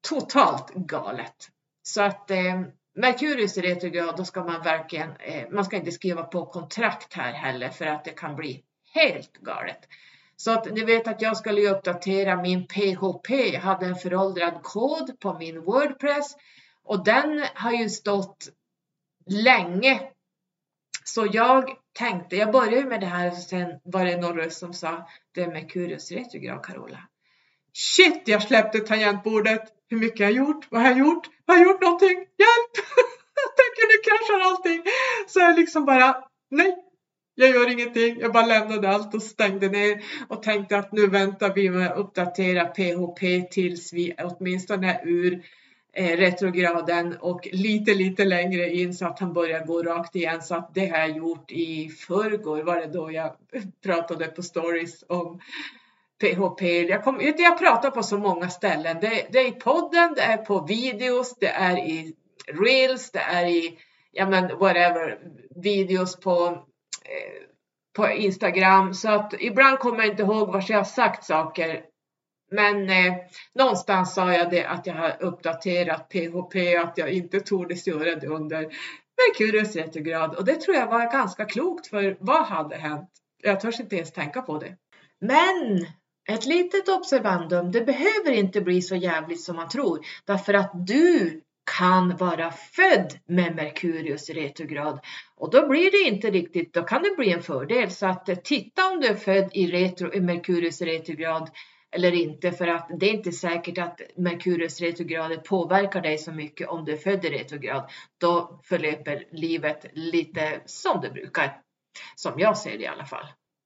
totalt 0.09 0.73
galet. 0.73 1.49
Så 1.83 2.01
att 2.01 2.31
eh, 2.31 2.61
Merkurius 2.95 3.57
i 3.57 3.61
retrograd, 3.61 4.17
då 4.17 4.25
ska 4.25 4.43
man 4.43 4.63
verkligen, 4.63 5.09
eh, 5.19 5.49
man 5.51 5.65
ska 5.65 5.75
inte 5.75 5.91
skriva 5.91 6.23
på 6.23 6.45
kontrakt 6.45 7.13
här 7.13 7.33
heller 7.33 7.69
för 7.69 7.85
att 7.85 8.05
det 8.05 8.11
kan 8.11 8.35
bli 8.35 8.63
helt 8.93 9.33
galet. 9.33 9.87
Så 10.35 10.51
att 10.51 10.71
ni 10.71 10.83
vet 10.83 11.07
att 11.07 11.21
jag 11.21 11.37
skulle 11.37 11.69
uppdatera 11.69 12.41
min 12.41 12.67
PHP. 12.67 13.29
Jag 13.53 13.61
hade 13.61 13.85
en 13.85 13.95
föråldrad 13.95 14.63
kod 14.63 15.19
på 15.19 15.33
min 15.33 15.61
Wordpress 15.61 16.35
och 16.83 17.03
den 17.03 17.45
har 17.55 17.71
ju 17.71 17.89
stått 17.89 18.49
länge. 19.25 20.12
Så 21.03 21.27
jag 21.31 21.69
tänkte, 21.97 22.35
jag 22.35 22.51
började 22.51 22.89
med 22.89 23.01
det 23.01 23.05
här 23.05 23.31
och 23.31 23.37
sen 23.37 23.79
var 23.83 24.05
det 24.05 24.17
någon 24.17 24.35
röst 24.35 24.59
som 24.59 24.73
sa 24.73 25.07
det 25.35 25.41
är 25.41 25.47
Merkurius 25.47 26.11
retrograd 26.11 26.65
Carola. 26.65 26.99
Shit, 27.73 28.21
jag 28.25 28.43
släppte 28.43 28.79
tangentbordet. 28.79 29.61
Hur 29.89 29.97
mycket 29.97 30.19
har 30.19 30.25
jag 30.25 30.33
gjort? 30.33 30.67
Vad 30.69 30.81
har 30.81 30.89
jag 30.89 30.99
gjort? 30.99 31.27
Har 31.47 31.55
jag 31.55 31.67
gjort 31.67 31.81
någonting? 31.81 32.17
Hjälp! 32.17 32.73
jag 33.35 33.51
tänker 33.57 33.87
nu 33.87 33.97
kraschar 34.03 34.51
allting. 34.51 34.83
Så 35.27 35.39
jag 35.39 35.59
liksom 35.59 35.85
bara, 35.85 36.15
nej, 36.51 36.75
jag 37.35 37.49
gör 37.49 37.69
ingenting, 37.69 38.19
jag 38.19 38.33
bara 38.33 38.45
lämnade 38.45 38.89
allt 38.89 39.13
och 39.13 39.23
stängde 39.23 39.69
ner 39.69 40.03
och 40.27 40.43
tänkte 40.43 40.77
att 40.77 40.91
nu 40.91 41.07
väntar 41.07 41.53
vi 41.53 41.69
med 41.69 41.91
att 41.91 41.97
uppdatera 41.97 42.65
PHP 42.65 43.41
tills 43.51 43.93
vi 43.93 44.13
åtminstone 44.17 44.93
är 44.93 45.07
ur 45.07 45.43
Eh, 45.95 46.17
retrograden 46.17 47.17
och 47.17 47.47
lite, 47.51 47.93
lite 47.93 48.25
längre 48.25 48.69
in 48.69 48.93
så 48.93 49.05
att 49.05 49.19
han 49.19 49.33
börjar 49.33 49.65
gå 49.65 49.83
rakt 49.83 50.15
igen. 50.15 50.41
Så 50.41 50.55
att 50.55 50.73
det 50.73 50.87
har 50.87 50.97
jag 50.97 51.17
gjort 51.17 51.51
i 51.51 51.89
förrgår 51.89 52.63
var 52.63 52.75
det 52.75 52.87
då 52.87 53.11
jag 53.11 53.35
pratade 53.83 54.27
på 54.27 54.43
stories 54.43 55.03
om 55.07 55.39
PHP. 56.21 56.81
Jag, 56.81 57.03
kom, 57.03 57.21
jag 57.37 57.59
pratar 57.59 57.91
på 57.91 58.03
så 58.03 58.17
många 58.17 58.49
ställen. 58.49 58.97
Det, 59.01 59.27
det 59.31 59.39
är 59.39 59.47
i 59.47 59.51
podden, 59.51 60.13
det 60.15 60.21
är 60.21 60.37
på 60.37 60.59
videos, 60.59 61.35
det 61.39 61.49
är 61.49 61.77
i 61.77 62.15
reels, 62.47 63.11
det 63.11 63.19
är 63.19 63.45
i 63.45 63.77
ja 64.11 64.29
men 64.29 64.57
whatever, 64.59 65.19
videos 65.55 66.19
på 66.19 66.63
Eh, 67.05 67.43
på 67.95 68.09
Instagram 68.09 68.93
så 68.93 69.09
att 69.09 69.33
ibland 69.39 69.79
kommer 69.79 69.97
jag 69.97 70.07
inte 70.07 70.23
ihåg 70.23 70.53
var 70.53 70.65
jag 70.67 70.77
har 70.77 70.83
sagt 70.83 71.23
saker. 71.23 71.81
Men 72.53 72.89
eh, 72.89 73.13
någonstans 73.55 74.13
sa 74.13 74.33
jag 74.33 74.49
det 74.49 74.65
att 74.65 74.87
jag 74.87 74.93
har 74.93 75.17
uppdaterat 75.19 76.09
PHP, 76.09 76.75
att 76.75 76.97
jag 76.97 77.11
inte 77.11 77.39
tordes 77.39 77.87
göra 77.87 78.15
det 78.15 78.27
under 78.27 78.67
Merkurius 79.17 79.75
retrograd 79.75 80.35
och 80.35 80.45
det 80.45 80.55
tror 80.55 80.75
jag 80.75 80.87
var 80.87 81.11
ganska 81.11 81.45
klokt 81.45 81.87
för 81.87 82.17
vad 82.19 82.45
hade 82.45 82.75
hänt? 82.75 83.09
Jag 83.43 83.59
törs 83.59 83.79
inte 83.79 83.95
ens 83.95 84.11
tänka 84.11 84.41
på 84.41 84.57
det. 84.57 84.75
Men 85.21 85.85
ett 86.29 86.45
litet 86.45 86.89
observandum, 86.89 87.71
det 87.71 87.81
behöver 87.81 88.31
inte 88.31 88.61
bli 88.61 88.81
så 88.81 88.95
jävligt 88.95 89.41
som 89.41 89.55
man 89.55 89.69
tror 89.69 89.99
därför 90.25 90.53
att 90.53 90.71
du 90.87 91.41
kan 91.77 92.17
vara 92.17 92.51
född 92.51 93.13
med 93.27 93.55
Merkurius 93.55 94.29
retrograd 94.29 94.99
och 95.35 95.51
då 95.51 95.67
blir 95.67 95.91
det 95.91 96.09
inte 96.15 96.31
riktigt, 96.31 96.73
då 96.73 96.83
kan 96.83 97.03
det 97.03 97.15
bli 97.17 97.31
en 97.31 97.43
fördel. 97.43 97.91
Så 97.91 98.07
att 98.07 98.29
eh, 98.29 98.35
titta 98.35 98.91
om 98.91 98.99
du 98.99 99.07
är 99.07 99.15
född 99.15 99.49
i, 99.53 99.67
retro, 99.67 100.13
i 100.13 100.21
Merkurius 100.21 100.81
retrograd 100.81 101.49
eller 101.93 102.11
inte 102.11 102.51
för 102.51 102.67
att 102.67 102.89
det 102.99 103.09
är 103.09 103.13
inte 103.13 103.31
säkert 103.31 103.77
att 103.77 104.01
Merkurius 104.15 104.81
retrograder 104.81 105.37
påverkar 105.37 106.01
dig 106.01 106.17
så 106.17 106.31
mycket 106.31 106.67
om 106.67 106.85
du 106.85 106.91
är 106.91 106.97
född 106.97 107.25
i 107.25 107.29
retrograd. 107.29 107.89
Då 108.17 108.59
förlöper 108.63 109.27
livet 109.31 109.85
lite 109.93 110.61
som 110.65 111.01
det 111.01 111.09
brukar, 111.09 111.61
som 112.15 112.39
jag 112.39 112.57
ser 112.57 112.77
det 112.77 112.83
i 112.83 112.87
alla 112.87 113.05
fall. 113.05 113.25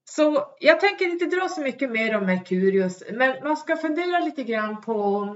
Så 0.09 0.55
jag 0.59 0.79
tänker 0.79 1.05
inte 1.05 1.25
dra 1.25 1.49
så 1.49 1.61
mycket 1.61 1.91
mer 1.91 2.15
om 2.15 2.25
Merkurius, 2.25 3.03
men 3.11 3.43
man 3.43 3.57
ska 3.57 3.77
fundera 3.77 4.19
lite 4.19 4.43
grann 4.43 4.81
på 4.81 5.35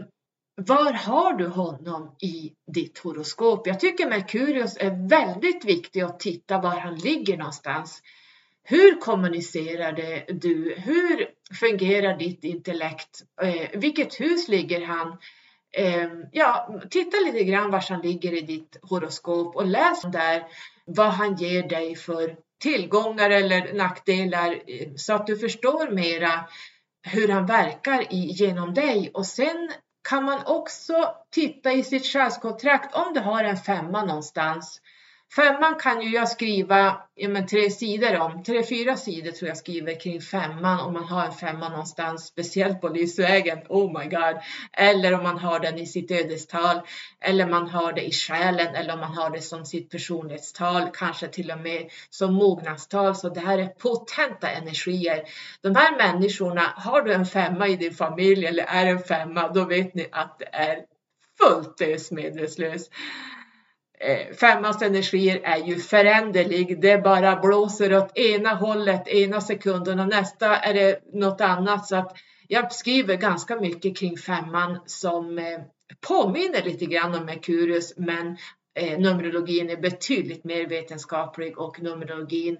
var 0.56 0.94
har 0.94 1.34
du 1.34 1.48
honom 1.48 2.16
i 2.22 2.54
ditt 2.74 3.00
horoskop? 3.00 3.68
Jag 3.68 3.80
tycker 3.80 4.10
Merkurius 4.10 4.78
är 4.78 5.10
väldigt 5.10 5.66
viktig 5.66 6.02
att 6.02 6.20
titta 6.20 6.62
var 6.62 6.80
han 6.80 6.96
ligger 6.96 7.38
någonstans. 7.38 8.02
hur 8.64 9.00
kommunicerar 9.00 9.92
du? 10.28 10.76
Hur 10.78 11.41
fungerar 11.60 12.18
ditt 12.18 12.44
intellekt? 12.44 13.24
Eh, 13.42 13.70
vilket 13.74 14.20
hus 14.20 14.48
ligger 14.48 14.86
han? 14.86 15.18
Eh, 15.78 16.10
ja, 16.32 16.80
titta 16.90 17.18
lite 17.18 17.44
grann 17.44 17.72
var 17.72 17.86
han 17.90 18.02
ligger 18.02 18.34
i 18.34 18.42
ditt 18.42 18.78
horoskop 18.82 19.56
och 19.56 19.68
läs 19.68 20.02
där 20.02 20.44
vad 20.86 21.10
han 21.10 21.36
ger 21.36 21.64
dig 21.64 21.96
för 21.96 22.36
tillgångar 22.62 23.30
eller 23.30 23.74
nackdelar 23.74 24.52
eh, 24.68 24.90
så 24.96 25.14
att 25.14 25.28
du 25.28 25.38
förstår 25.38 25.92
mera 25.92 26.46
hur 27.04 27.28
han 27.28 27.46
verkar 27.46 28.14
i, 28.14 28.18
genom 28.18 28.74
dig 28.74 29.12
och 29.14 29.26
sen 29.26 29.72
kan 30.10 30.24
man 30.24 30.40
också 30.46 31.16
titta 31.32 31.72
i 31.72 31.84
sitt 31.84 32.06
själskontrakt 32.06 32.96
om 32.96 33.14
du 33.14 33.20
har 33.20 33.44
en 33.44 33.58
femma 33.58 34.06
någonstans 34.06 34.82
Femman 35.36 35.76
kan 35.80 36.02
ju 36.02 36.10
jag 36.10 36.30
skriva 36.30 37.02
ja, 37.16 37.30
men 37.30 37.48
tre 37.48 37.70
sidor 37.70 38.20
om, 38.20 38.44
tre, 38.44 38.64
fyra 38.64 38.98
sidor 38.98 39.32
tror 39.32 39.48
jag 39.48 39.58
skriver 39.58 40.00
kring 40.00 40.22
femman 40.22 40.80
om 40.80 40.94
man 40.94 41.04
har 41.04 41.26
en 41.26 41.34
femma 41.34 41.70
någonstans, 41.70 42.26
speciellt 42.26 42.82
på 42.82 42.90
livsvägen, 42.90 43.60
oh 43.70 44.00
my 44.00 44.06
god, 44.10 44.40
eller 44.74 45.14
om 45.14 45.24
man 45.24 45.38
har 45.38 45.60
den 45.60 45.80
i 45.80 45.86
sitt 45.86 46.12
ödestal, 46.12 46.82
eller 47.22 47.48
man 47.48 47.68
har 47.68 47.94
det 47.94 48.02
i 48.02 48.12
själen, 48.12 48.76
eller 48.76 48.94
om 48.94 49.00
man 49.00 49.14
har 49.14 49.30
det 49.30 49.42
som 49.42 49.66
sitt 49.66 49.90
personlighetstal, 49.90 50.90
kanske 50.94 51.28
till 51.28 51.52
och 51.52 51.60
med 51.60 51.90
som 52.10 52.34
mognadstal, 52.34 53.16
så 53.16 53.30
det 53.30 53.40
här 53.40 53.58
är 53.58 53.68
potenta 53.68 54.50
energier. 54.50 55.24
De 55.62 55.76
här 55.76 55.98
människorna, 55.98 56.74
har 56.76 57.02
du 57.02 57.14
en 57.14 57.26
femma 57.26 57.68
i 57.68 57.76
din 57.76 57.94
familj 57.94 58.46
eller 58.46 58.64
är 58.64 58.86
en 58.86 59.04
femma, 59.04 59.48
då 59.48 59.66
vet 59.66 59.94
ni 59.94 60.08
att 60.12 60.40
det 60.40 60.50
är 60.52 60.78
fullt 61.40 61.82
ös 61.82 62.12
medvetslös 62.12 62.90
Eh, 64.04 64.36
femmans 64.36 64.82
energier 64.82 65.42
är 65.44 65.58
ju 65.58 65.76
föränderlig. 65.76 66.82
Det 66.82 67.04
bara 67.04 67.36
blåser 67.36 67.98
åt 67.98 68.18
ena 68.18 68.54
hållet 68.54 69.08
ena 69.08 69.42
sekunden 69.42 70.00
och 70.00 70.08
nästa 70.08 70.58
är 70.58 70.74
det 70.74 71.00
något 71.14 71.42
annat. 71.42 71.88
Så 71.88 71.96
att 71.96 72.18
jag 72.48 72.72
skriver 72.72 73.16
ganska 73.16 73.56
mycket 73.56 73.98
kring 73.98 74.18
femman 74.18 74.80
som 74.86 75.40
eh, 75.40 75.60
påminner 76.08 76.64
lite 76.64 76.86
grann 76.86 77.16
om 77.16 77.26
Merkurius 77.26 77.94
men 77.98 78.38
eh, 78.80 79.00
Numerologin 79.00 79.70
är 79.70 79.78
betydligt 79.78 80.44
mer 80.44 80.68
vetenskaplig 80.68 81.58
och 81.58 81.82
numerologin 81.82 82.58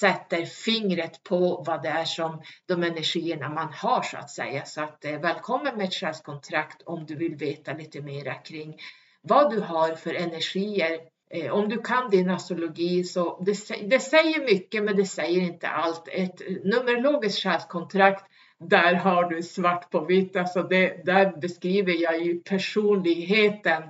sätter 0.00 0.44
fingret 0.44 1.22
på 1.22 1.64
vad 1.66 1.82
det 1.82 1.88
är 1.88 2.04
som 2.04 2.42
de 2.66 2.82
energierna 2.82 3.48
man 3.48 3.72
har 3.72 4.02
så 4.02 4.16
att 4.16 4.30
säga. 4.30 4.64
Så 4.64 4.80
att 4.80 5.04
välkommen 5.04 5.76
med 5.76 5.84
ett 5.84 5.94
själskontrakt 5.94 6.82
om 6.82 7.06
du 7.06 7.16
vill 7.16 7.36
veta 7.36 7.72
lite 7.72 8.00
mera 8.00 8.34
kring 8.34 8.76
vad 9.22 9.50
du 9.50 9.60
har 9.60 9.94
för 9.94 10.14
energier. 10.14 11.00
Eh, 11.30 11.52
om 11.52 11.68
du 11.68 11.82
kan 11.82 12.10
din 12.10 12.30
astrologi 12.30 13.04
så 13.04 13.42
det, 13.44 13.88
det 13.90 14.00
säger 14.00 14.44
mycket 14.44 14.84
men 14.84 14.96
det 14.96 15.04
säger 15.04 15.40
inte 15.40 15.68
allt. 15.68 16.08
Ett 16.08 16.40
numerologiskt 16.64 17.42
själskontrakt 17.42 18.24
där 18.58 18.94
har 18.94 19.24
du 19.24 19.42
svart 19.42 19.90
på 19.90 20.04
vitt, 20.04 20.36
alltså 20.36 20.62
det, 20.62 21.04
där 21.04 21.40
beskriver 21.40 21.92
jag 21.92 22.22
ju 22.22 22.40
personligheten, 22.40 23.82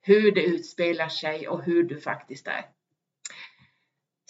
hur 0.00 0.32
det 0.32 0.42
utspelar 0.42 1.08
sig 1.08 1.48
och 1.48 1.62
hur 1.62 1.82
du 1.82 2.00
faktiskt 2.00 2.46
är. 2.46 2.64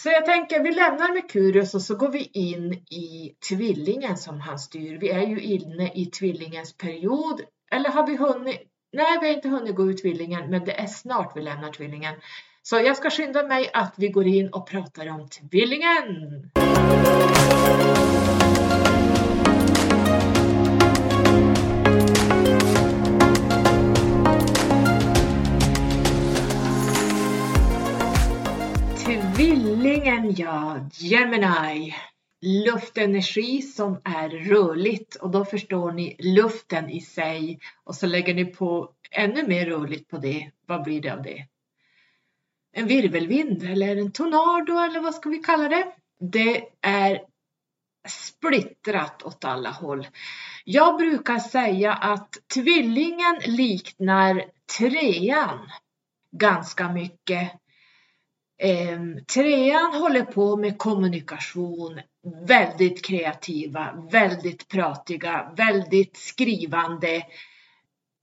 Så 0.02 0.09
jag 0.09 0.26
tänker 0.26 0.62
vi 0.62 0.70
lämnar 0.70 1.14
Merkurius 1.14 1.74
och 1.74 1.82
så 1.82 1.96
går 1.96 2.09
vi 2.09 2.30
in 2.32 2.72
i 2.72 3.34
tvillingen 3.48 4.16
som 4.16 4.40
han 4.40 4.59
styr. 4.59 4.98
Vi 4.98 5.11
är 5.11 5.26
ju 5.26 5.40
inne 5.40 5.92
i 5.94 6.06
tvillingens 6.06 6.76
period. 6.76 7.40
Eller 7.70 7.90
har 7.90 8.06
vi 8.06 8.16
hunnit? 8.16 8.61
Nej, 8.93 9.18
vi 9.20 9.26
har 9.26 9.34
inte 9.34 9.49
hunnit 9.49 9.76
gå 9.76 9.91
ut 9.91 10.03
tvillingen, 10.03 10.51
men 10.51 10.64
det 10.64 10.80
är 10.80 10.86
snart 10.86 11.36
vi 11.36 11.43
lämnar 11.43 11.72
tvillingen. 11.72 12.14
Så 12.62 12.76
jag 12.76 12.97
ska 12.97 13.11
skynda 13.11 13.43
mig 13.43 13.70
att 13.74 13.95
vi 13.97 14.09
går 14.09 14.26
in 14.26 14.49
och 14.49 14.66
pratar 14.66 15.09
om 15.09 15.28
tvillingen. 15.28 16.51
Tvillingen, 29.05 30.34
ja, 30.36 30.78
Gemini 30.93 31.95
luftenergi 32.41 33.62
som 33.62 34.01
är 34.05 34.28
rörligt 34.28 35.14
och 35.14 35.30
då 35.30 35.45
förstår 35.45 35.93
ni 35.93 36.16
luften 36.18 36.91
i 36.91 37.01
sig 37.01 37.59
och 37.84 37.95
så 37.95 38.07
lägger 38.07 38.34
ni 38.34 38.45
på 38.45 38.93
ännu 39.11 39.47
mer 39.47 39.66
rörligt 39.66 40.09
på 40.09 40.18
det. 40.18 40.51
Vad 40.66 40.84
blir 40.84 41.01
det 41.01 41.11
av 41.11 41.22
det? 41.22 41.47
En 42.72 42.86
virvelvind 42.86 43.62
eller 43.62 43.97
en 43.97 44.12
tornado 44.12 44.78
eller 44.78 45.01
vad 45.01 45.14
ska 45.14 45.28
vi 45.28 45.39
kalla 45.39 45.68
det? 45.68 45.93
Det 46.20 46.64
är 46.80 47.20
splittrat 48.09 49.22
åt 49.22 49.45
alla 49.45 49.70
håll. 49.70 50.09
Jag 50.64 50.97
brukar 50.97 51.39
säga 51.39 51.93
att 51.93 52.39
tvillingen 52.55 53.39
liknar 53.47 54.45
trean 54.78 55.70
ganska 56.36 56.93
mycket. 56.93 57.53
Ehm, 58.59 59.24
trean 59.24 59.95
håller 59.95 60.24
på 60.24 60.57
med 60.57 60.78
kommunikation, 60.78 62.01
väldigt 62.46 63.04
kreativa, 63.04 64.08
väldigt 64.12 64.68
pratiga, 64.68 65.52
väldigt 65.56 66.16
skrivande, 66.16 67.26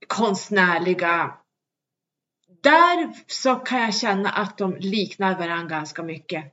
konstnärliga. 0.06 1.34
Där 2.62 3.12
så 3.26 3.54
kan 3.54 3.80
jag 3.80 3.94
känna 3.94 4.30
att 4.30 4.58
de 4.58 4.76
liknar 4.80 5.38
varandra 5.38 5.76
ganska 5.76 6.02
mycket. 6.02 6.52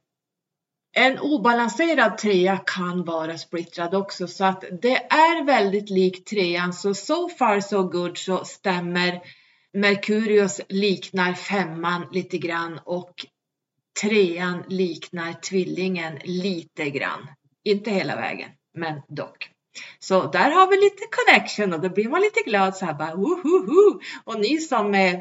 En 0.95 1.19
obalanserad 1.19 2.17
trea 2.17 2.57
kan 2.57 3.03
vara 3.03 3.37
splittrad 3.37 3.95
också 3.95 4.27
så 4.27 4.45
att 4.45 4.63
det 4.81 4.95
är 4.95 5.45
väldigt 5.45 5.89
likt 5.89 6.27
trean 6.27 6.73
så 6.73 6.93
so 6.93 7.29
far 7.29 7.59
so 7.59 7.83
good 7.83 8.17
så 8.17 8.45
stämmer 8.45 9.21
Merkurius 9.73 10.61
liknar 10.69 11.33
femman 11.33 12.07
lite 12.11 12.37
grann 12.37 12.79
och 12.85 13.25
trean 14.01 14.63
liknar 14.67 15.33
tvillingen 15.33 16.19
lite 16.23 16.89
grann. 16.89 17.27
Inte 17.63 17.91
hela 17.91 18.15
vägen, 18.15 18.49
men 18.73 19.01
dock. 19.07 19.49
Så 19.99 20.31
där 20.31 20.51
har 20.51 20.67
vi 20.67 20.77
lite 20.77 21.03
connection 21.11 21.73
och 21.73 21.81
då 21.81 21.89
blir 21.89 22.09
man 22.09 22.21
lite 22.21 22.39
glad 22.39 22.75
så 22.75 22.85
här 22.85 22.93
bara 22.93 23.15
wohoho. 23.15 23.99
Och 24.23 24.39
ni 24.39 24.57
som 24.57 24.95
eh, 24.95 25.19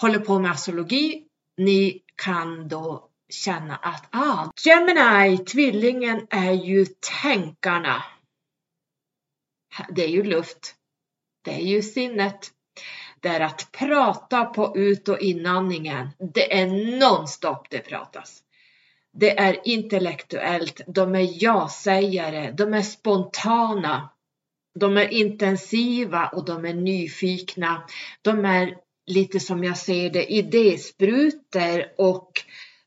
håller 0.00 0.18
på 0.18 0.38
med 0.38 0.50
astrologi, 0.50 1.24
ni 1.56 2.02
kan 2.16 2.68
då 2.68 3.08
känna 3.28 3.76
att 3.76 4.08
ah, 4.10 4.50
Gemini, 4.64 5.38
tvillingen 5.38 6.26
är 6.30 6.52
ju 6.52 6.86
tänkarna. 7.22 8.04
Det 9.88 10.04
är 10.04 10.08
ju 10.08 10.22
luft. 10.22 10.74
Det 11.44 11.54
är 11.54 11.64
ju 11.64 11.82
sinnet. 11.82 12.50
Det 13.20 13.28
är 13.28 13.40
att 13.40 13.72
prata 13.72 14.44
på 14.44 14.76
ut 14.76 15.08
och 15.08 15.18
inandningen. 15.18 16.08
Det 16.18 16.60
är 16.60 16.66
nonstop 16.98 17.70
det 17.70 17.80
pratas. 17.80 18.42
Det 19.18 19.38
är 19.38 19.60
intellektuellt, 19.64 20.80
de 20.86 21.14
är 21.14 21.28
ja-sägare, 21.44 22.50
de 22.50 22.74
är 22.74 22.82
spontana, 22.82 24.10
de 24.80 24.96
är 24.96 25.12
intensiva 25.12 26.28
och 26.28 26.44
de 26.44 26.64
är 26.64 26.74
nyfikna. 26.74 27.82
De 28.22 28.44
är 28.44 28.76
lite 29.06 29.40
som 29.40 29.64
jag 29.64 29.76
ser 29.76 30.10
det 30.10 30.32
idésprutor 30.32 31.92
och 31.98 32.32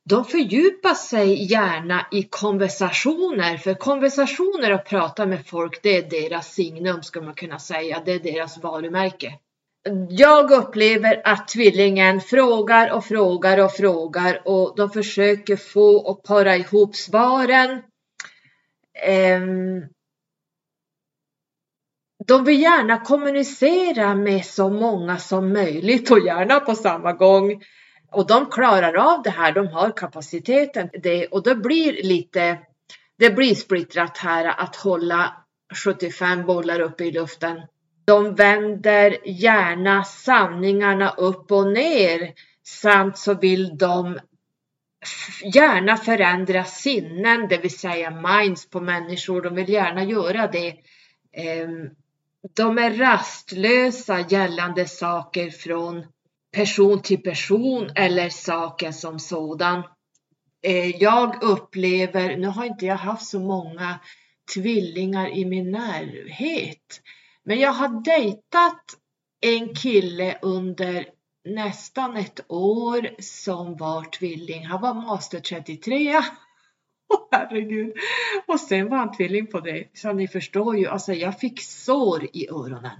de 0.09 0.25
fördjupar 0.25 0.93
sig 0.93 1.51
gärna 1.51 2.07
i 2.11 2.23
konversationer, 2.23 3.57
för 3.57 3.73
konversationer 3.73 4.73
och 4.73 4.85
prata 4.85 5.25
med 5.25 5.45
folk, 5.45 5.79
det 5.83 5.97
är 5.97 6.09
deras 6.09 6.53
signum 6.53 7.03
ska 7.03 7.21
man 7.21 7.33
kunna 7.33 7.59
säga, 7.59 8.01
det 8.05 8.11
är 8.11 8.19
deras 8.19 8.57
varumärke 8.57 9.39
jag 10.09 10.51
upplever 10.51 11.21
att 11.25 11.47
tvillingen 11.47 12.21
frågar 12.21 12.91
och 12.91 13.05
frågar 13.05 13.57
och 13.57 13.71
frågar 13.71 14.41
och 14.45 14.73
de 14.77 14.89
försöker 14.89 15.55
få 15.55 15.97
och 15.97 16.23
para 16.23 16.55
ihop 16.55 16.95
svaren. 16.95 17.81
Ehm, 19.03 19.81
de 22.27 22.43
vill 22.43 22.61
gärna 22.61 22.97
kommunicera 22.97 24.15
med 24.15 24.45
så 24.45 24.69
många 24.69 25.17
som 25.17 25.53
möjligt 25.53 26.11
och 26.11 26.19
gärna 26.19 26.59
på 26.59 26.75
samma 26.75 27.13
gång. 27.13 27.63
Och 28.11 28.27
de 28.27 28.45
klarar 28.45 28.93
av 28.93 29.23
det 29.23 29.29
här, 29.29 29.51
de 29.51 29.67
har 29.67 29.97
kapaciteten 29.97 30.89
det 31.03 31.27
och 31.27 31.43
det 31.43 31.55
blir 31.55 32.03
lite, 32.03 32.59
det 33.17 33.29
blir 33.29 33.55
splittrat 33.55 34.17
här 34.17 34.45
att 34.45 34.75
hålla 34.75 35.45
75 35.85 36.45
bollar 36.45 36.79
uppe 36.79 37.03
i 37.03 37.11
luften. 37.11 37.61
De 38.09 38.35
vänder 38.35 39.17
gärna 39.25 40.03
sanningarna 40.03 41.09
upp 41.09 41.51
och 41.51 41.67
ner 41.67 42.33
samt 42.63 43.17
så 43.17 43.33
vill 43.33 43.77
de 43.77 44.19
gärna 45.53 45.97
förändra 45.97 46.63
sinnen, 46.63 47.47
det 47.47 47.57
vill 47.57 47.79
säga 47.79 48.11
minds 48.11 48.69
på 48.69 48.79
människor. 48.79 49.41
De 49.41 49.55
vill 49.55 49.69
gärna 49.69 50.03
göra 50.03 50.47
det. 50.47 50.75
Ehm, 51.33 51.89
de 52.55 52.77
är 52.77 52.93
rastlösa 52.93 54.19
gällande 54.19 54.85
saker 54.85 55.49
från 55.49 56.05
person 56.55 57.01
till 57.01 57.21
person 57.21 57.91
eller 57.95 58.29
saken 58.29 58.93
som 58.93 59.19
sådan. 59.19 59.83
Eh, 60.61 60.89
jag 60.95 61.43
upplever, 61.43 62.37
nu 62.37 62.47
har 62.47 62.65
inte 62.65 62.85
jag 62.85 62.95
haft 62.95 63.27
så 63.27 63.39
många 63.39 63.99
tvillingar 64.53 65.29
i 65.29 65.45
min 65.45 65.71
närhet, 65.71 67.01
men 67.49 67.59
jag 67.59 67.71
har 67.71 68.03
dejtat 68.03 68.83
en 69.41 69.75
kille 69.75 70.37
under 70.41 71.05
nästan 71.45 72.17
ett 72.17 72.39
år 72.47 73.09
som 73.21 73.77
var 73.77 74.03
tvilling. 74.03 74.65
Han 74.65 74.81
var 74.81 74.93
master 74.93 75.39
33. 75.39 76.17
Åh 77.09 77.27
herregud! 77.31 77.93
Och 78.47 78.59
sen 78.59 78.89
var 78.89 78.97
han 78.97 79.11
tvilling 79.11 79.47
på 79.47 79.59
det. 79.59 79.87
Så 79.93 80.13
ni 80.13 80.27
förstår 80.27 80.77
ju, 80.77 80.87
alltså 80.87 81.13
jag 81.13 81.39
fick 81.39 81.61
sår 81.61 82.27
i 82.33 82.49
öronen. 82.49 82.99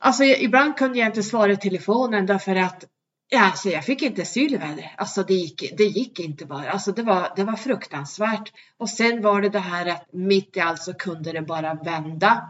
Alltså 0.00 0.24
ibland 0.24 0.76
kunde 0.76 0.98
jag 0.98 1.08
inte 1.08 1.22
svara 1.22 1.52
i 1.52 1.56
telefonen 1.56 2.26
därför 2.26 2.56
att 2.56 2.84
ja, 3.28 3.44
alltså, 3.44 3.68
jag 3.68 3.84
fick 3.84 4.02
inte 4.02 4.24
syl 4.24 4.62
Alltså 4.96 5.22
det 5.22 5.34
gick, 5.34 5.76
det 5.78 5.84
gick 5.84 6.20
inte 6.20 6.46
bara. 6.46 6.70
Alltså 6.70 6.92
det 6.92 7.02
var, 7.02 7.32
det 7.36 7.44
var 7.44 7.56
fruktansvärt. 7.56 8.52
Och 8.76 8.90
sen 8.90 9.22
var 9.22 9.42
det 9.42 9.48
det 9.48 9.58
här 9.58 9.86
att 9.86 10.12
mitt 10.12 10.56
i 10.56 10.60
allt 10.60 10.82
så 10.82 10.94
kunde 10.94 11.32
det 11.32 11.42
bara 11.42 11.74
vända. 11.74 12.48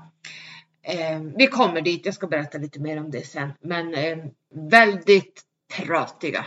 Eh, 0.85 1.21
vi 1.37 1.47
kommer 1.47 1.81
dit, 1.81 2.07
jag 2.07 2.15
ska 2.15 2.27
berätta 2.27 2.59
lite 2.59 2.81
mer 2.81 3.01
om 3.01 3.11
det 3.11 3.27
sen. 3.27 3.53
Men 3.61 3.95
eh, 3.95 4.19
väldigt 4.71 5.43
pratiga. 5.77 6.47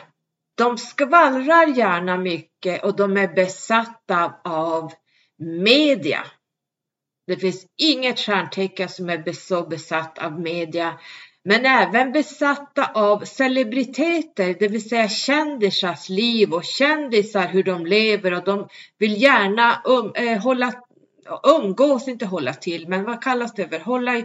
De 0.57 0.77
skvallrar 0.77 1.77
gärna 1.77 2.17
mycket 2.17 2.83
och 2.83 2.95
de 2.95 3.17
är 3.17 3.27
besatta 3.27 4.33
av 4.43 4.93
media. 5.37 6.25
Det 7.27 7.37
finns 7.37 7.65
inget 7.77 8.19
stjärntecken 8.19 8.89
som 8.89 9.09
är 9.09 9.33
så 9.33 9.67
besatt 9.67 10.17
av 10.17 10.39
media, 10.39 10.99
men 11.43 11.65
även 11.65 12.11
besatta 12.11 12.85
av 12.93 13.25
celebriteter, 13.25 14.55
det 14.59 14.67
vill 14.67 14.89
säga 14.89 15.09
kändisars 15.09 16.09
liv 16.09 16.53
och 16.53 16.63
kändisar 16.63 17.47
hur 17.47 17.63
de 17.63 17.85
lever 17.85 18.33
och 18.33 18.43
de 18.43 18.67
vill 18.97 19.21
gärna 19.21 19.81
um, 19.85 20.11
eh, 20.15 20.41
hålla, 20.41 20.73
umgås, 21.43 22.07
inte 22.07 22.25
hålla 22.25 22.53
till, 22.53 22.87
men 22.87 23.03
vad 23.03 23.23
kallas 23.23 23.53
det 23.53 23.67
för? 23.67 23.79
Hålla, 23.79 24.23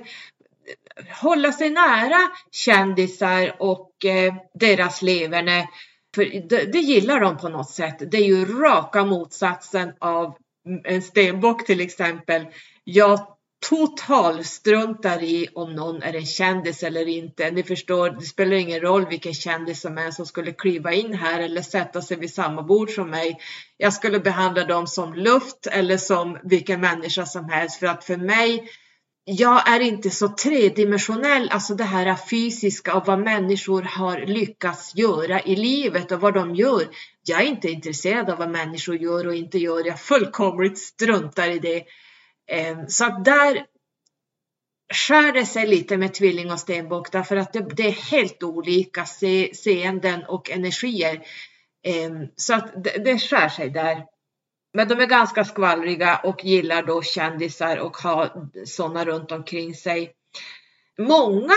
hålla 1.23 1.53
sig 1.53 1.71
nära 1.71 2.19
kändisar 2.51 3.57
och 3.59 4.05
eh, 4.05 4.35
deras 4.55 5.03
leverne. 5.03 5.69
För 6.15 6.49
det, 6.49 6.73
det, 6.73 6.79
gillar 6.79 7.21
de 7.21 7.37
på 7.37 7.49
något 7.49 7.71
sätt. 7.71 7.97
Det 8.11 8.17
är 8.17 8.25
ju 8.25 8.45
raka 8.45 9.05
motsatsen 9.05 9.93
av 9.99 10.37
en 10.85 11.03
stenbock 11.03 11.67
till 11.67 11.81
exempel. 11.81 12.47
Jag 12.85 13.27
totalstruntar 13.69 15.23
i 15.23 15.49
om 15.55 15.75
någon 15.75 16.03
är 16.03 16.17
en 16.17 16.27
kändis 16.27 16.83
eller 16.83 17.09
inte. 17.09 17.51
Ni 17.51 17.63
förstår, 17.63 18.11
det 18.11 18.25
spelar 18.25 18.57
ingen 18.57 18.81
roll 18.81 19.07
vilken 19.07 19.35
kändis 19.35 19.81
som 19.81 19.99
är 19.99 20.11
som 20.11 20.27
skulle 20.27 20.53
kliva 20.53 20.93
in 20.93 21.15
här 21.15 21.41
eller 21.41 21.63
sätta 21.63 22.03
sig 22.03 22.17
vid 22.17 22.35
samma 22.35 22.63
bord 22.63 22.91
som 22.91 23.11
mig. 23.11 23.39
Jag 23.77 23.93
skulle 23.93 24.21
behandla 24.21 24.65
dem 24.65 24.87
som 24.87 25.15
luft 25.15 25.67
eller 25.67 25.97
som 25.97 26.39
vilken 26.45 26.81
människa 26.81 27.27
som 27.27 27.49
helst 27.49 27.79
för 27.79 27.87
att 27.87 28.05
för 28.05 28.17
mig 28.17 28.71
jag 29.25 29.69
är 29.69 29.81
inte 29.81 30.11
så 30.11 30.29
tredimensionell, 30.29 31.49
alltså 31.51 31.75
det 31.75 31.85
här 31.85 32.17
fysiska 32.31 32.95
och 32.95 33.07
vad 33.07 33.19
människor 33.19 33.83
har 33.83 34.27
lyckats 34.27 34.95
göra 34.95 35.41
i 35.41 35.57
livet 35.57 36.13
och 36.13 36.21
vad 36.21 36.35
de 36.35 36.55
gör. 36.55 36.89
Jag 37.23 37.41
är 37.41 37.47
inte 37.47 37.69
intresserad 37.71 38.31
av 38.31 38.39
vad 38.39 38.51
människor 38.51 38.97
gör 38.97 39.27
och 39.27 39.35
inte 39.35 39.59
gör. 39.59 39.87
Jag 39.87 40.01
fullkomligt 40.01 40.79
struntar 40.79 41.51
i 41.51 41.59
det. 41.59 41.85
Eh, 42.51 42.87
så 42.89 43.05
att 43.05 43.25
där 43.25 43.67
skär 44.95 45.33
det 45.33 45.47
sig 45.47 45.67
lite 45.67 45.97
med 45.97 46.15
tvilling 46.15 46.53
och 46.53 46.61
stenbock 46.61 47.13
därför 47.13 47.37
att 47.37 47.53
det, 47.53 47.61
det 47.61 47.87
är 47.87 48.11
helt 48.11 48.43
olika 48.43 49.05
se, 49.05 49.55
seenden 49.55 50.25
och 50.25 50.51
energier. 50.51 51.27
Ehm, 51.83 52.29
så 52.37 52.55
att 52.55 52.85
det, 52.85 53.05
det 53.05 53.19
skär 53.19 53.49
sig 53.49 53.71
där. 53.71 54.05
Men 54.75 54.89
de 54.89 55.01
är 55.01 55.07
ganska 55.07 55.45
skvallriga 55.45 56.17
och 56.25 56.45
gillar 56.45 56.83
då 56.83 57.03
kändisar 57.03 57.77
och 57.77 57.97
har 57.97 58.49
sådana 58.67 59.05
runt 59.05 59.33
omkring 59.33 59.75
sig. 59.75 60.13
Många 60.99 61.55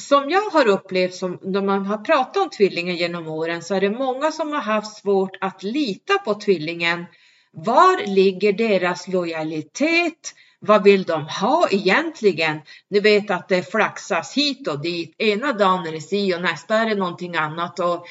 som 0.00 0.30
jag 0.30 0.50
har 0.50 0.68
upplevt 0.68 1.14
som 1.14 1.38
när 1.42 1.62
man 1.62 1.86
har 1.86 1.98
pratat 1.98 2.36
om 2.36 2.50
tvillingen 2.50 2.96
genom 2.96 3.28
åren 3.28 3.62
så 3.62 3.74
är 3.74 3.80
det 3.80 3.90
många 3.90 4.32
som 4.32 4.52
har 4.52 4.60
haft 4.60 4.96
svårt 4.96 5.36
att 5.40 5.62
lita 5.62 6.18
på 6.18 6.34
tvillingen. 6.34 7.04
Var 7.52 8.06
ligger 8.06 8.52
deras 8.52 9.08
lojalitet? 9.08 10.34
Vad 10.58 10.84
vill 10.84 11.02
de 11.02 11.22
ha 11.22 11.68
egentligen? 11.70 12.60
Ni 12.90 13.00
vet 13.00 13.30
att 13.30 13.48
det 13.48 13.70
flaxas 13.70 14.34
hit 14.34 14.68
och 14.68 14.80
dit. 14.82 15.14
Ena 15.18 15.52
dagen 15.52 15.86
är 15.86 15.92
det 15.92 16.00
si 16.00 16.34
och 16.34 16.42
nästa 16.42 16.76
är 16.76 16.86
det 16.86 16.94
någonting 16.94 17.36
annat. 17.36 17.80
Och 17.80 18.06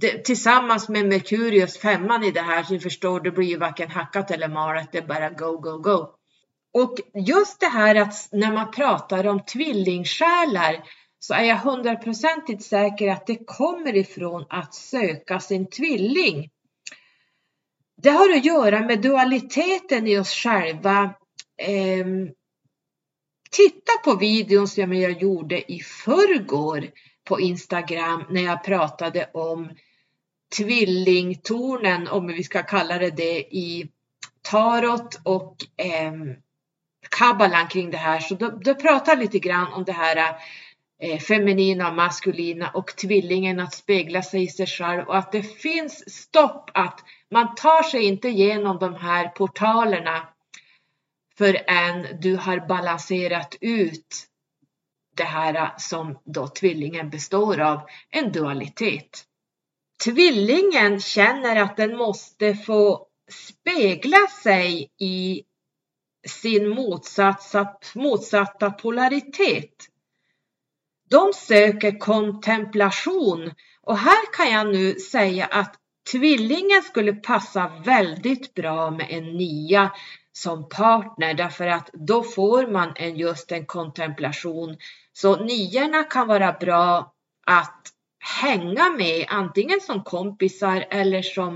det, 0.00 0.24
tillsammans 0.24 0.88
med 0.88 1.06
Merkurius 1.06 1.78
femman 1.78 2.24
i 2.24 2.30
det 2.30 2.40
här 2.40 2.62
så 2.62 2.78
förstår 2.78 3.20
det 3.20 3.30
blir 3.30 3.46
ju 3.46 3.56
varken 3.56 3.90
hackat 3.90 4.30
eller 4.30 4.48
malet, 4.48 4.88
det 4.92 4.98
är 4.98 5.06
bara 5.06 5.30
go, 5.30 5.58
go, 5.58 5.78
go. 5.78 6.06
Och 6.74 6.94
just 7.14 7.60
det 7.60 7.66
här 7.66 7.94
att 7.94 8.28
när 8.32 8.52
man 8.52 8.70
pratar 8.70 9.26
om 9.26 9.44
tvillingsjälar 9.44 10.82
så 11.18 11.34
är 11.34 11.42
jag 11.42 11.56
hundraprocentigt 11.56 12.64
säker 12.64 13.08
att 13.08 13.26
det 13.26 13.46
kommer 13.46 13.96
ifrån 13.96 14.44
att 14.48 14.74
söka 14.74 15.40
sin 15.40 15.70
tvilling. 15.70 16.50
Det 18.02 18.10
har 18.10 18.36
att 18.36 18.44
göra 18.44 18.80
med 18.80 19.02
dualiteten 19.02 20.06
i 20.06 20.18
oss 20.18 20.30
själva. 20.30 21.14
Eh, 21.62 22.06
titta 23.50 23.92
på 24.04 24.16
videon 24.16 24.68
som 24.68 24.92
jag 24.92 25.22
gjorde 25.22 25.72
i 25.72 25.80
förrgår 25.80 26.90
på 27.24 27.40
Instagram 27.40 28.24
när 28.30 28.42
jag 28.42 28.64
pratade 28.64 29.30
om 29.34 29.70
tvillingtornen, 30.56 32.08
om 32.08 32.26
vi 32.26 32.44
ska 32.44 32.62
kalla 32.62 32.98
det 32.98 33.10
det, 33.10 33.38
i 33.38 33.90
tarot 34.42 35.20
och 35.24 35.56
eh, 35.76 36.12
kabbalan 37.18 37.68
kring 37.68 37.90
det 37.90 37.96
här. 37.96 38.20
Så 38.20 38.34
då, 38.34 38.50
då 38.50 38.74
pratar 38.74 39.12
jag 39.12 39.18
lite 39.18 39.38
grann 39.38 39.72
om 39.72 39.84
det 39.84 39.92
här 39.92 40.36
eh, 41.02 41.18
feminina 41.18 41.88
och 41.88 41.94
maskulina 41.96 42.70
och 42.70 42.96
tvillingen 42.96 43.60
att 43.60 43.74
spegla 43.74 44.22
sig 44.22 44.42
i 44.42 44.48
sig 44.48 44.66
själv 44.66 45.08
och 45.08 45.16
att 45.16 45.32
det 45.32 45.42
finns 45.42 46.14
stopp 46.14 46.70
att 46.74 47.00
man 47.30 47.54
tar 47.54 47.82
sig 47.82 48.04
inte 48.04 48.28
igenom 48.28 48.78
de 48.78 48.94
här 48.94 49.28
portalerna 49.28 50.28
förrän 51.38 52.20
du 52.20 52.36
har 52.36 52.68
balanserat 52.68 53.56
ut 53.60 54.26
det 55.16 55.24
här 55.24 55.74
som 55.78 56.18
då 56.24 56.48
tvillingen 56.48 57.10
består 57.10 57.60
av, 57.60 57.80
en 58.10 58.32
dualitet. 58.32 59.24
Tvillingen 60.04 61.00
känner 61.00 61.56
att 61.56 61.76
den 61.76 61.96
måste 61.96 62.54
få 62.54 63.06
spegla 63.30 64.26
sig 64.42 64.92
i 64.98 65.42
sin 66.28 66.68
motsatta, 66.68 67.68
motsatta 67.94 68.70
polaritet. 68.70 69.74
De 71.08 71.32
söker 71.32 71.98
kontemplation 71.98 73.54
och 73.80 73.98
här 73.98 74.32
kan 74.36 74.50
jag 74.50 74.66
nu 74.66 74.94
säga 74.94 75.46
att 75.46 75.74
tvillingen 76.12 76.82
skulle 76.82 77.12
passa 77.12 77.72
väldigt 77.84 78.54
bra 78.54 78.90
med 78.90 79.06
en 79.10 79.24
nia 79.24 79.90
som 80.32 80.68
partner 80.68 81.34
därför 81.34 81.66
att 81.66 81.90
då 81.92 82.22
får 82.22 82.66
man 82.66 82.92
en, 82.96 83.16
just 83.16 83.52
en 83.52 83.66
kontemplation. 83.66 84.76
Så 85.12 85.36
niorna 85.36 86.04
kan 86.04 86.28
vara 86.28 86.52
bra 86.52 87.12
att 87.46 87.82
hänga 88.42 88.90
med 88.90 89.26
antingen 89.28 89.80
som 89.80 90.02
kompisar 90.02 90.86
eller 90.90 91.22
som 91.22 91.54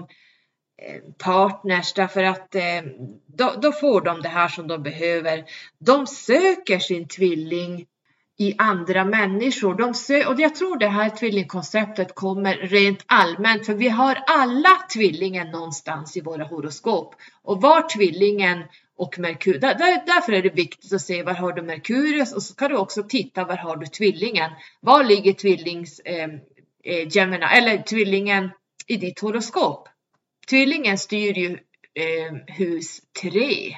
eh, 0.82 1.00
partners 1.18 1.92
därför 1.92 2.22
att 2.22 2.54
eh, 2.54 2.82
då, 3.26 3.54
då, 3.62 3.72
får 3.72 4.00
de 4.00 4.22
det 4.22 4.28
här 4.28 4.48
som 4.48 4.68
de 4.68 4.82
behöver. 4.82 5.44
De 5.78 6.06
söker 6.06 6.78
sin 6.78 7.08
tvilling 7.08 7.86
i 8.40 8.54
andra 8.58 9.04
människor. 9.04 9.74
De 9.74 9.94
ser, 9.94 10.28
och 10.28 10.40
jag 10.40 10.54
tror 10.54 10.78
det 10.78 10.88
här 10.88 11.10
tvillingkonceptet 11.10 12.14
kommer 12.14 12.54
rent 12.54 13.04
allmänt 13.06 13.66
för 13.66 13.74
vi 13.74 13.88
har 13.88 14.18
alla 14.26 14.70
tvillingen 14.94 15.50
någonstans 15.50 16.16
i 16.16 16.20
våra 16.20 16.44
horoskop 16.44 17.14
och 17.42 17.60
var 17.60 17.88
tvillingen 17.88 18.62
och 18.96 19.18
Merkurius. 19.18 19.60
Där, 19.60 19.74
där, 19.74 20.02
därför 20.06 20.32
är 20.32 20.42
det 20.42 20.54
viktigt 20.54 20.92
att 20.92 21.00
se 21.00 21.22
var 21.22 21.32
har 21.32 21.52
du 21.52 21.62
Merkurius 21.62 22.34
och 22.34 22.42
så 22.42 22.54
kan 22.54 22.70
du 22.70 22.76
också 22.76 23.02
titta 23.02 23.44
var 23.44 23.56
har 23.56 23.76
du 23.76 23.86
tvillingen. 23.86 24.50
Var 24.80 25.04
ligger 25.04 25.32
tvillings 25.32 26.00
ehm, 26.04 26.30
eh, 26.84 27.08
Gemini, 27.16 27.44
eller 27.44 27.82
tvillingen 27.82 28.50
i 28.86 28.96
ditt 28.96 29.20
horoskop? 29.20 29.88
Tvillingen 30.50 30.98
styr 30.98 31.38
ju 31.38 31.58
eh, 31.94 32.56
hus 32.56 33.00
3. 33.22 33.76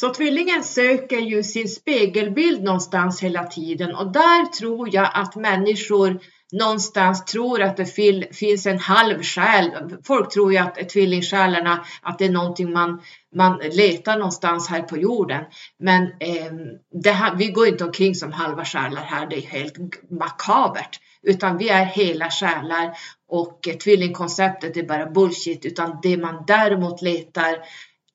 Så 0.00 0.14
tvillingen 0.14 0.64
söker 0.64 1.18
ju 1.18 1.42
sin 1.42 1.68
spegelbild 1.68 2.62
någonstans 2.62 3.22
hela 3.22 3.44
tiden 3.44 3.94
och 3.94 4.12
där 4.12 4.46
tror 4.46 4.94
jag 4.94 5.10
att 5.14 5.36
människor 5.36 6.20
någonstans 6.52 7.24
tror 7.24 7.62
att 7.62 7.76
det 7.76 7.86
finns 8.32 8.66
en 8.66 8.78
halv 8.78 9.22
själ. 9.22 9.70
Folk 10.04 10.32
tror 10.32 10.52
ju 10.52 10.58
att 10.58 10.88
tvillingsjälarna, 10.88 11.84
att 12.02 12.18
det 12.18 12.24
är 12.24 12.30
någonting 12.30 12.72
man, 12.72 13.02
man 13.34 13.58
letar 13.58 14.18
någonstans 14.18 14.68
här 14.68 14.82
på 14.82 14.96
jorden. 14.96 15.44
Men 15.78 16.02
eh, 16.02 17.12
här, 17.12 17.34
vi 17.36 17.46
går 17.46 17.66
inte 17.66 17.84
omkring 17.84 18.14
som 18.14 18.32
halva 18.32 18.64
själar 18.64 19.02
här, 19.02 19.26
det 19.26 19.36
är 19.36 19.46
helt 19.46 19.76
makabert. 20.10 21.00
utan 21.22 21.58
vi 21.58 21.68
är 21.68 21.84
hela 21.84 22.30
själar 22.30 22.92
och 23.28 23.68
tvillingkonceptet 23.84 24.76
är 24.76 24.82
bara 24.82 25.10
bullshit, 25.10 25.64
utan 25.64 25.98
det 26.02 26.16
man 26.16 26.44
däremot 26.46 27.02
letar 27.02 27.58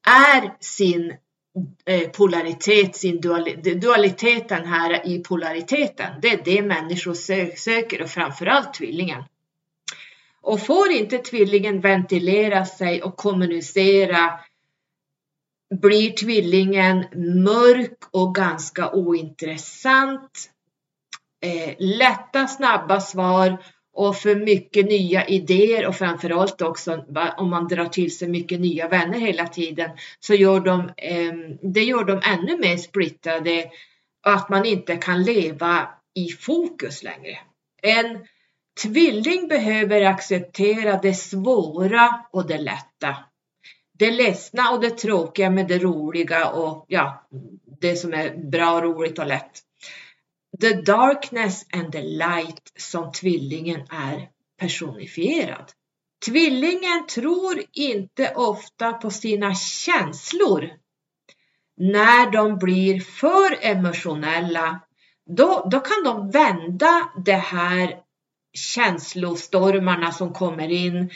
är 0.08 0.58
sin 0.60 1.14
Eh, 1.86 2.10
polaritet, 2.10 2.96
sin 2.96 3.22
dualiteten 3.80 4.66
här 4.66 5.08
i 5.08 5.20
polariteten. 5.20 6.22
Det 6.22 6.30
är 6.30 6.42
det 6.44 6.62
människor 6.62 7.14
söker 7.56 8.02
och 8.02 8.10
framförallt 8.10 8.74
tvillingen. 8.74 9.24
Och 10.42 10.66
får 10.66 10.92
inte 10.92 11.18
tvillingen 11.18 11.82
ventilera 11.82 12.66
sig 12.66 13.04
och 13.04 13.18
kommunicera 13.18 14.40
blir 15.82 16.12
tvillingen 16.12 17.06
mörk 17.44 17.98
och 18.12 18.36
ganska 18.36 18.92
ointressant. 18.92 20.52
Eh, 21.42 21.76
lätta, 21.80 22.48
snabba 22.48 23.02
svar 23.02 23.58
och 23.94 24.16
för 24.16 24.36
mycket 24.36 24.86
nya 24.86 25.28
idéer 25.28 25.88
och 25.88 25.96
framförallt 25.96 26.62
också 26.62 27.06
om 27.38 27.50
man 27.50 27.68
drar 27.68 27.86
till 27.86 28.18
sig 28.18 28.28
mycket 28.28 28.60
nya 28.60 28.88
vänner 28.88 29.20
hela 29.20 29.48
tiden 29.48 29.90
så 30.20 30.34
gör 30.34 30.60
de, 30.60 30.80
eh, 30.98 31.34
det 31.62 31.84
gör 31.84 32.04
de 32.04 32.22
ännu 32.24 32.58
mer 32.58 32.78
splittrade 32.78 33.66
och 34.26 34.34
att 34.34 34.50
man 34.50 34.66
inte 34.66 34.96
kan 34.96 35.24
leva 35.24 35.90
i 36.16 36.30
fokus 36.30 37.04
längre. 37.04 37.38
En 37.82 38.26
tvilling 38.84 39.48
behöver 39.48 40.02
acceptera 40.02 41.00
det 41.02 41.14
svåra 41.14 42.26
och 42.32 42.48
det 42.48 42.58
lätta 42.58 43.16
det 44.02 44.12
ledsna 44.12 44.72
och 44.72 44.82
det 44.82 44.90
tråkiga 44.90 45.50
med 45.50 45.68
det 45.68 45.80
roliga 45.80 46.50
och 46.50 46.86
ja, 46.88 47.28
det 47.82 47.96
som 47.96 48.14
är 48.14 48.38
bra, 48.38 48.82
roligt 48.82 49.20
och 49.20 49.28
lätt. 49.28 49.52
The 50.60 50.74
darkness 50.74 51.66
and 51.74 51.92
the 51.92 52.02
light 52.02 52.72
som 52.78 53.12
tvillingen 53.12 53.82
är 53.90 54.30
personifierad. 54.60 55.72
Tvillingen 56.26 57.08
tror 57.08 57.64
inte 57.74 58.34
ofta 58.36 58.94
på 58.94 59.10
sina 59.12 59.56
känslor. 59.56 60.70
När 61.78 62.32
de 62.32 62.58
blir 62.58 63.00
för 63.00 63.58
emotionella, 63.62 64.80
då, 65.26 65.68
då 65.72 65.80
kan 65.80 66.04
de 66.04 66.32
vända 66.32 67.12
det 67.26 67.34
här 67.34 68.00
känslostormarna 68.54 70.12
som 70.12 70.34
kommer 70.34 70.72
in 70.72 71.10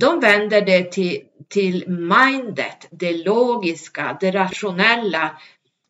de 0.00 0.20
vänder 0.20 0.60
det 0.60 0.92
till, 0.92 1.20
till 1.48 1.88
mindet, 1.88 2.88
det 2.90 3.24
logiska, 3.24 4.16
det 4.20 4.30
rationella. 4.30 5.38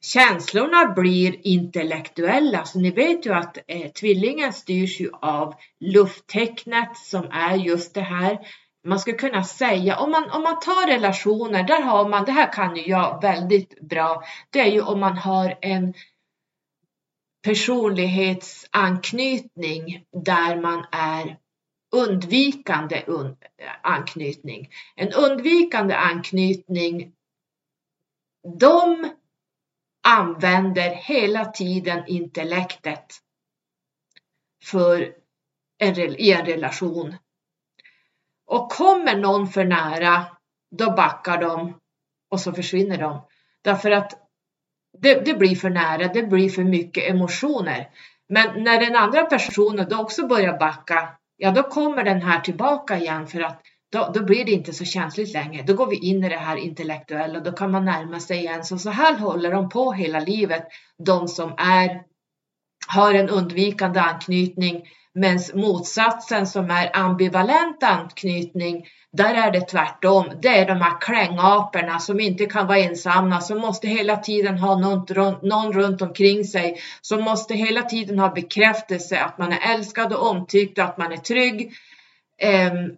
Känslorna 0.05 0.87
blir 0.87 1.47
intellektuella, 1.47 2.65
så 2.65 2.79
ni 2.79 2.91
vet 2.91 3.27
ju 3.27 3.35
att 3.35 3.59
eh, 3.67 3.93
tvillingen 3.93 4.53
styrs 4.53 5.01
ju 5.01 5.11
av 5.13 5.55
lufttecknet 5.81 6.97
som 6.97 7.29
är 7.31 7.57
just 7.57 7.95
det 7.95 8.01
här. 8.01 8.39
Man 8.87 8.99
skulle 8.99 9.17
kunna 9.17 9.45
säga, 9.45 9.99
om 9.99 10.11
man, 10.11 10.31
om 10.31 10.43
man 10.43 10.61
tar 10.61 10.87
relationer, 10.87 11.63
där 11.63 11.83
har 11.83 12.09
man, 12.09 12.25
det 12.25 12.33
här 12.33 12.53
kan 12.53 12.77
ju 12.77 12.83
jag 12.83 13.23
väldigt 13.23 13.81
bra, 13.81 14.23
det 14.51 14.61
är 14.61 14.71
ju 14.71 14.81
om 14.81 15.01
man 15.01 15.19
har 15.19 15.59
en 15.61 15.95
personlighetsanknytning 17.45 20.05
där 20.25 20.61
man 20.61 20.87
är 20.93 21.39
undvikande 21.95 23.03
un 23.07 23.37
anknytning. 23.83 24.69
En 24.97 25.13
undvikande 25.13 25.95
anknytning, 25.95 27.13
de 28.59 29.11
använder 30.05 30.91
hela 30.91 31.45
tiden 31.45 32.03
intellektet 32.07 33.05
för 34.65 35.13
en, 35.79 35.99
i 35.99 36.31
en 36.31 36.47
relation. 36.47 37.17
Och 38.47 38.73
kommer 38.73 39.17
någon 39.17 39.49
för 39.49 39.65
nära, 39.65 40.27
då 40.71 40.91
backar 40.91 41.41
de 41.41 41.81
och 42.31 42.41
så 42.41 42.53
försvinner 42.53 42.99
de. 42.99 43.27
Därför 43.63 43.91
att 43.91 44.13
det, 44.99 45.25
det 45.25 45.35
blir 45.35 45.57
för 45.57 45.71
nära, 45.71 46.09
det 46.09 46.23
blir 46.23 46.51
för 46.51 46.65
mycket 46.65 47.11
emotioner. 47.11 47.91
Men 48.29 48.65
när 48.65 48.81
den 48.81 48.97
andra 48.97 49.23
personen 49.25 49.89
då 49.89 50.01
också 50.01 50.27
börjar 50.27 50.59
backa, 50.59 51.09
ja 51.37 51.51
då 51.51 51.63
kommer 51.63 52.05
den 52.05 52.23
här 52.23 52.41
tillbaka 52.41 52.99
igen 52.99 53.27
för 53.27 53.41
att 53.41 53.63
då, 53.95 54.11
då 54.15 54.25
blir 54.25 54.45
det 54.45 54.53
inte 54.53 54.73
så 54.73 54.85
känsligt 54.85 55.33
längre. 55.33 55.63
Då 55.63 55.75
går 55.75 55.87
vi 55.87 55.97
in 55.97 56.25
i 56.25 56.29
det 56.29 56.37
här 56.37 56.57
intellektuella, 56.57 57.41
då 57.41 57.53
kan 57.53 57.71
man 57.71 57.85
närma 57.85 58.21
sig 58.21 58.39
igen. 58.39 58.65
Så, 58.65 58.79
så 58.79 58.91
här 58.91 59.19
håller 59.19 59.53
de 59.53 59.69
på 59.69 59.93
hela 59.93 60.21
livet, 60.21 60.67
de 61.05 61.29
som 61.29 61.55
är, 61.59 62.03
har 62.89 63.15
en 63.15 63.29
undvikande 63.29 64.01
anknytning, 64.01 64.83
medan 65.15 65.41
motsatsen 65.55 66.47
som 66.47 66.71
är 66.71 66.97
ambivalent 66.97 67.83
anknytning, 67.83 68.87
där 69.13 69.35
är 69.35 69.51
det 69.51 69.61
tvärtom. 69.61 70.27
Det 70.43 70.49
är 70.49 70.67
de 70.67 70.81
här 70.81 71.01
klängaperna 71.01 71.99
som 71.99 72.21
inte 72.21 72.47
kan 72.47 72.67
vara 72.67 72.79
ensamma, 72.79 73.41
som 73.41 73.59
måste 73.59 73.89
hela 73.89 74.17
tiden 74.17 74.59
ha 74.59 74.79
någon, 74.79 75.37
någon 75.43 75.73
runt 75.73 76.03
omkring 76.03 76.45
sig, 76.45 76.81
som 77.01 77.23
måste 77.23 77.55
hela 77.55 77.83
tiden 77.83 78.19
ha 78.19 78.29
bekräftelse 78.35 79.21
att 79.21 79.39
man 79.39 79.53
är 79.53 79.75
älskad 79.75 80.13
och 80.13 80.31
omtyckt 80.31 80.79
att 80.79 80.99
man 80.99 81.13
är 81.13 81.17
trygg. 81.17 81.73
Ehm, 82.39 82.97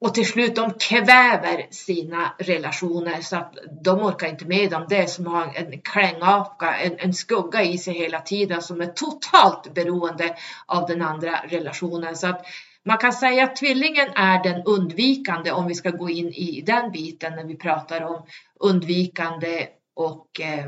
och 0.00 0.14
till 0.14 0.26
slut 0.26 0.56
de 0.56 0.70
kväver 0.70 1.66
sina 1.70 2.34
relationer 2.38 3.20
så 3.20 3.36
att 3.36 3.54
de 3.82 4.00
orkar 4.00 4.28
inte 4.28 4.44
med 4.44 4.70
dem. 4.70 4.86
Det 4.88 4.96
är 4.96 5.06
som 5.06 5.26
att 5.26 5.32
ha 5.32 5.54
en 5.54 5.80
klängapa, 5.80 6.76
en, 6.76 6.98
en 6.98 7.14
skugga 7.14 7.62
i 7.62 7.78
sig 7.78 7.94
hela 7.94 8.20
tiden 8.20 8.62
som 8.62 8.80
är 8.80 8.86
totalt 8.86 9.74
beroende 9.74 10.36
av 10.66 10.86
den 10.86 11.02
andra 11.02 11.40
relationen. 11.48 12.16
Så 12.16 12.26
att 12.26 12.46
man 12.84 12.98
kan 12.98 13.12
säga 13.12 13.44
att 13.44 13.56
tvillingen 13.56 14.08
är 14.14 14.42
den 14.42 14.62
undvikande 14.62 15.52
om 15.52 15.66
vi 15.66 15.74
ska 15.74 15.90
gå 15.90 16.10
in 16.10 16.28
i 16.28 16.62
den 16.66 16.92
biten 16.92 17.36
när 17.36 17.44
vi 17.44 17.56
pratar 17.56 18.02
om 18.02 18.26
undvikande 18.60 19.66
och 19.94 20.40
eh, 20.40 20.66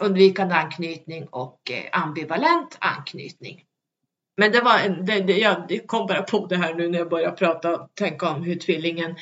undvikande 0.00 0.54
anknytning 0.54 1.26
och 1.26 1.70
eh, 1.70 2.00
ambivalent 2.00 2.76
anknytning. 2.80 3.64
Men 4.40 4.52
det 4.52 4.60
var, 4.60 5.02
det, 5.02 5.20
det, 5.20 5.38
jag 5.38 5.80
kom 5.86 6.06
bara 6.06 6.22
på 6.22 6.46
det 6.46 6.56
här 6.56 6.74
nu 6.74 6.88
när 6.88 6.98
jag 6.98 7.08
börjar 7.08 7.30
prata 7.30 7.74
och 7.74 7.94
tänka 7.94 8.28
om 8.28 8.42
hur 8.42 8.54
tvillingen 8.54 9.16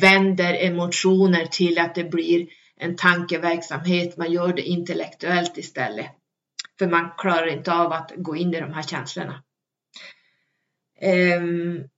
vänder 0.00 0.54
emotioner 0.54 1.46
till 1.46 1.78
att 1.78 1.94
det 1.94 2.04
blir 2.04 2.46
en 2.76 2.96
tankeverksamhet. 2.96 4.16
Man 4.16 4.32
gör 4.32 4.52
det 4.52 4.62
intellektuellt 4.62 5.58
istället. 5.58 6.06
För 6.78 6.86
man 6.86 7.10
klarar 7.18 7.46
inte 7.46 7.72
av 7.72 7.92
att 7.92 8.12
gå 8.16 8.36
in 8.36 8.54
i 8.54 8.60
de 8.60 8.72
här 8.72 8.82
känslorna. 8.82 9.42
Um, 11.38 11.88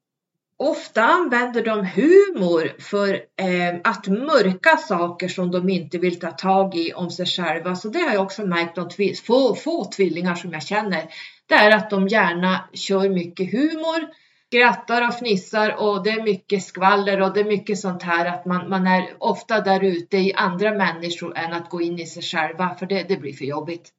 ofta 0.56 1.02
använder 1.02 1.64
de 1.64 1.86
humor 1.86 2.72
för 2.78 3.14
um, 3.14 3.80
att 3.84 4.06
mörka 4.06 4.76
saker 4.76 5.28
som 5.28 5.50
de 5.50 5.68
inte 5.68 5.98
vill 5.98 6.20
ta 6.20 6.30
tag 6.30 6.74
i 6.74 6.92
om 6.92 7.10
sig 7.10 7.26
själva. 7.26 7.76
Så 7.76 7.88
det 7.88 7.98
har 7.98 8.14
jag 8.14 8.22
också 8.22 8.46
märkt 8.46 8.78
om 8.78 8.90
få, 9.26 9.54
få 9.54 9.84
tvillingar 9.84 10.34
som 10.34 10.52
jag 10.52 10.62
känner. 10.62 11.08
Det 11.48 11.54
är 11.54 11.76
att 11.76 11.90
de 11.90 12.08
gärna 12.08 12.68
kör 12.72 13.08
mycket 13.08 13.52
humor, 13.52 14.08
skrattar 14.46 15.08
och 15.08 15.14
fnissar 15.14 15.76
och 15.78 16.04
det 16.04 16.10
är 16.10 16.22
mycket 16.22 16.62
skvaller 16.62 17.22
och 17.22 17.34
det 17.34 17.40
är 17.40 17.44
mycket 17.44 17.78
sånt 17.78 18.02
här 18.02 18.26
att 18.26 18.44
man, 18.46 18.70
man 18.70 18.86
är 18.86 19.16
ofta 19.18 19.60
där 19.60 19.84
ute 19.84 20.16
i 20.16 20.32
andra 20.34 20.74
människor 20.74 21.38
än 21.38 21.52
att 21.52 21.70
gå 21.70 21.80
in 21.80 21.98
i 21.98 22.06
sig 22.06 22.22
själva 22.22 22.74
för 22.78 22.86
det, 22.86 23.02
det 23.08 23.16
blir 23.16 23.32
för 23.32 23.44
jobbigt. 23.44 23.90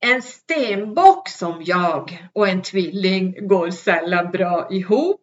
En 0.00 0.22
stenbock 0.22 1.28
som 1.28 1.62
jag 1.64 2.28
och 2.32 2.48
en 2.48 2.62
tvilling 2.62 3.48
går 3.48 3.70
sällan 3.70 4.30
bra 4.30 4.68
ihop. 4.70 5.20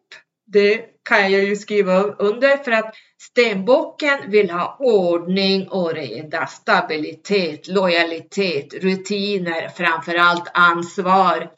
Det 0.52 0.84
kan 1.08 1.32
jag 1.32 1.44
ju 1.44 1.56
skriva 1.56 2.02
under 2.02 2.56
för 2.56 2.72
att 2.72 2.94
stenbocken 3.18 4.30
vill 4.30 4.50
ha 4.50 4.76
ordning 4.80 5.68
och 5.68 5.92
reda, 5.92 6.46
stabilitet, 6.46 7.68
lojalitet, 7.68 8.74
rutiner, 8.74 9.68
framförallt 9.68 10.50
ansvar 10.54 11.50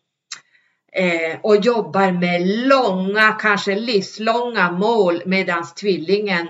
eh, 0.92 1.38
och 1.42 1.56
jobbar 1.56 2.12
med 2.12 2.46
långa, 2.46 3.32
kanske 3.32 3.74
livslånga 3.74 4.72
mål 4.72 5.22
medan 5.26 5.66
tvillingen 5.80 6.48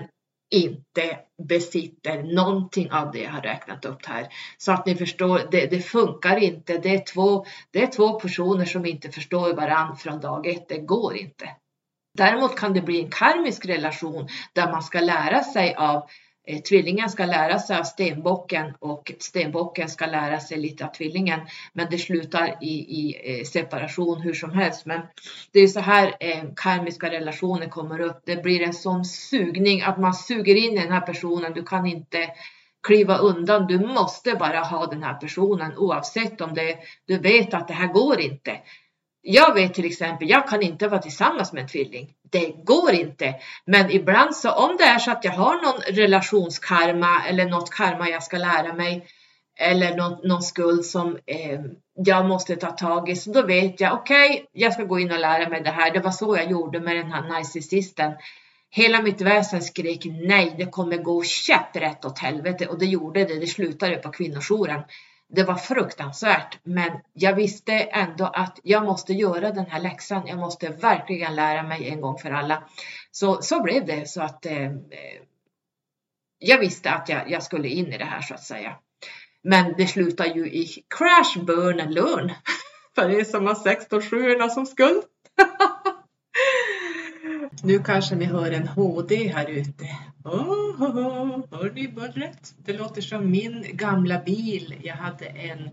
inte 0.53 1.17
besitter 1.47 2.23
någonting 2.23 2.91
av 2.91 3.11
det 3.11 3.19
jag 3.19 3.31
har 3.31 3.41
räknat 3.41 3.85
upp 3.85 4.05
här. 4.05 4.27
Så 4.57 4.71
att 4.71 4.85
ni 4.85 4.95
förstår, 4.95 5.41
det, 5.51 5.65
det, 5.65 5.81
funkar 5.81 6.37
inte. 6.37 6.77
Det 6.77 6.95
är, 6.95 7.13
två, 7.13 7.45
det 7.71 7.83
är 7.83 7.87
två 7.87 8.19
personer 8.19 8.65
som 8.65 8.85
inte 8.85 9.11
förstår 9.11 9.53
varandra 9.53 9.95
från 9.95 10.19
dag 10.19 10.47
ett. 10.47 10.69
Det 10.69 10.77
går 10.77 11.17
inte. 11.17 11.49
Däremot 12.17 12.55
kan 12.55 12.73
det 12.73 12.81
bli 12.81 13.01
en 13.01 13.09
karmisk 13.09 13.65
relation 13.65 14.27
där 14.53 14.71
man 14.71 14.83
ska 14.83 14.99
lära 14.99 15.43
sig 15.43 15.75
av 15.75 16.07
eh, 16.47 16.61
tvillingen 16.61 17.09
ska 17.09 17.25
lära 17.25 17.59
sig 17.59 17.77
av 17.77 17.83
stenbocken 17.83 18.73
och 18.79 19.11
stenbocken 19.19 19.89
ska 19.89 20.05
lära 20.05 20.39
sig 20.39 20.57
lite 20.57 20.85
av 20.85 20.89
tvillingen. 20.89 21.39
Men 21.73 21.87
det 21.91 21.97
slutar 21.97 22.57
i, 22.61 22.73
i 22.73 23.15
eh, 23.23 23.43
separation 23.45 24.21
hur 24.21 24.33
som 24.33 24.51
helst. 24.51 24.85
Men 24.85 25.01
det 25.51 25.59
är 25.59 25.67
så 25.67 25.79
här 25.79 26.15
eh, 26.19 26.43
karmiska 26.55 27.09
relationer 27.09 27.69
kommer 27.69 27.99
upp. 27.99 28.21
Det 28.25 28.43
blir 28.43 28.61
en 28.61 28.73
sån 28.73 29.05
sugning 29.05 29.81
att 29.81 29.99
man 29.99 30.13
suger 30.13 30.55
in 30.55 30.73
i 30.73 30.81
den 30.81 30.91
här 30.91 31.01
personen. 31.01 31.53
Du 31.53 31.63
kan 31.63 31.85
inte 31.85 32.29
kliva 32.83 33.17
undan. 33.17 33.67
Du 33.67 33.79
måste 33.79 34.35
bara 34.35 34.59
ha 34.59 34.85
den 34.85 35.03
här 35.03 35.13
personen 35.13 35.77
oavsett 35.77 36.41
om 36.41 36.53
det, 36.53 36.77
du 37.07 37.17
vet 37.17 37.53
att 37.53 37.67
det 37.67 37.73
här 37.73 37.87
går 37.87 38.21
inte 38.21 38.57
jag 39.25 39.53
vet 39.53 39.73
till 39.73 39.85
exempel, 39.85 40.29
jag 40.29 40.47
kan 40.47 40.61
inte 40.61 40.87
vara 40.87 41.01
tillsammans 41.01 41.53
med 41.53 41.61
en 41.61 41.69
tvilling. 41.69 42.13
Det 42.31 42.53
går 42.63 42.91
inte. 42.91 43.35
Men 43.65 43.91
ibland 43.91 44.35
så 44.35 44.51
om 44.51 44.77
det 44.77 44.83
är 44.83 44.99
så 44.99 45.11
att 45.11 45.23
jag 45.23 45.31
har 45.31 45.55
någon 45.55 45.95
relationskarma 45.95 47.23
eller 47.29 47.45
något 47.45 47.69
karma 47.69 48.09
jag 48.09 48.23
ska 48.23 48.37
lära 48.37 48.73
mig 48.73 49.07
eller 49.59 49.95
någon, 49.95 50.27
någon 50.27 50.41
skuld 50.41 50.85
som 50.85 51.17
eh, 51.25 51.59
jag 51.93 52.25
måste 52.25 52.55
ta 52.55 52.71
tag 52.71 53.09
i. 53.09 53.15
Så 53.15 53.31
då 53.31 53.41
vet 53.41 53.79
jag, 53.79 53.93
okej, 53.93 54.29
okay, 54.29 54.45
jag 54.51 54.73
ska 54.73 54.83
gå 54.83 54.99
in 54.99 55.11
och 55.11 55.19
lära 55.19 55.49
mig 55.49 55.61
det 55.61 55.69
här. 55.69 55.93
Det 55.93 55.99
var 55.99 56.11
så 56.11 56.37
jag 56.37 56.51
gjorde 56.51 56.79
med 56.79 56.95
den 56.95 57.11
här 57.11 57.29
narcissisten. 57.29 58.11
Hela 58.69 59.01
mitt 59.01 59.21
väsen 59.21 59.61
skrek 59.61 60.05
nej, 60.05 60.55
det 60.57 60.65
kommer 60.65 60.97
gå 60.97 61.23
käpprätt 61.23 62.05
åt 62.05 62.19
helvete 62.19 62.67
och 62.67 62.79
det 62.79 62.85
gjorde 62.85 63.25
det. 63.25 63.39
Det 63.39 63.47
slutade 63.47 63.95
på 63.95 64.11
kvinnojouren. 64.11 64.81
Det 65.29 65.43
var 65.43 65.55
fruktansvärt, 65.55 66.59
men 66.63 66.91
jag 67.13 67.35
visste 67.35 67.73
ändå 67.73 68.25
att 68.25 68.59
jag 68.63 68.85
måste 68.85 69.13
göra 69.13 69.51
den 69.51 69.65
här 69.65 69.79
läxan. 69.79 70.27
Jag 70.27 70.37
måste 70.37 70.69
verkligen 70.69 71.35
lära 71.35 71.63
mig 71.63 71.89
en 71.89 72.01
gång 72.01 72.17
för 72.17 72.31
alla. 72.31 72.63
Så, 73.11 73.41
så 73.41 73.63
blev 73.63 73.85
det 73.85 74.09
så 74.09 74.21
att 74.21 74.45
eh, 74.45 74.63
eh 74.65 75.21
jag 76.45 76.59
visste 76.59 76.91
att 76.91 77.09
jag, 77.09 77.31
jag 77.31 77.43
skulle 77.43 77.67
in 77.67 77.93
i 77.93 77.97
det 77.97 78.05
här 78.05 78.21
så 78.21 78.33
att 78.33 78.43
säga. 78.43 78.75
Men 79.41 79.73
det 79.77 79.87
slutar 79.87 80.25
ju 80.25 80.51
i 80.51 80.67
crash, 80.97 81.45
burn 81.45 81.79
and 81.79 81.93
learn. 81.93 82.31
För 82.95 83.09
er 83.09 83.23
som 83.23 83.47
har 83.47 83.55
16 83.55 84.01
sjuorna 84.01 84.49
som 84.49 84.65
skuld. 84.65 85.03
nu 87.63 87.79
kanske 87.79 88.15
ni 88.15 88.25
hör 88.25 88.51
en 88.51 88.67
HD 88.67 89.27
här 89.27 89.49
ute. 89.49 89.85
Oh, 90.23 90.81
oh, 90.81 90.97
oh. 90.97 91.41
Hör 91.51 91.71
ni 91.71 91.87
bullret? 91.87 92.55
Det 92.65 92.73
låter 92.73 93.01
som 93.01 93.31
min 93.31 93.65
gamla 93.73 94.19
bil. 94.19 94.75
Jag 94.83 94.95
hade 94.95 95.25
en 95.25 95.69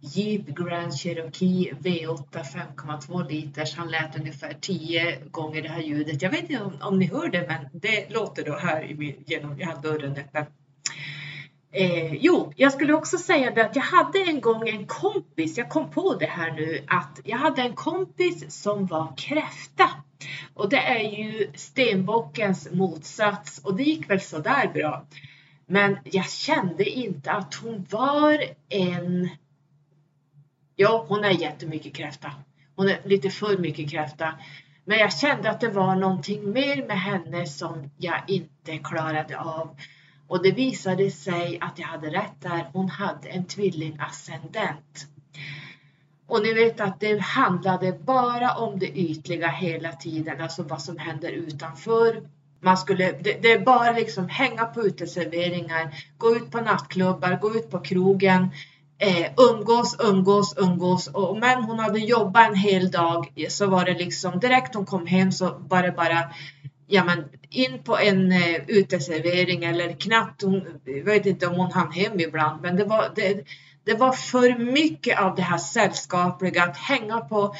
Jeep 0.00 0.46
Grand 0.46 0.94
Cherokee 0.94 1.72
V8 1.80 2.42
5,2 2.76 3.28
liters. 3.28 3.76
Han 3.76 3.90
lät 3.90 4.18
ungefär 4.18 4.56
10 4.60 5.18
gånger 5.30 5.62
det 5.62 5.68
här 5.68 5.82
ljudet. 5.82 6.22
Jag 6.22 6.30
vet 6.30 6.50
inte 6.50 6.64
om, 6.64 6.72
om 6.80 6.98
ni 6.98 7.06
hör 7.06 7.28
det, 7.28 7.44
men 7.48 7.80
det 7.80 8.10
låter 8.10 8.44
då 8.44 8.56
här 8.56 8.90
i 8.90 8.94
min, 8.94 9.14
genom 9.26 9.58
jag 9.58 9.66
har 9.66 9.82
dörren 9.82 10.16
öppen. 10.16 10.44
Eh, 11.72 12.14
jo, 12.14 12.52
jag 12.56 12.72
skulle 12.72 12.94
också 12.94 13.18
säga 13.18 13.50
det 13.50 13.64
att 13.64 13.76
jag 13.76 13.82
hade 13.82 14.18
en 14.18 14.40
gång 14.40 14.68
en 14.68 14.86
kompis, 14.86 15.58
jag 15.58 15.68
kom 15.68 15.90
på 15.90 16.14
det 16.14 16.26
här 16.26 16.52
nu, 16.52 16.84
att 16.86 17.20
jag 17.24 17.38
hade 17.38 17.62
en 17.62 17.74
kompis 17.74 18.62
som 18.62 18.86
var 18.86 19.16
kräfta. 19.16 19.90
Och 20.54 20.68
det 20.68 20.76
är 20.76 21.18
ju 21.18 21.50
stenbockens 21.54 22.68
motsats 22.72 23.58
och 23.58 23.76
det 23.76 23.82
gick 23.82 24.10
väl 24.10 24.20
sådär 24.20 24.70
bra. 24.74 25.06
Men 25.66 25.98
jag 26.04 26.30
kände 26.30 26.84
inte 26.84 27.32
att 27.32 27.54
hon 27.54 27.86
var 27.90 28.44
en... 28.68 29.28
Ja, 30.76 31.04
hon 31.08 31.24
är 31.24 31.30
jättemycket 31.30 31.94
kräfta. 31.94 32.32
Hon 32.76 32.88
är 32.88 33.00
lite 33.04 33.30
för 33.30 33.58
mycket 33.58 33.90
kräfta. 33.90 34.34
Men 34.84 34.98
jag 34.98 35.12
kände 35.12 35.50
att 35.50 35.60
det 35.60 35.68
var 35.68 35.96
någonting 35.96 36.52
mer 36.52 36.86
med 36.86 37.00
henne 37.00 37.46
som 37.46 37.90
jag 37.96 38.22
inte 38.26 38.78
klarade 38.78 39.38
av. 39.38 39.76
Och 40.28 40.42
det 40.42 40.50
visade 40.50 41.10
sig 41.10 41.58
att 41.60 41.78
jag 41.78 41.86
hade 41.86 42.10
rätt 42.10 42.40
där. 42.40 42.70
Hon 42.72 42.88
hade 42.88 43.28
en 43.28 43.44
tvillingascendent. 43.44 45.06
Och 46.28 46.42
ni 46.42 46.52
vet 46.52 46.80
att 46.80 47.00
det 47.00 47.20
handlade 47.20 47.92
bara 47.92 48.54
om 48.54 48.78
det 48.78 48.98
ytliga 48.98 49.48
hela 49.48 49.92
tiden, 49.92 50.40
alltså 50.40 50.62
vad 50.62 50.82
som 50.82 50.98
händer 50.98 51.30
utanför. 51.32 52.22
Man 52.60 52.76
skulle, 52.76 53.12
det, 53.12 53.42
det 53.42 53.52
är 53.52 53.64
bara 53.64 53.92
liksom 53.92 54.28
hänga 54.28 54.64
på 54.64 54.82
uteserveringar, 54.82 55.94
gå 56.18 56.36
ut 56.36 56.50
på 56.50 56.60
nattklubbar, 56.60 57.38
gå 57.42 57.54
ut 57.54 57.70
på 57.70 57.78
krogen, 57.78 58.48
eh, 58.98 59.26
umgås, 59.36 59.96
umgås, 59.98 60.54
umgås. 60.56 61.08
Och, 61.08 61.38
men 61.38 61.64
hon 61.64 61.78
hade 61.78 61.98
jobbat 61.98 62.48
en 62.48 62.54
hel 62.54 62.90
dag 62.90 63.32
så 63.48 63.66
var 63.66 63.84
det 63.84 63.94
liksom 63.94 64.38
direkt 64.40 64.74
hon 64.74 64.86
kom 64.86 65.06
hem 65.06 65.32
så 65.32 65.54
var 65.68 65.82
det 65.82 65.92
bara 65.92 66.30
ja, 66.86 67.04
men 67.04 67.24
in 67.50 67.82
på 67.84 67.98
en 67.98 68.32
eh, 68.32 68.60
uteservering 68.68 69.64
eller 69.64 69.92
knappt, 69.92 70.42
hon, 70.42 70.80
jag 70.84 71.04
vet 71.04 71.26
inte 71.26 71.46
om 71.46 71.54
hon 71.54 71.72
hann 71.72 71.92
hem 71.92 72.20
ibland, 72.20 72.62
men 72.62 72.76
det 72.76 72.84
var, 72.84 73.12
det, 73.14 73.44
det 73.86 73.94
var 73.94 74.12
för 74.12 74.58
mycket 74.58 75.20
av 75.20 75.34
det 75.34 75.42
här 75.42 75.58
sällskapliga, 75.58 76.64
att 76.64 76.76
hänga 76.76 77.20
på, 77.20 77.54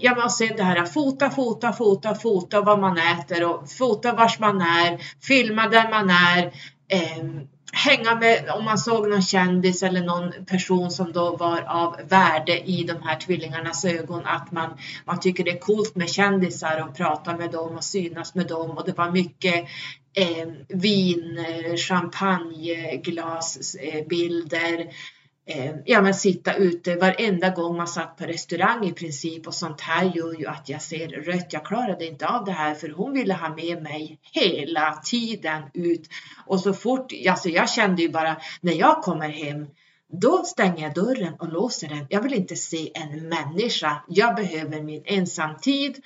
ja 0.00 0.14
men 0.14 0.30
sen 0.30 0.56
det 0.56 0.62
här 0.62 0.84
fota, 0.84 1.30
fota, 1.30 1.72
fota, 1.72 2.14
fota 2.14 2.60
vad 2.60 2.78
man 2.78 2.98
äter 2.98 3.44
och 3.44 3.70
fota 3.70 4.12
vars 4.12 4.38
man 4.38 4.60
är, 4.60 4.98
filma 5.20 5.68
där 5.68 5.90
man 5.90 6.10
är, 6.10 6.46
eh, 6.88 7.24
hänga 7.72 8.14
med, 8.14 8.50
om 8.50 8.64
man 8.64 8.78
såg 8.78 9.08
någon 9.08 9.22
kändis 9.22 9.82
eller 9.82 10.00
någon 10.00 10.32
person 10.46 10.90
som 10.90 11.12
då 11.12 11.36
var 11.36 11.62
av 11.62 11.96
värde 12.08 12.70
i 12.70 12.84
de 12.84 13.02
här 13.02 13.16
tvillingarnas 13.16 13.84
ögon, 13.84 14.26
att 14.26 14.52
man, 14.52 14.70
man 15.04 15.20
tycker 15.20 15.44
det 15.44 15.50
är 15.50 15.58
coolt 15.58 15.96
med 15.96 16.10
kändisar 16.10 16.86
och 16.88 16.96
prata 16.96 17.36
med 17.36 17.50
dem 17.50 17.76
och 17.76 17.84
synas 17.84 18.34
med 18.34 18.46
dem. 18.46 18.70
Och 18.70 18.86
det 18.86 18.98
var 18.98 19.10
mycket 19.10 19.54
ehm, 20.14 20.48
eh, 20.48 20.54
vin, 20.68 21.46
champagneglasbilder, 21.88 24.78
eh, 24.78 24.80
eh, 24.80 24.86
Eh, 25.46 25.74
ja, 25.84 26.02
men 26.02 26.14
sitta 26.14 26.54
ute 26.54 26.96
varenda 26.96 27.50
gång 27.50 27.76
man 27.76 27.88
satt 27.88 28.16
på 28.16 28.24
restaurang 28.24 28.84
i 28.84 28.92
princip 28.92 29.46
och 29.46 29.54
sånt 29.54 29.80
här 29.80 30.12
gör 30.14 30.40
ju 30.40 30.46
att 30.46 30.68
jag 30.68 30.82
ser 30.82 31.08
rött. 31.08 31.52
Jag 31.52 31.66
klarade 31.66 32.06
inte 32.06 32.28
av 32.28 32.44
det 32.44 32.52
här 32.52 32.74
för 32.74 32.88
hon 32.88 33.12
ville 33.12 33.34
ha 33.34 33.54
med 33.54 33.82
mig 33.82 34.18
hela 34.32 35.00
tiden 35.04 35.62
ut 35.74 36.08
och 36.46 36.60
så 36.60 36.72
fort, 36.72 37.12
alltså 37.28 37.48
jag 37.48 37.70
kände 37.70 38.02
ju 38.02 38.08
bara 38.08 38.36
när 38.60 38.72
jag 38.72 39.02
kommer 39.02 39.28
hem 39.28 39.66
då 40.20 40.42
stänger 40.44 40.82
jag 40.82 40.94
dörren 40.94 41.34
och 41.38 41.52
låser 41.52 41.88
den. 41.88 42.06
Jag 42.08 42.22
vill 42.22 42.34
inte 42.34 42.56
se 42.56 42.90
en 42.94 43.28
människa. 43.28 44.04
Jag 44.08 44.34
behöver 44.34 44.82
min 44.82 45.02
ensamtid 45.04 46.04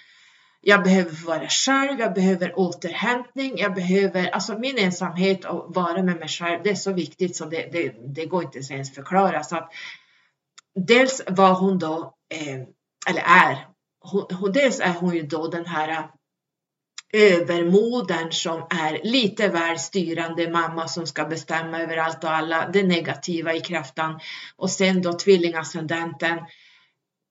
jag 0.68 0.82
behöver 0.82 1.26
vara 1.26 1.48
själv, 1.48 2.00
jag 2.00 2.14
behöver 2.14 2.58
återhämtning, 2.58 3.58
jag 3.58 3.74
behöver, 3.74 4.28
alltså 4.28 4.58
min 4.58 4.78
ensamhet 4.78 5.44
och 5.44 5.74
vara 5.74 6.02
med 6.02 6.16
mig 6.16 6.28
själv, 6.28 6.62
det 6.64 6.70
är 6.70 6.74
så 6.74 6.92
viktigt 6.92 7.36
så 7.36 7.44
det, 7.44 7.72
det, 7.72 7.94
det 8.14 8.26
går 8.26 8.42
inte 8.42 8.74
ens 8.74 8.94
förklara. 8.94 9.42
Så 9.42 9.56
att, 9.56 9.72
dels 10.74 11.22
var 11.28 11.54
hon 11.54 11.78
då, 11.78 12.14
eh, 12.34 12.60
eller 13.08 13.22
är, 13.26 13.66
hon, 14.40 14.52
dels 14.52 14.80
är 14.80 14.94
hon 14.94 15.14
ju 15.14 15.22
då 15.22 15.48
den 15.48 15.66
här 15.66 15.88
eh, 15.88 16.04
övermodern 17.12 18.32
som 18.32 18.66
är 18.70 19.00
lite 19.04 19.48
väl 19.48 19.78
styrande 19.78 20.50
mamma 20.50 20.88
som 20.88 21.06
ska 21.06 21.24
bestämma 21.24 21.80
över 21.80 21.96
allt 21.96 22.24
och 22.24 22.30
alla, 22.30 22.68
det 22.72 22.82
negativa 22.82 23.54
i 23.54 23.60
kraften. 23.60 24.18
Och 24.56 24.70
sen 24.70 25.02
då 25.02 25.12
tvillingascendenten 25.12 26.38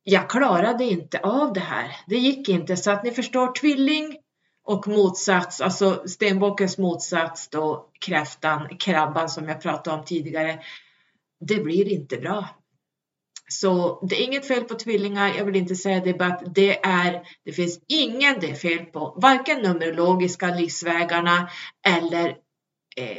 jag 0.08 0.30
klarade 0.30 0.84
inte 0.84 1.20
av 1.20 1.53
det 1.53 1.60
här. 1.60 1.95
Det 2.08 2.18
gick 2.18 2.49
inte 2.49 2.78
så 2.78 2.91
att 2.91 3.03
ni 3.03 3.12
förstår 3.12 3.51
tvilling 3.51 4.18
och 4.64 4.88
motsats, 4.88 5.62
alltså 5.62 6.03
stenbockens 6.08 6.78
motsats 6.78 7.49
då 7.49 7.89
kräftan, 8.06 8.78
krabban 8.78 9.30
som 9.30 9.47
jag 9.47 9.62
pratade 9.62 9.97
om 9.97 10.06
tidigare. 10.06 10.60
Det 11.39 11.64
blir 11.64 11.91
inte 11.91 12.18
bra. 12.18 12.49
Så 13.47 13.99
det 14.10 14.16
är 14.16 14.24
inget 14.24 14.47
fel 14.47 14.64
på 14.64 14.76
tvillingar, 14.76 15.34
jag 15.38 15.45
vill 15.45 15.56
inte 15.56 15.76
säga 15.76 15.99
det, 15.99 16.14
bara 16.14 16.41
det 16.56 16.86
är, 16.86 17.28
det 17.45 17.51
finns 17.51 17.80
ingen 17.88 18.39
det 18.39 18.51
är 18.51 18.56
fel 18.56 18.86
på, 18.86 19.18
varken 19.22 19.62
numerologiska 19.62 20.56
livsvägarna 20.56 21.49
eller 21.88 22.28
eh, 22.97 23.18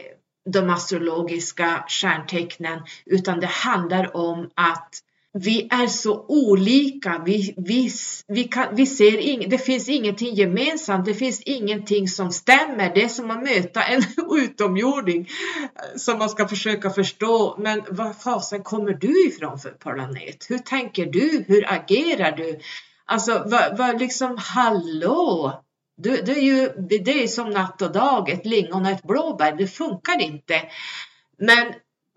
de 0.51 0.71
astrologiska 0.71 1.85
stjärntecknen, 1.89 2.83
utan 3.07 3.41
det 3.41 3.47
handlar 3.47 4.17
om 4.17 4.51
att 4.55 4.91
vi 5.39 5.69
är 5.71 5.87
så 5.87 6.25
olika. 6.29 7.23
Vi, 7.25 7.55
vi, 7.57 7.91
vi, 8.29 8.45
kan, 8.45 8.75
vi 8.75 8.87
ser 8.87 9.19
ing, 9.19 9.49
det 9.49 9.59
finns 9.59 9.89
ingenting 9.89 10.35
gemensamt. 10.35 11.05
Det 11.05 11.15
finns 11.15 11.41
ingenting 11.41 12.09
som 12.09 12.33
stämmer. 12.33 12.95
Det 12.95 13.05
är 13.05 13.09
som 13.09 13.31
att 13.31 13.43
möta 13.43 13.83
en 13.83 14.03
utomjording 14.43 15.21
eh, 15.21 15.97
som 15.97 16.19
man 16.19 16.29
ska 16.29 16.49
försöka 16.49 16.91
förstå. 16.91 17.57
Men 17.59 17.83
vad 17.89 18.17
fasen 18.17 18.63
kommer 18.63 18.93
du 18.93 19.29
ifrån 19.29 19.59
för 19.59 19.71
planet? 19.71 20.47
Hur 20.49 20.59
tänker 20.59 21.07
du? 21.07 21.45
Hur 21.47 21.73
agerar 21.73 22.37
du? 22.37 22.59
Alltså, 23.05 23.43
vad, 23.47 23.79
vad 23.79 24.01
liksom, 24.01 24.37
hallå? 24.39 25.63
Du, 25.97 26.17
det, 26.17 26.33
är 26.33 26.43
ju, 26.43 26.69
det 26.89 27.23
är 27.23 27.29
som 27.29 27.51
natt 27.51 27.83
och 27.83 27.93
dag, 27.93 28.31
ett 28.31 28.47
lingon 28.47 28.87
och 28.87 28.91
ett 28.91 29.03
blåbär. 29.03 29.57
Det 29.57 29.67
funkar 29.67 30.23
inte. 30.23 30.63
Men 31.39 31.67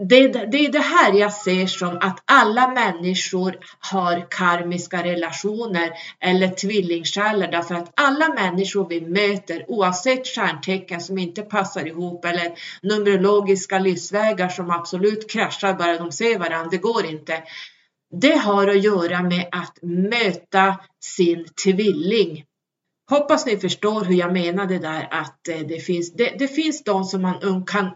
det, 0.08 0.28
det 0.28 0.66
är 0.66 0.72
det 0.72 0.80
här 0.80 1.14
jag 1.14 1.34
ser 1.34 1.68
som 1.68 1.98
att 2.02 2.24
alla 2.26 2.68
människor 2.68 3.58
har 3.80 4.28
karmiska 4.30 5.04
relationer 5.04 5.92
eller 6.20 6.48
tvillingsjälar. 6.48 7.52
därför 7.52 7.76
att 7.76 7.92
alla 7.96 8.34
människor 8.34 8.90
vi 8.90 9.02
möter 9.02 9.66
oavsett 9.68 10.28
stjärntecken 10.28 11.02
som 11.02 11.18
inte 11.18 11.42
passar 11.42 11.88
ihop 11.88 12.26
eller 12.26 12.52
numerologiska 12.82 13.80
livsvägar 13.80 14.50
som 14.50 14.72
absolut 14.72 15.32
kraschar 15.32 15.74
bara 15.74 15.98
de 15.98 16.12
ser 16.12 16.40
varandra, 16.40 16.70
det 16.72 16.78
går 16.78 17.06
inte. 17.06 17.44
Det 18.12 18.36
har 18.36 18.68
att 18.68 18.84
göra 18.84 19.22
med 19.24 19.50
att 19.52 19.80
möta 19.82 20.78
sin 21.04 21.46
tvilling. 21.64 22.44
Hoppas 23.10 23.46
ni 23.46 23.58
förstår 23.58 24.04
hur 24.06 24.16
jag 24.16 24.34
menar 24.34 24.66
det 24.66 24.80
där 24.80 25.08
att 25.12 25.48
eh, 25.48 25.60
det 25.60 25.80
finns, 25.80 26.14
det, 26.14 26.36
det 26.40 26.48
finns 26.48 26.84
de 26.84 27.04
som 27.04 27.22
man 27.22 27.66
kan 27.66 27.90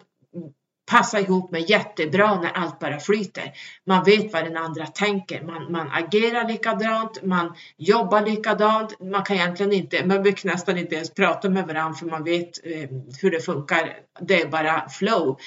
passa 0.94 1.20
ihop 1.20 1.52
med 1.52 1.70
jättebra 1.70 2.42
när 2.42 2.52
allt 2.52 2.80
bara 2.80 3.00
flyter. 3.00 3.52
Man 3.86 4.04
vet 4.04 4.34
vad 4.34 4.44
den 4.44 4.58
andra 4.58 4.88
tänker, 4.88 5.44
man, 5.44 5.72
man 5.72 5.92
agerar 5.92 6.48
likadant, 6.48 7.24
man 7.24 7.56
jobbar 7.78 8.22
likadant. 8.22 9.00
Man 9.00 9.24
kan 9.24 9.36
egentligen 9.36 9.74
inte, 9.74 10.06
man 10.06 10.24
brukar 10.24 10.50
nästan 10.50 10.78
inte 10.78 10.96
ens 10.96 11.14
prata 11.14 11.50
med 11.50 11.68
varandra 11.68 11.98
för 11.98 12.06
man 12.06 12.24
vet 12.24 12.66
eh, 12.66 12.90
hur 13.22 13.32
det 13.32 13.40
funkar. 13.40 13.94
Det 14.22 14.42
är 14.42 14.48
bara 14.48 14.90
flow. 14.90 15.40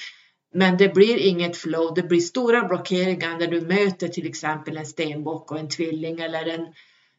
Men 0.54 0.76
det 0.76 0.94
blir 0.94 1.16
inget 1.16 1.56
flow, 1.56 1.94
det 1.94 2.02
blir 2.02 2.20
stora 2.20 2.64
blockeringar 2.64 3.38
när 3.38 3.46
du 3.46 3.60
möter 3.60 4.08
till 4.08 4.26
exempel 4.26 4.76
en 4.76 4.86
stenbock 4.86 5.52
och 5.52 5.58
en 5.58 5.68
tvilling 5.68 6.20
eller 6.20 6.46
en, 6.48 6.66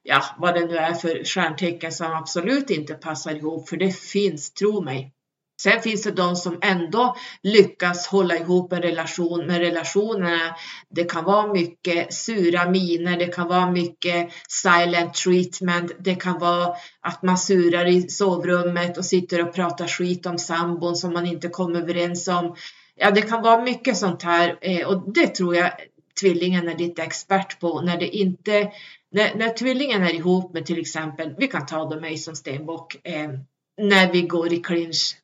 ja 0.03 0.23
vad 0.37 0.53
det 0.53 0.65
nu 0.65 0.77
är 0.77 0.93
för 0.93 1.23
stjärntecken 1.23 1.91
som 1.91 2.13
absolut 2.13 2.69
inte 2.69 2.93
passar 2.93 3.35
ihop, 3.35 3.69
för 3.69 3.77
det 3.77 3.95
finns, 3.95 4.53
tro 4.53 4.81
mig. 4.81 5.13
Sen 5.61 5.81
finns 5.81 6.03
det 6.03 6.11
de 6.11 6.35
som 6.35 6.57
ändå 6.61 7.15
lyckas 7.43 8.07
hålla 8.07 8.37
ihop 8.37 8.73
en 8.73 8.81
relation, 8.81 9.47
men 9.47 9.59
relationerna, 9.59 10.55
det 10.89 11.03
kan 11.03 11.23
vara 11.23 11.53
mycket 11.53 12.13
sura 12.13 12.69
miner, 12.69 13.17
det 13.17 13.27
kan 13.27 13.47
vara 13.47 13.71
mycket 13.71 14.29
silent 14.49 15.13
treatment, 15.13 15.91
det 15.99 16.15
kan 16.15 16.39
vara 16.39 16.73
att 17.01 17.23
man 17.23 17.37
surar 17.37 17.85
i 17.85 18.09
sovrummet 18.09 18.97
och 18.97 19.05
sitter 19.05 19.47
och 19.47 19.53
pratar 19.53 19.87
skit 19.87 20.25
om 20.25 20.37
sambon 20.37 20.95
som 20.95 21.13
man 21.13 21.25
inte 21.25 21.47
kommer 21.47 21.81
överens 21.81 22.27
om. 22.27 22.55
Ja, 22.95 23.11
det 23.11 23.21
kan 23.21 23.41
vara 23.41 23.61
mycket 23.61 23.97
sånt 23.97 24.23
här 24.23 24.57
eh, 24.61 24.87
och 24.87 25.13
det 25.13 25.27
tror 25.27 25.55
jag 25.55 25.71
tvillingen 26.19 26.67
är 26.67 26.77
lite 26.77 27.03
expert 27.03 27.59
på. 27.59 27.81
När 27.81 27.97
det 27.97 28.07
inte, 28.07 28.71
när, 29.11 29.35
när 29.35 29.49
tvillingen 29.49 30.03
är 30.03 30.13
ihop 30.13 30.53
med 30.53 30.65
till 30.65 30.79
exempel, 30.79 31.35
vi 31.37 31.47
kan 31.47 31.65
ta 31.65 31.89
då 31.89 31.99
mig 31.99 32.17
som 32.17 32.35
stenbock, 32.35 32.97
eh, 33.03 33.29
när 33.81 34.11
vi 34.11 34.21
går 34.21 34.53
i 34.53 34.57
clinch 34.57 35.15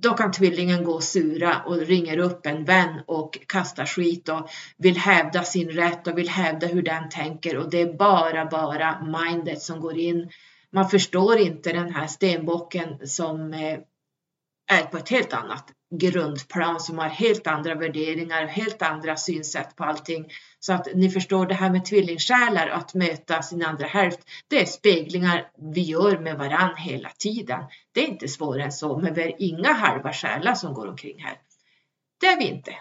då 0.00 0.14
kan 0.14 0.32
tvillingen 0.32 0.84
gå 0.84 1.00
sura 1.00 1.62
och 1.66 1.76
ringer 1.76 2.18
upp 2.18 2.46
en 2.46 2.64
vän 2.64 3.00
och 3.06 3.38
kastar 3.46 3.86
skit 3.86 4.28
och 4.28 4.48
vill 4.76 4.96
hävda 4.96 5.42
sin 5.42 5.70
rätt 5.70 6.06
och 6.06 6.18
vill 6.18 6.28
hävda 6.28 6.66
hur 6.66 6.82
den 6.82 7.08
tänker 7.08 7.56
och 7.56 7.70
det 7.70 7.80
är 7.80 7.92
bara, 7.92 8.44
bara 8.44 9.02
mindet 9.02 9.62
som 9.62 9.80
går 9.80 9.98
in. 9.98 10.30
Man 10.72 10.88
förstår 10.88 11.38
inte 11.38 11.72
den 11.72 11.94
här 11.94 12.06
stenbocken 12.06 13.08
som 13.08 13.52
eh, 13.52 13.78
är 14.72 14.82
på 14.90 14.96
ett 14.96 15.08
helt 15.08 15.32
annat 15.32 15.64
grundplan 15.90 16.80
som 16.80 16.98
har 16.98 17.08
helt 17.08 17.46
andra 17.46 17.74
värderingar 17.74 18.44
och 18.44 18.50
helt 18.50 18.82
andra 18.82 19.16
synsätt 19.16 19.76
på 19.76 19.84
allting. 19.84 20.26
Så 20.58 20.72
att 20.72 20.88
ni 20.94 21.10
förstår 21.10 21.46
det 21.46 21.54
här 21.54 21.70
med 21.70 21.84
tvillingsjälar 21.84 22.68
att 22.68 22.94
möta 22.94 23.42
sin 23.42 23.64
andra 23.64 23.86
hälft. 23.86 24.20
Det 24.48 24.60
är 24.60 24.66
speglingar 24.66 25.50
vi 25.74 25.80
gör 25.80 26.18
med 26.18 26.38
varann 26.38 26.76
hela 26.76 27.10
tiden. 27.18 27.64
Det 27.92 28.00
är 28.00 28.08
inte 28.08 28.28
svårare 28.28 28.64
än 28.64 28.72
så, 28.72 28.98
men 28.98 29.14
vi 29.14 29.22
är 29.22 29.34
inga 29.38 29.72
halva 29.72 30.12
själar 30.12 30.54
som 30.54 30.74
går 30.74 30.88
omkring 30.88 31.22
här. 31.22 31.38
Det 32.20 32.26
är 32.26 32.38
vi 32.38 32.44
inte. 32.44 32.74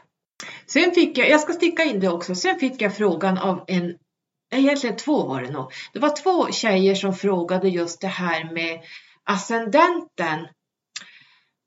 Sen 0.66 0.92
fick 0.92 1.18
jag, 1.18 1.30
jag 1.30 1.42
ska 1.42 1.54
sticka 1.54 1.84
in 1.84 2.00
det 2.00 2.10
också, 2.10 2.36
sen 2.36 2.60
fick 2.60 2.82
jag 2.82 2.98
frågan 2.98 3.38
av 3.38 3.64
en, 3.68 3.98
egentligen 4.52 4.96
två 4.96 5.28
var 5.28 5.42
det 5.42 5.52
nog. 5.52 5.72
Det 5.94 6.00
var 6.00 6.16
två 6.24 6.52
tjejer 6.52 6.96
som 6.96 7.14
frågade 7.14 7.70
just 7.70 8.02
det 8.02 8.08
här 8.08 8.54
med 8.54 8.82
ascendenten 9.24 10.48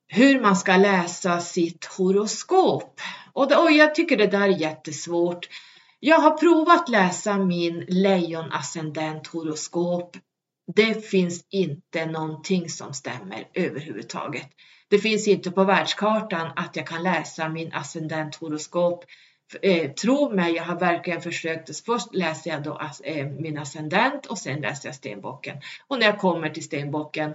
hur 0.09 0.41
man 0.41 0.57
ska 0.57 0.77
läsa 0.77 1.41
sitt 1.41 1.85
horoskop. 1.85 3.01
Och, 3.33 3.49
det, 3.49 3.57
och 3.57 3.71
jag 3.71 3.95
tycker 3.95 4.17
det 4.17 4.27
där 4.27 4.49
är 4.49 4.61
jättesvårt. 4.61 5.49
Jag 6.01 6.19
har 6.19 6.31
provat 6.31 6.89
läsa 6.89 7.39
min 7.39 7.85
lejonascendent 7.89 9.27
horoskop. 9.27 10.17
Det 10.75 11.07
finns 11.07 11.45
inte 11.51 12.07
någonting 12.07 12.69
som 12.69 12.95
stämmer 12.95 13.49
överhuvudtaget. 13.55 14.49
Det 14.91 14.99
finns 14.99 15.29
inte 15.29 15.51
på 15.51 15.65
världskartan 15.65 16.51
att 16.57 16.77
jag 16.77 16.87
kan 16.87 17.03
läsa 17.03 17.49
min 17.49 17.73
ascendent 17.73 18.35
horoskop. 18.35 19.05
Eh, 19.63 19.91
tro 19.93 20.35
mig, 20.35 20.53
jag 20.53 20.65
har 20.65 20.81
verkligen 20.81 21.21
försökt. 21.21 21.85
Först 21.87 22.15
läser 22.15 22.51
jag 22.51 22.63
då 22.63 22.81
eh, 23.05 23.27
min 23.27 23.59
ascendent 23.59 24.27
och 24.27 24.39
sen 24.39 24.61
läser 24.61 24.89
jag 24.89 24.97
stenbocken. 24.97 25.57
Och 25.87 25.99
när 25.99 26.07
jag 26.07 26.19
kommer 26.19 26.51
till 26.51 26.65
stenbocken 26.65 27.35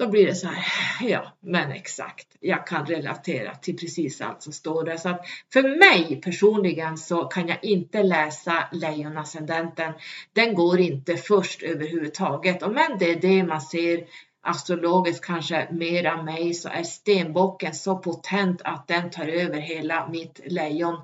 då 0.00 0.08
blir 0.08 0.26
det 0.26 0.34
så 0.34 0.46
här, 0.46 1.08
ja 1.08 1.32
men 1.40 1.72
exakt, 1.72 2.26
jag 2.40 2.66
kan 2.66 2.86
relatera 2.86 3.54
till 3.54 3.76
precis 3.76 4.20
allt 4.20 4.42
som 4.42 4.52
står 4.52 4.84
där. 4.84 4.96
Så 4.96 5.08
att 5.08 5.26
för 5.52 5.62
mig 5.62 6.20
personligen 6.20 6.98
så 6.98 7.24
kan 7.24 7.48
jag 7.48 7.64
inte 7.64 8.02
läsa 8.02 8.68
lejonascendenten. 8.72 9.92
Den 10.32 10.54
går 10.54 10.80
inte 10.80 11.16
först 11.16 11.62
överhuvudtaget. 11.62 12.62
Och 12.62 12.72
men 12.72 12.98
det 12.98 13.10
är 13.10 13.20
det 13.20 13.44
man 13.44 13.60
ser 13.60 14.04
astrologiskt 14.42 15.24
kanske 15.24 15.68
mera 15.70 16.22
mig 16.22 16.54
så 16.54 16.68
är 16.68 16.82
stenbocken 16.82 17.74
så 17.74 17.98
potent 17.98 18.62
att 18.64 18.88
den 18.88 19.10
tar 19.10 19.26
över 19.26 19.58
hela 19.58 20.08
mitt 20.08 20.40
lejon. 20.44 20.96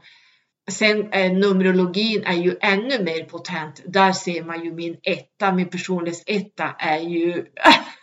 Sen 0.70 1.12
eh, 1.12 1.32
numerologin 1.32 2.22
är 2.24 2.36
ju 2.36 2.56
ännu 2.60 3.02
mer 3.02 3.24
potent. 3.24 3.82
Där 3.86 4.12
ser 4.12 4.44
man 4.44 4.64
ju 4.64 4.72
min 4.72 4.96
etta, 5.02 5.52
min 5.52 5.68
personlighetsetta 5.68 6.74
är 6.78 6.98
ju 6.98 7.38
äh, 7.38 7.95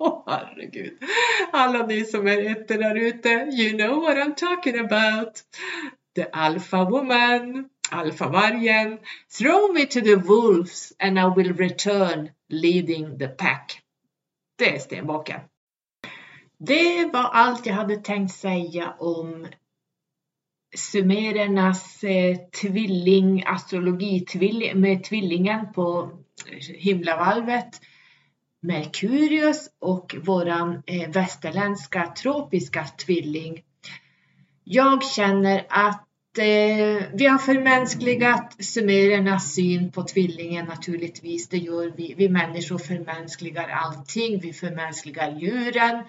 oh, 0.00 0.22
herregud. 0.26 0.98
Alla 1.52 1.86
ni 1.86 2.04
som 2.04 2.26
är 2.26 2.50
ettor 2.50 2.78
där 2.78 2.94
ute, 2.94 3.28
you 3.28 3.78
know 3.78 4.02
what 4.02 4.16
I'm 4.16 4.34
talking 4.34 4.78
about. 4.78 5.40
The 6.14 6.26
alpha 6.32 6.84
woman, 6.84 7.68
alfavargen. 7.90 8.98
Throw 9.38 9.72
me 9.74 9.86
to 9.86 10.00
the 10.00 10.16
wolves 10.16 10.92
and 10.98 11.18
I 11.18 11.24
will 11.36 11.54
return 11.54 12.30
leading 12.48 13.18
the 13.18 13.28
pack. 13.28 13.80
Det 14.58 14.74
är 14.74 14.78
stenbocken. 14.78 15.40
Det 16.58 17.04
var 17.12 17.30
allt 17.32 17.66
jag 17.66 17.74
hade 17.74 17.96
tänkt 17.96 18.34
säga 18.34 18.94
om 18.98 19.46
sumerernas 20.76 22.04
eh, 22.04 22.36
tvilling, 22.36 23.44
astrologi 23.46 24.26
med 24.74 25.04
tvillingen 25.04 25.72
på 25.72 26.10
eh, 26.46 26.76
himlavalvet 26.76 27.80
Merkurius 28.62 29.70
och 29.78 30.16
våran 30.22 30.82
eh, 30.86 31.10
västerländska 31.10 32.14
tropiska 32.22 32.84
tvilling. 32.84 33.62
Jag 34.64 35.04
känner 35.04 35.66
att 35.68 36.06
eh, 36.38 37.04
vi 37.14 37.26
har 37.26 37.38
förmänskligat 37.38 38.64
sumerernas 38.64 39.54
syn 39.54 39.92
på 39.92 40.02
tvillingen 40.02 40.66
naturligtvis. 40.66 41.48
Det 41.48 41.58
gör 41.58 41.92
vi. 41.96 42.14
Vi 42.16 42.28
människor 42.28 42.78
förmänskligar 42.78 43.68
allting. 43.68 44.40
Vi 44.40 44.52
förmänskligar 44.52 45.40
djuren. 45.40 46.04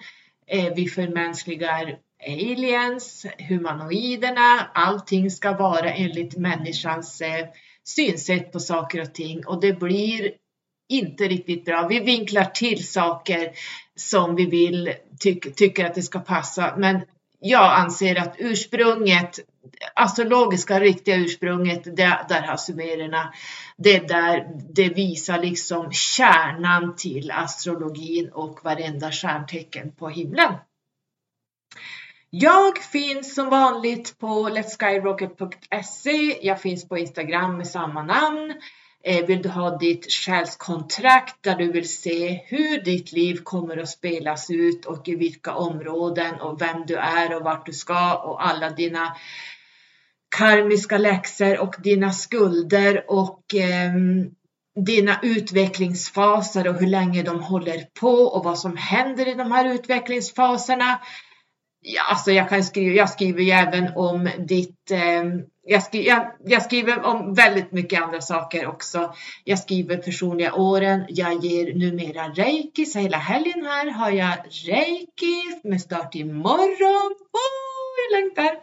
Eh, 0.46 0.74
vi 0.74 0.88
förmänskligar 0.88 1.98
aliens, 2.26 3.26
humanoiderna. 3.48 4.70
Allting 4.74 5.30
ska 5.30 5.52
vara 5.52 5.92
enligt 5.92 6.36
människans 6.36 7.20
eh, 7.20 7.46
synsätt 7.84 8.52
på 8.52 8.60
saker 8.60 9.02
och 9.02 9.14
ting 9.14 9.46
och 9.46 9.60
det 9.60 9.72
blir 9.72 10.32
inte 10.92 11.24
riktigt 11.24 11.64
bra. 11.64 11.86
Vi 11.88 12.00
vinklar 12.00 12.44
till 12.44 12.88
saker 12.88 13.50
som 13.96 14.36
vi 14.36 14.46
vill, 14.46 14.94
ty 15.22 15.40
tycker 15.40 15.84
att 15.84 15.94
det 15.94 16.02
ska 16.02 16.18
passa. 16.18 16.74
Men 16.76 17.00
jag 17.40 17.72
anser 17.80 18.16
att 18.16 18.34
ursprunget, 18.38 19.38
astrologiska 19.94 20.80
riktiga 20.80 21.16
ursprunget, 21.16 21.84
det, 21.84 22.18
där 22.28 22.42
har 22.42 22.56
sumererna, 22.56 23.32
det 23.76 24.08
där 24.08 24.48
det 24.70 24.88
visar 24.88 25.38
liksom 25.38 25.92
kärnan 25.92 26.96
till 26.96 27.30
astrologin 27.30 28.30
och 28.32 28.64
varenda 28.64 29.12
stjärntecken 29.12 29.92
på 29.92 30.08
himlen. 30.08 30.54
Jag 32.30 32.78
finns 32.78 33.34
som 33.34 33.50
vanligt 33.50 34.18
på 34.18 34.48
letskyrocket.se. 34.48 36.46
Jag 36.46 36.60
finns 36.60 36.88
på 36.88 36.98
Instagram 36.98 37.56
med 37.56 37.66
samma 37.66 38.02
namn. 38.02 38.54
Eh, 39.04 39.26
vill 39.26 39.42
du 39.42 39.48
ha 39.48 39.78
ditt 39.78 40.12
själskontrakt 40.12 41.36
där 41.40 41.56
du 41.56 41.72
vill 41.72 41.88
se 41.88 42.40
hur 42.46 42.84
ditt 42.84 43.12
liv 43.12 43.36
kommer 43.42 43.76
att 43.76 43.88
spelas 43.88 44.50
ut 44.50 44.86
och 44.86 45.08
i 45.08 45.14
vilka 45.14 45.54
områden 45.54 46.40
och 46.40 46.60
vem 46.60 46.86
du 46.86 46.96
är 46.96 47.36
och 47.36 47.42
vart 47.42 47.66
du 47.66 47.72
ska 47.72 48.14
och 48.14 48.46
alla 48.46 48.70
dina 48.70 49.16
karmiska 50.36 50.98
läxor 50.98 51.60
och 51.60 51.74
dina 51.78 52.12
skulder 52.12 53.04
och 53.08 53.54
eh, 53.54 53.92
dina 54.86 55.20
utvecklingsfaser 55.22 56.68
och 56.68 56.74
hur 56.74 56.86
länge 56.86 57.22
de 57.22 57.42
håller 57.42 57.84
på 58.00 58.14
och 58.14 58.44
vad 58.44 58.58
som 58.58 58.76
händer 58.76 59.28
i 59.28 59.34
de 59.34 59.52
här 59.52 59.74
utvecklingsfaserna. 59.74 61.00
Ja, 61.80 62.02
alltså 62.10 62.30
jag, 62.30 62.48
kan 62.48 62.64
skriva, 62.64 62.94
jag 62.94 63.10
skriver 63.10 63.42
ju 63.42 63.50
även 63.50 63.96
om 63.96 64.30
ditt 64.38 64.90
eh, 64.90 65.24
jag, 65.64 65.82
skri 65.82 66.06
jag, 66.06 66.32
jag, 66.44 66.62
skriver 66.62 67.02
om 67.02 67.34
väldigt 67.34 67.72
mycket 67.72 68.02
andra 68.02 68.20
saker 68.20 68.66
också. 68.66 69.14
Jag 69.44 69.58
skriver 69.58 69.96
personliga 69.96 70.54
åren. 70.54 71.04
Jag 71.08 71.44
ger 71.44 71.74
numera 71.74 72.28
reiki, 72.28 72.86
så 72.86 72.98
hela 72.98 73.16
helgen 73.16 73.64
här 73.66 73.90
har 73.90 74.10
jag 74.10 74.36
reiki 74.66 75.60
med 75.64 75.80
start 75.80 76.14
imorgon. 76.14 77.12
Oh, 77.32 77.94
jag 78.10 78.20
längtar! 78.20 78.60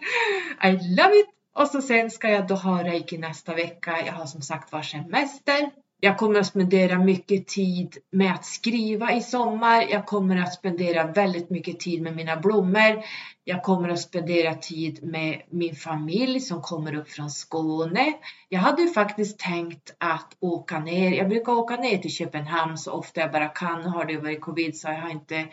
I 0.70 0.96
love 0.96 1.20
it! 1.20 1.28
Och 1.56 1.68
så 1.68 1.82
sen 1.82 2.12
ska 2.12 2.30
jag 2.30 2.48
då 2.48 2.56
ha 2.56 2.84
reiki 2.84 3.18
nästa 3.18 3.56
vecka. 3.56 3.98
Jag 4.06 4.14
har 4.14 4.26
som 4.26 4.42
sagt 4.42 4.72
var 4.72 4.82
semester. 4.82 5.70
Jag 6.02 6.18
kommer 6.18 6.40
att 6.40 6.46
spendera 6.46 7.00
mycket 7.00 7.48
tid 7.48 7.98
med 8.12 8.34
att 8.34 8.46
skriva 8.46 9.14
i 9.14 9.22
sommar. 9.22 9.86
Jag 9.90 10.06
kommer 10.06 10.38
att 10.38 10.54
spendera 10.54 11.08
väldigt 11.08 11.50
mycket 11.50 11.80
tid 11.80 12.02
med 12.02 12.16
mina 12.16 12.38
blommor. 12.38 13.04
Jag 13.44 13.64
kommer 13.64 13.90
att 13.90 14.00
spendera 14.00 14.56
tid 14.56 15.04
med 15.04 15.42
min 15.50 15.76
familj 15.76 16.40
som 16.40 16.62
kommer 16.62 16.96
upp 16.96 17.10
från 17.10 17.30
Skåne. 17.30 18.14
Jag 18.50 18.60
hade 18.60 18.88
faktiskt 18.88 19.40
tänkt 19.40 19.96
att 19.98 20.38
åka 20.40 20.80
ner. 20.80 21.12
Jag 21.12 21.30
brukar 21.30 21.54
åka 21.54 21.76
ner 21.76 21.98
till 21.98 22.12
Köpenhamn 22.12 22.78
så 22.78 22.92
ofta 22.92 23.22
jag 23.22 23.32
bara 23.32 23.48
kan. 23.48 23.82
Nu 23.82 23.88
har 23.88 24.06
det 24.06 24.18
varit 24.18 24.42
covid 24.42 24.78
så 24.78 24.88
jag 24.88 25.02
har 25.02 25.10
inte 25.10 25.46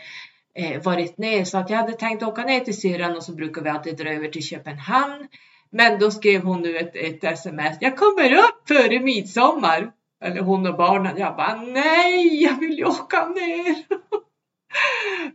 eh, 0.54 0.82
varit 0.82 1.18
ner 1.18 1.44
så 1.44 1.58
att 1.58 1.70
jag 1.70 1.76
hade 1.76 1.92
tänkt 1.92 2.22
åka 2.22 2.42
ner 2.42 2.60
till 2.60 2.80
syrran 2.80 3.16
och 3.16 3.22
så 3.22 3.32
brukar 3.32 3.62
vi 3.62 3.70
alltid 3.70 3.96
dra 3.96 4.10
över 4.10 4.28
till 4.28 4.42
Köpenhamn. 4.42 5.28
Men 5.70 5.98
då 5.98 6.10
skrev 6.10 6.42
hon 6.42 6.62
nu 6.62 6.76
ett, 6.76 6.96
ett 6.96 7.24
sms. 7.24 7.76
Jag 7.80 7.96
kommer 7.96 8.32
upp 8.32 8.68
före 8.68 9.00
midsommar. 9.00 9.92
Eller 10.20 10.40
hon 10.40 10.66
och 10.66 10.76
barnen. 10.76 11.18
Jag 11.18 11.36
bara 11.36 11.62
nej, 11.62 12.42
jag 12.42 12.60
vill 12.60 12.78
ju 12.78 12.84
åka 12.84 13.28
ner. 13.28 13.84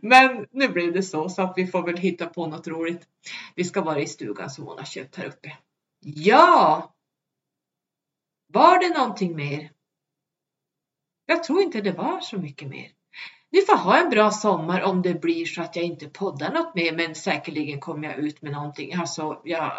Men 0.00 0.46
nu 0.50 0.68
blev 0.68 0.92
det 0.92 1.02
så 1.02 1.28
så 1.28 1.42
att 1.42 1.54
vi 1.56 1.66
får 1.66 1.82
väl 1.82 1.96
hitta 1.96 2.26
på 2.26 2.46
något 2.46 2.66
roligt. 2.66 3.08
Vi 3.54 3.64
ska 3.64 3.82
vara 3.82 4.00
i 4.00 4.06
stugan 4.06 4.50
som 4.50 4.66
hon 4.66 4.78
har 4.78 4.84
köpt 4.84 5.16
här 5.16 5.26
uppe. 5.26 5.56
Ja! 6.00 6.94
Var 8.52 8.78
det 8.78 8.98
någonting 8.98 9.36
mer? 9.36 9.70
Jag 11.26 11.44
tror 11.44 11.62
inte 11.62 11.80
det 11.80 11.92
var 11.92 12.20
så 12.20 12.38
mycket 12.38 12.68
mer. 12.68 12.88
Ni 13.52 13.62
får 13.62 13.76
ha 13.76 13.98
en 13.98 14.10
bra 14.10 14.30
sommar 14.30 14.80
om 14.82 15.02
det 15.02 15.20
blir 15.20 15.44
så 15.44 15.62
att 15.62 15.76
jag 15.76 15.84
inte 15.84 16.08
poddar 16.08 16.52
något 16.52 16.74
mer 16.74 16.92
men 16.92 17.14
säkerligen 17.14 17.80
kommer 17.80 18.08
jag 18.08 18.18
ut 18.18 18.42
med 18.42 18.52
någonting. 18.52 18.94
Alltså, 18.94 19.40
jag, 19.44 19.72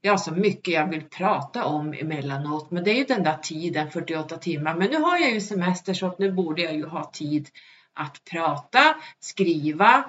jag 0.00 0.12
har 0.12 0.18
så 0.18 0.32
mycket 0.32 0.74
jag 0.74 0.90
vill 0.90 1.02
prata 1.02 1.64
om 1.64 1.92
emellanåt 1.92 2.70
men 2.70 2.84
det 2.84 2.90
är 2.90 2.94
ju 2.94 3.04
den 3.04 3.22
där 3.22 3.36
tiden 3.36 3.90
48 3.90 4.36
timmar. 4.36 4.74
Men 4.74 4.90
nu 4.90 4.96
har 4.96 5.18
jag 5.18 5.30
ju 5.30 5.40
semester 5.40 5.94
så 5.94 6.14
nu 6.18 6.32
borde 6.32 6.62
jag 6.62 6.74
ju 6.74 6.86
ha 6.86 7.10
tid 7.12 7.48
att 7.94 8.22
prata, 8.30 8.94
skriva, 9.20 10.04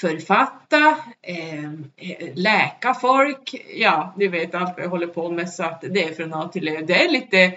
författa, 0.00 0.96
eh, 1.22 1.72
läka 2.34 2.94
folk. 2.94 3.54
Ja, 3.74 4.14
ni 4.16 4.28
vet 4.28 4.54
allt 4.54 4.76
vad 4.76 4.84
jag 4.84 4.90
håller 4.90 5.06
på 5.06 5.30
med 5.30 5.50
så 5.50 5.62
att 5.62 5.80
det 5.80 6.04
är 6.04 6.14
från 6.14 6.34
A 6.34 6.48
till 6.52 6.68
Ö. 6.68 6.80
Det 6.86 7.04
är 7.04 7.10
lite 7.10 7.54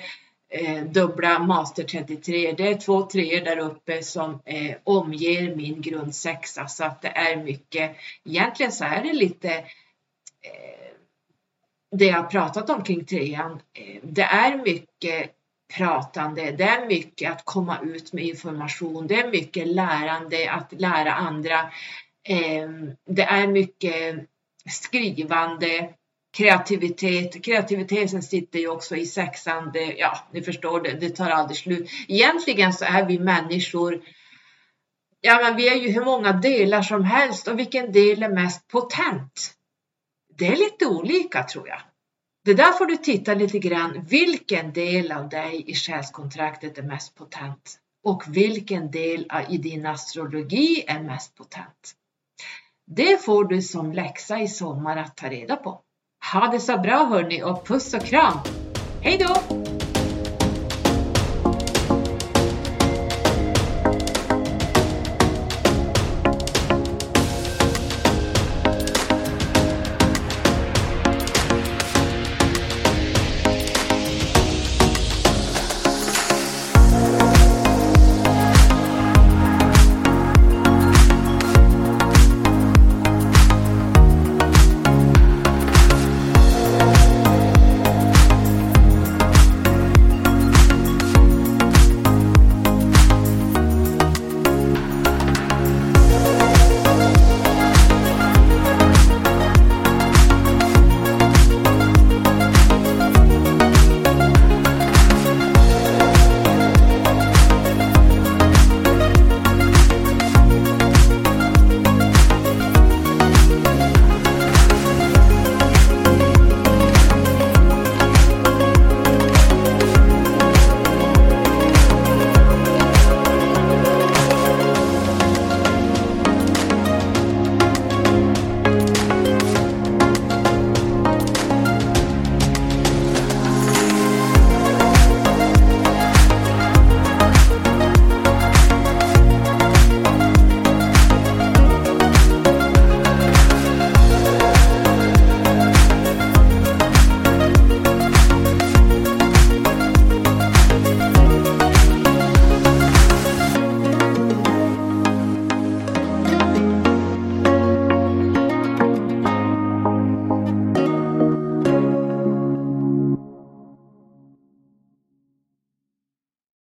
eh, 0.50 0.84
dubbla 0.84 1.40
master 1.40 1.84
33. 1.84 2.52
Det 2.52 2.68
är 2.68 2.76
två 2.76 3.02
treor 3.06 3.46
där 3.46 3.60
uppe 3.60 4.04
som 4.04 4.40
eh, 4.46 4.76
omger 4.84 5.56
min 5.56 5.82
grundsexa 5.82 6.68
så 6.68 6.84
att 6.84 7.02
det 7.02 7.08
är 7.08 7.36
mycket. 7.44 7.96
Egentligen 8.26 8.72
så 8.72 8.84
är 8.84 9.04
det 9.04 9.14
lite 9.14 9.50
eh, 9.54 10.88
det 11.92 12.06
jag 12.06 12.32
pratat 12.32 12.70
om 12.70 12.84
kring 12.84 13.06
trean. 13.06 13.60
Eh, 13.74 14.00
det 14.04 14.22
är 14.22 14.58
mycket 14.58 15.32
pratande, 15.78 16.52
det 16.52 16.64
är 16.64 16.86
mycket 16.86 17.32
att 17.32 17.46
komma 17.46 17.80
ut 17.84 18.14
med 18.14 18.24
information, 18.24 19.08
det 19.08 19.16
är 19.16 19.32
mycket 19.32 19.68
lärande, 19.68 20.52
att 20.52 20.82
lära 20.82 21.14
andra. 21.14 21.60
Eh, 22.24 22.70
det 23.06 23.24
är 23.24 23.48
mycket 23.48 24.26
skrivande, 24.70 25.90
kreativitet. 26.38 27.46
Kreativiteten 27.46 28.24
sitter 28.24 28.60
ju 28.60 28.68
också 28.68 28.96
i 28.96 29.06
sexan. 29.06 29.72
Det, 29.74 29.96
ja, 29.98 30.18
ni 30.34 30.42
förstår 30.42 30.82
det, 30.82 30.92
det 31.00 31.10
tar 31.10 31.30
aldrig 31.30 31.58
slut. 31.58 31.90
Egentligen 32.08 32.74
så 32.74 32.86
är 32.86 33.06
vi 33.06 33.20
människor 33.20 34.02
Ja, 35.22 35.40
men 35.44 35.56
vi 35.56 35.70
är 35.70 35.76
ju 35.76 35.92
hur 35.92 36.06
många 36.06 36.32
delar 36.32 36.82
som 36.82 37.04
helst 37.04 37.48
och 37.48 37.60
vilken 37.60 37.92
del 37.92 38.24
är 38.24 38.30
mest 38.30 38.68
potent? 38.68 39.54
Det 40.38 40.48
är 40.48 40.56
lite 40.56 40.86
olika 40.86 41.44
tror 41.44 41.68
jag. 41.68 41.82
Det 42.46 42.54
där 42.54 42.72
får 42.72 42.86
du 42.86 42.98
titta 42.98 43.34
lite 43.34 43.60
grann. 43.60 44.06
Vilken 44.10 44.74
del 44.74 45.12
av 45.12 45.30
dig 45.30 45.64
i 45.68 45.76
själskontraktet 45.76 46.78
är 46.78 46.84
mest 46.84 47.16
potent? 47.16 47.80
Och 48.04 48.24
vilken 48.28 48.92
del 48.92 49.32
i 49.50 49.58
din 49.58 49.86
astrologi 49.86 50.84
är 50.88 51.00
mest 51.00 51.36
potent? 51.36 51.96
Det 52.86 53.24
får 53.26 53.46
du 53.46 53.62
som 53.62 53.92
läxa 53.92 54.40
i 54.40 54.48
sommar 54.48 54.98
att 54.98 55.18
ta 55.18 55.30
reda 55.30 55.56
på. 55.56 55.82
Ha 56.34 56.48
det 56.48 56.60
så 56.60 56.78
bra 56.78 57.06
hörni 57.06 57.44
och 57.44 57.68
puss 57.68 57.94
och 57.94 58.02
kram! 58.02 58.40
Hej 59.02 59.18
då! 59.18 59.67